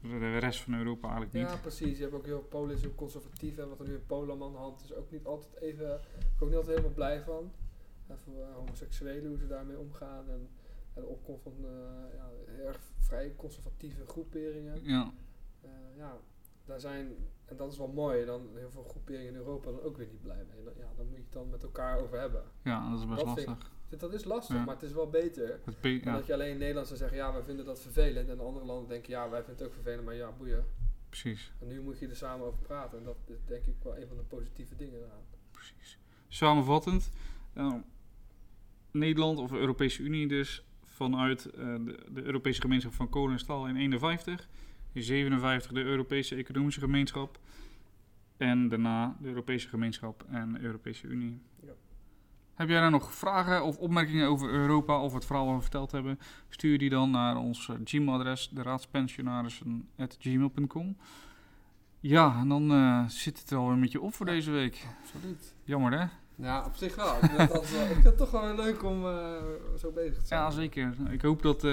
de 0.00 0.38
rest 0.38 0.60
van 0.60 0.74
Europa 0.74 1.08
eigenlijk 1.08 1.32
niet. 1.32 1.48
Ja, 1.48 1.56
precies. 1.56 1.96
Je 1.96 2.02
hebt 2.02 2.14
ook 2.14 2.24
heel 2.24 2.42
Polen 2.42 2.74
is 2.74 2.80
heel 2.80 2.94
conservatief 2.94 3.58
en 3.58 3.68
wat 3.68 3.80
er 3.80 3.86
nu 3.86 3.94
in 3.94 4.06
Polen 4.06 4.42
aan 4.42 4.52
de 4.52 4.58
hand 4.58 4.82
is 4.84 4.94
ook 4.94 5.10
niet 5.10 5.24
altijd 5.24 5.56
even, 5.60 5.94
ik 5.94 6.36
ben 6.38 6.40
ook 6.40 6.48
niet 6.48 6.56
altijd 6.56 6.76
helemaal 6.76 6.94
blij 6.94 7.22
van. 7.22 7.52
En 8.06 8.18
voor 8.18 8.40
eh, 8.42 8.54
homoseksuelen, 8.54 9.28
hoe 9.28 9.38
ze 9.38 9.46
daarmee 9.46 9.78
omgaan 9.78 10.30
en 10.30 10.48
de 11.02 11.06
opkomst 11.06 11.42
van 11.42 11.52
eh, 11.64 12.14
ja, 12.14 12.30
erg 12.64 12.80
vrij 12.98 13.34
conservatieve 13.36 14.06
groeperingen. 14.06 14.78
Ja, 14.84 15.12
Eh, 15.62 15.70
ja, 15.96 16.16
daar 16.64 16.80
zijn, 16.80 17.14
en 17.44 17.56
dat 17.56 17.72
is 17.72 17.78
wel 17.78 17.88
mooi, 17.88 18.24
dan 18.24 18.48
heel 18.54 18.70
veel 18.70 18.82
groeperingen 18.84 19.28
in 19.28 19.34
Europa 19.36 19.70
dan 19.70 19.80
ook 19.80 19.96
weer 19.96 20.06
niet 20.06 20.22
blij 20.22 20.44
mee. 20.54 20.64
Dan- 20.64 20.72
Ja, 20.78 20.92
dan 20.96 21.06
moet 21.06 21.16
je 21.16 21.22
het 21.22 21.32
dan 21.32 21.50
met 21.50 21.62
elkaar 21.62 21.98
over 21.98 22.18
hebben. 22.20 22.42
ja, 22.62 22.90
dat 22.90 22.98
is 22.98 23.06
best 23.06 23.24
Dat 23.24 23.38
ik- 23.38 23.46
lastig. 23.46 23.74
Dat 23.98 24.12
is 24.12 24.24
lastig, 24.24 24.56
Ja. 24.56 24.64
maar 24.64 24.74
het 24.74 24.82
is 24.84 24.92
wel 24.92 25.10
beter 25.10 25.60
Het 25.64 25.76
ja, 26.04 26.12
dat 26.14 26.26
je 26.26 26.32
alleen 26.32 26.50
in 26.50 26.58
Nederland 26.58 26.86
zou 26.86 26.98
zeggen, 26.98 27.16
ja, 27.16 27.32
wij 27.32 27.42
vinden 27.42 27.64
dat 27.64 27.80
vervelend. 27.80 28.28
En 28.28 28.36
de 28.36 28.42
andere 28.42 28.64
landen 28.66 28.88
denken, 28.88 29.10
ja, 29.10 29.30
wij 29.30 29.38
vinden 29.42 29.56
het 29.58 29.66
ook 29.66 29.72
vervelend, 29.74 30.04
maar 30.04 30.14
ja, 30.14 30.32
boeien. 30.32 30.64
precies, 31.08 31.52
En 31.60 31.66
nu 31.66 31.80
moet 31.82 31.98
je 31.98 32.08
er 32.08 32.16
samen 32.16 32.46
over 32.46 32.58
praten. 32.58 32.98
En 32.98 33.04
dat 33.04 33.16
is 33.26 33.44
denk 33.44 33.66
ik 33.66 33.74
wel 33.82 33.96
een 33.98 34.06
van 34.08 34.16
de 34.16 34.22
positieve 34.22 34.76
dingen 34.76 35.00
precies. 35.50 35.98
Samenvattend, 36.28 37.10
eh, 37.54 37.74
Nederland 38.90 39.38
of 39.38 39.50
de 39.50 39.58
Europese 39.58 40.02
Unie 40.02 40.28
dus 40.28 40.65
vanuit 40.96 41.44
eh, 41.44 41.74
de, 41.84 41.98
de 42.10 42.22
Europese 42.22 42.60
gemeenschap 42.60 42.94
van 42.94 43.08
kolen 43.08 43.32
en 43.32 43.38
staal 43.38 43.66
in 43.66 43.76
51, 43.76 44.48
in 44.92 45.02
57 45.02 45.72
de 45.72 45.82
Europese 45.82 46.34
Economische 46.34 46.80
Gemeenschap 46.80 47.38
en 48.36 48.68
daarna 48.68 49.16
de 49.20 49.28
Europese 49.28 49.68
Gemeenschap 49.68 50.24
en 50.30 50.52
de 50.52 50.60
Europese 50.60 51.06
Unie. 51.06 51.40
Ja. 51.62 51.72
Heb 52.54 52.68
jij 52.68 52.80
daar 52.80 52.90
nog 52.90 53.14
vragen 53.14 53.64
of 53.64 53.76
opmerkingen 53.76 54.28
over 54.28 54.50
Europa 54.50 55.00
of 55.00 55.12
het 55.12 55.24
verhaal 55.24 55.46
wat 55.46 55.54
we 55.54 55.62
verteld 55.62 55.92
hebben? 55.92 56.18
Stuur 56.48 56.78
die 56.78 56.90
dan 56.90 57.10
naar 57.10 57.36
ons 57.36 57.68
eh, 57.68 57.76
Gmail-adres, 57.84 58.48
de 58.48 58.62
raadspensionarissen.gmail.com. 58.62 60.96
Ja, 62.00 62.38
en 62.40 62.48
dan 62.48 62.72
eh, 62.72 63.08
zit 63.08 63.38
het 63.38 63.50
er 63.50 63.56
alweer 63.56 63.78
met 63.78 63.92
je 63.92 64.00
op 64.00 64.14
voor 64.14 64.26
deze 64.26 64.50
week. 64.50 64.86
Absoluut. 65.02 65.54
Jammer 65.64 65.98
hè? 65.98 66.06
Ja, 66.36 66.64
op 66.64 66.76
zich 66.76 66.94
wel. 66.94 67.14
Ik 67.14 67.30
vind, 67.30 67.52
dat 67.52 67.70
wel, 67.70 67.82
ik 67.82 67.92
vind 67.92 68.04
het 68.04 68.16
toch 68.16 68.30
wel 68.30 68.54
leuk 68.54 68.84
om 68.84 69.04
uh, 69.04 69.36
zo 69.78 69.90
bezig 69.90 70.18
te 70.18 70.26
zijn. 70.26 70.40
Ja, 70.40 70.50
zeker. 70.50 70.94
Ik 71.10 71.22
hoop 71.22 71.42
dat 71.42 71.64
uh, 71.64 71.70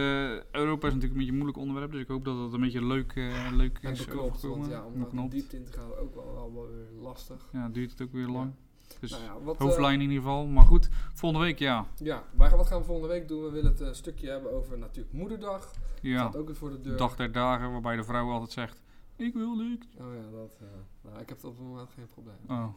Europa 0.52 0.88
is 0.88 0.94
natuurlijk 0.94 1.04
een 1.04 1.14
beetje 1.14 1.32
een 1.32 1.38
moeilijk 1.38 1.58
onderwerp, 1.58 1.92
dus 1.92 2.02
ik 2.02 2.08
hoop 2.08 2.26
dat 2.26 2.38
het 2.38 2.54
een 2.54 2.60
beetje 2.60 2.86
leuk, 2.86 3.16
uh, 3.16 3.52
leuk 3.52 3.80
en 3.82 3.92
is. 3.92 4.06
Beknopt, 4.06 4.42
want 4.42 4.68
ja, 4.68 4.84
om 4.84 5.20
er 5.20 5.30
diepte 5.30 5.56
in 5.56 5.64
te 5.64 5.72
gaan 5.72 5.96
ook 5.96 6.16
wel, 6.16 6.34
wel, 6.34 6.54
wel 6.54 6.68
weer 6.68 7.02
lastig. 7.02 7.50
Ja, 7.52 7.70
duurt 7.70 7.92
het 7.92 8.02
ook 8.02 8.12
weer 8.12 8.28
lang. 8.28 8.52
Ja. 8.56 8.96
Dus 9.00 9.12
nou 9.12 9.24
ja, 9.24 9.40
wat, 9.44 9.58
hoofdlijn 9.58 10.02
in 10.02 10.10
ieder 10.10 10.24
geval. 10.24 10.46
Maar 10.46 10.66
goed, 10.66 10.90
volgende 11.14 11.46
week 11.46 11.60
ja. 11.60 11.86
Ja, 11.96 12.24
maar 12.36 12.58
wat 12.58 12.68
gaan 12.68 12.80
we 12.80 12.86
volgende 12.86 13.14
week 13.14 13.28
doen? 13.28 13.44
We 13.44 13.52
willen 13.52 13.72
het 13.72 13.80
een 13.80 13.96
stukje 13.96 14.30
hebben 14.30 14.52
over 14.52 14.78
natuurlijk 14.78 15.14
Moederdag. 15.14 15.72
Ja, 16.02 16.24
dat 16.24 16.36
ook 16.36 16.46
weer 16.46 16.56
voor 16.56 16.70
de 16.70 16.82
deur. 16.82 16.98
Dag 16.98 17.16
der 17.16 17.32
dagen, 17.32 17.72
waarbij 17.72 17.96
de 17.96 18.04
vrouw 18.04 18.30
altijd 18.30 18.52
zegt, 18.52 18.82
ik 19.16 19.34
wil 19.34 19.56
niks. 19.56 19.86
Oh 20.00 20.14
ja, 20.16 20.38
dat, 20.38 20.60
nou, 21.02 21.20
ik 21.20 21.30
heb 21.30 21.44
op 21.44 21.58
het 21.58 21.68
moment 21.68 21.90
geen 21.96 22.08
probleem. 22.14 22.36
Oh. 22.48 22.68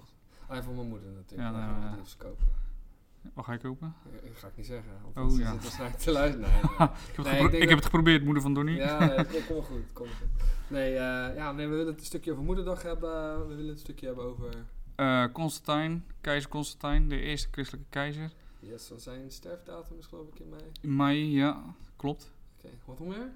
Alleen 0.48 0.62
voor 0.62 0.74
mijn 0.74 0.88
moeder 0.88 1.09
natuurlijk. 1.11 1.50
Ja, 1.50 1.50
nou, 1.66 1.80
ja. 1.82 1.94
liefst 1.98 2.16
kopen. 2.16 2.46
Wat 3.35 3.44
ga 3.44 3.52
je 3.52 3.59
kopen? 3.59 3.94
Dat 4.22 4.38
ga 4.38 4.46
ik 4.46 4.56
niet 4.56 4.66
zeggen. 4.66 4.90
Want 5.14 5.32
Oh, 5.32 5.38
ja. 5.38 5.52
zit 5.52 5.62
waarschijnlijk 5.62 6.00
te 6.00 6.11
luisteren. 6.12 6.48
Nee, 6.78 6.78
nee. 6.78 6.88
ik 6.88 7.16
heb, 7.16 7.16
het, 7.16 7.24
Nee, 7.26 7.40
gepro- 7.42 7.56
ik 7.59 7.68
heb 7.68 7.76
het 7.78 7.85
geprobeerd, 7.85 8.24
moeder 8.24 8.42
van 8.42 8.54
Donnie. 8.54 8.76
Ja, 8.76 8.98
nee, 8.98 9.16
dat 9.16 9.30
komt 9.30 9.46
kom 9.46 9.62
goed. 9.72 9.92
Kom 9.92 10.06
goed. 10.06 10.26
Nee, 10.68 10.94
eh, 10.94 11.37
ja, 11.37 11.52
nee, 11.52 11.66
we 11.66 11.74
willen 11.74 11.87
het 11.92 12.00
een 12.00 12.06
stukje 12.06 12.32
over 12.32 12.44
Moederdag 12.44 12.82
hebben. 12.82 13.38
We 13.40 13.46
willen 13.54 13.66
het 13.66 13.74
een 13.74 13.78
stukje 13.78 14.06
hebben 14.06 14.24
over... 14.24 14.48
Eh, 14.94 15.24
Constantijn, 15.32 16.04
keizer 16.20 16.50
Constantijn, 16.50 17.09
de 17.09 17.20
eerste 17.20 17.48
christelijke 17.50 17.88
keizer. 17.90 18.30
Yes, 18.61 18.88
wat 18.90 19.02
zijn 19.02 19.30
sterfdatum 19.30 19.98
is 19.98 20.06
geloof 20.06 20.26
ik 20.28 20.38
in 20.40 20.48
mei. 20.48 20.62
In 20.80 20.96
mei, 20.96 21.30
ja, 21.32 21.62
klopt. 21.96 22.30
Oké, 22.59 22.68
wat 22.85 22.98
nog 22.98 23.09
meer? 23.09 23.30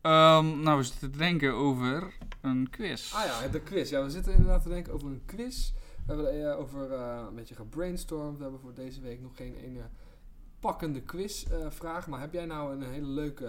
Ehm, 0.00 0.60
nou, 0.60 0.78
we 0.78 0.82
zitten 0.84 1.10
te 1.10 1.18
denken 1.18 1.52
over 1.54 2.14
een 2.40 2.68
quiz. 2.70 3.12
Ah 3.14 3.24
ja, 3.24 3.48
de 3.48 3.60
quiz. 3.60 3.90
Ja, 3.90 4.02
we 4.02 4.10
zitten 4.10 4.32
inderdaad 4.32 4.62
te 4.62 4.68
denken 4.68 4.92
over 4.92 5.08
een 5.08 5.22
quiz. 5.26 5.72
We 6.08 6.14
hebben 6.14 6.50
eh, 6.52 6.58
over 6.58 6.92
eh, 6.92 7.24
een 7.28 7.34
beetje 7.34 7.54
gebrainstormd. 7.54 8.36
We 8.36 8.42
hebben 8.42 8.60
voor 8.60 8.74
deze 8.74 9.00
week 9.00 9.20
nog 9.20 9.36
geen 9.36 9.54
ene 9.54 9.82
pakkende 10.60 11.00
quizvraag. 11.02 12.06
maar 12.08 12.20
heb 12.20 12.32
jij 12.32 12.44
nou 12.46 12.72
een 12.72 12.82
hele 12.90 13.06
leuke, 13.06 13.46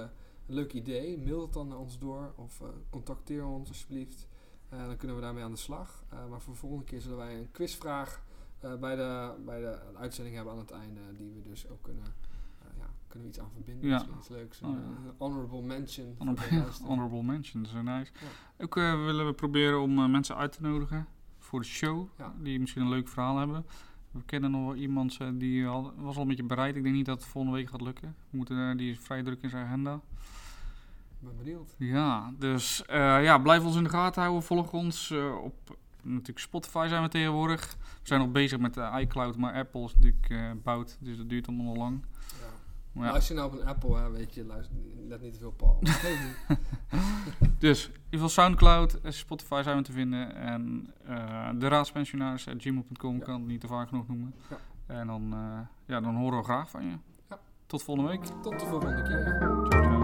een 0.48 0.54
leuk 0.54 0.74
idee? 0.74 1.18
Mail 1.18 1.42
het 1.42 1.54
dan 1.54 1.68
naar 1.68 1.78
ons 1.78 2.00
door 2.00 2.34
of 2.36 2.62
eh, 2.62 2.68
contacteer 2.90 3.46
ons 3.46 3.70
alsjeblieft. 3.70 4.28
Eh, 4.70 4.86
dan 4.86 4.98
kunnen 4.98 5.16
we 5.16 5.22
daarmee 5.24 5.44
aan 5.44 5.52
de 5.52 5.58
slag. 5.58 6.04
Eh, 6.10 6.28
maar 6.30 6.42
voor 6.42 6.54
de 6.54 6.60
volgende 6.60 6.84
keer 6.86 7.02
zullen 7.02 7.18
wij 7.18 7.36
een 7.38 7.52
quizvraag 7.52 8.24
eh, 8.60 8.76
bij, 8.76 8.96
de, 8.96 9.34
bij 9.46 9.60
de 9.60 9.80
uitzending 9.96 10.36
hebben 10.36 10.54
aan 10.54 10.60
het 10.60 10.72
einde. 10.72 11.00
Die 11.18 11.32
we 11.34 11.42
dus 11.50 11.70
ook 11.70 11.82
kunnen, 11.82 12.04
eh, 12.04 12.68
ja, 12.78 12.86
kunnen 13.08 13.28
we 13.28 13.34
iets 13.34 13.44
aan 13.44 13.52
verbinden. 13.52 13.90
Ja. 13.90 14.06
Iets 14.18 14.28
leuks. 14.30 14.62
Een, 14.62 14.70
Oh, 14.70 14.76
ja. 14.76 14.82
eh, 15.10 15.12
honorable 15.18 15.62
mention. 15.62 16.16
Honorable, 16.18 16.64
honorable 16.88 17.24
mention, 17.24 17.64
dat 17.64 17.72
is 17.72 17.82
nice. 17.84 18.12
Ja. 18.14 18.64
Ook 18.64 18.78
eh, 18.78 19.06
willen 19.06 19.26
we 19.26 19.34
proberen 19.34 19.82
om 19.82 20.00
eh, 20.00 20.10
mensen 20.10 20.36
uit 20.36 20.52
te 20.52 20.62
nodigen 20.62 21.08
voor 21.50 21.60
de 21.60 21.66
show, 21.66 22.08
Ja. 22.18 22.34
die 22.42 22.60
misschien 22.60 22.82
een 22.82 22.90
leuk 22.90 23.08
verhaal 23.08 23.38
hebben. 23.38 23.66
We 24.12 24.20
kennen 24.26 24.52
nog 24.52 24.66
wel 24.66 24.76
iemand 24.76 25.18
eh, 25.20 25.28
die 25.34 25.68
al, 25.68 25.94
was 25.98 26.16
al 26.16 26.22
een 26.22 26.28
beetje 26.28 26.44
bereid. 26.44 26.76
Ik 26.76 26.84
denk 26.84 26.96
niet 26.96 27.06
dat 27.06 27.20
het 27.22 27.30
volgende 27.30 27.58
week 27.58 27.70
gaat 27.70 27.82
lukken. 27.82 28.16
We 28.30 28.38
moeten, 28.38 28.70
eh, 28.70 28.78
die 28.78 28.92
is 28.92 28.98
vrij 29.00 29.24
druk 29.24 29.42
in 29.42 29.50
zijn 29.50 29.66
agenda. 29.66 29.94
Ik 29.94 31.28
ben 31.28 31.38
benieuwd. 31.38 31.76
Ja, 31.78 32.34
dus 32.40 32.86
eh, 32.86 33.24
ja, 33.24 33.38
blijf 33.38 33.64
ons 33.66 33.76
in 33.76 33.84
de 33.84 33.90
gaten 33.90 34.22
houden. 34.22 34.44
Volg 34.44 34.74
ons 34.74 35.12
op 35.44 35.78
natuurlijk 36.02 36.40
Spotify 36.40 36.86
zijn 36.90 37.04
we 37.04 37.10
tegenwoordig. 37.10 37.76
We 37.80 38.08
zijn 38.08 38.20
nog 38.20 38.32
bezig 38.32 38.60
met 38.60 38.74
de 38.74 38.90
iCloud, 39.00 39.38
maar 39.38 39.54
Apple 39.54 39.84
is 39.84 39.94
natuurlijk 39.96 40.30
eh 40.30 40.52
bouwt, 40.64 40.98
dus 41.00 41.18
dat 41.18 41.30
duurt 41.30 41.48
allemaal 41.48 41.66
nog 41.66 41.78
lang. 41.78 42.02
Ja. 42.94 43.02
Luister 43.02 43.36
je 43.36 43.42
nou 43.42 43.54
op 43.54 43.60
een 43.60 43.68
Apple, 43.68 43.98
hè, 43.98 44.10
weet 44.12 44.34
je, 44.34 44.46
luister, 44.46 44.76
let 45.08 45.22
niet 45.22 45.34
te 45.34 45.40
veel 45.40 45.52
Paul. 45.52 45.80
Dus 47.60 47.86
in 47.88 47.94
ieder 47.94 48.10
geval 48.10 48.30
Soundcloud, 48.30 48.94
eh, 49.02 49.12
Spotify 49.12 49.62
zijn 49.64 49.78
we 49.78 49.84
te 49.84 49.92
vinden. 49.92 50.36
En 50.36 50.94
eh 51.06 51.50
de 51.56 51.68
raadspensionaris 51.68 52.48
at 52.48 52.56
gmail.com 52.62 53.18
Ja. 53.18 53.24
kan 53.24 53.34
het 53.34 53.46
niet 53.48 53.62
te 53.62 53.68
vaak 53.68 53.88
genoeg 53.90 54.08
noemen. 54.08 54.34
Ja. 54.50 54.58
En 54.96 55.08
dan, 55.08 55.34
eh, 55.34 55.60
ja, 55.86 56.02
dan 56.02 56.16
horen 56.16 56.38
we 56.38 56.44
graag 56.44 56.70
van 56.70 56.84
je. 56.86 56.98
Ja. 57.30 57.40
Tot 57.66 57.84
volgende 57.84 58.10
week. 58.10 58.24
Tot 58.42 58.60
de 58.60 58.66
volgende 58.66 59.02
keer. 59.04 59.99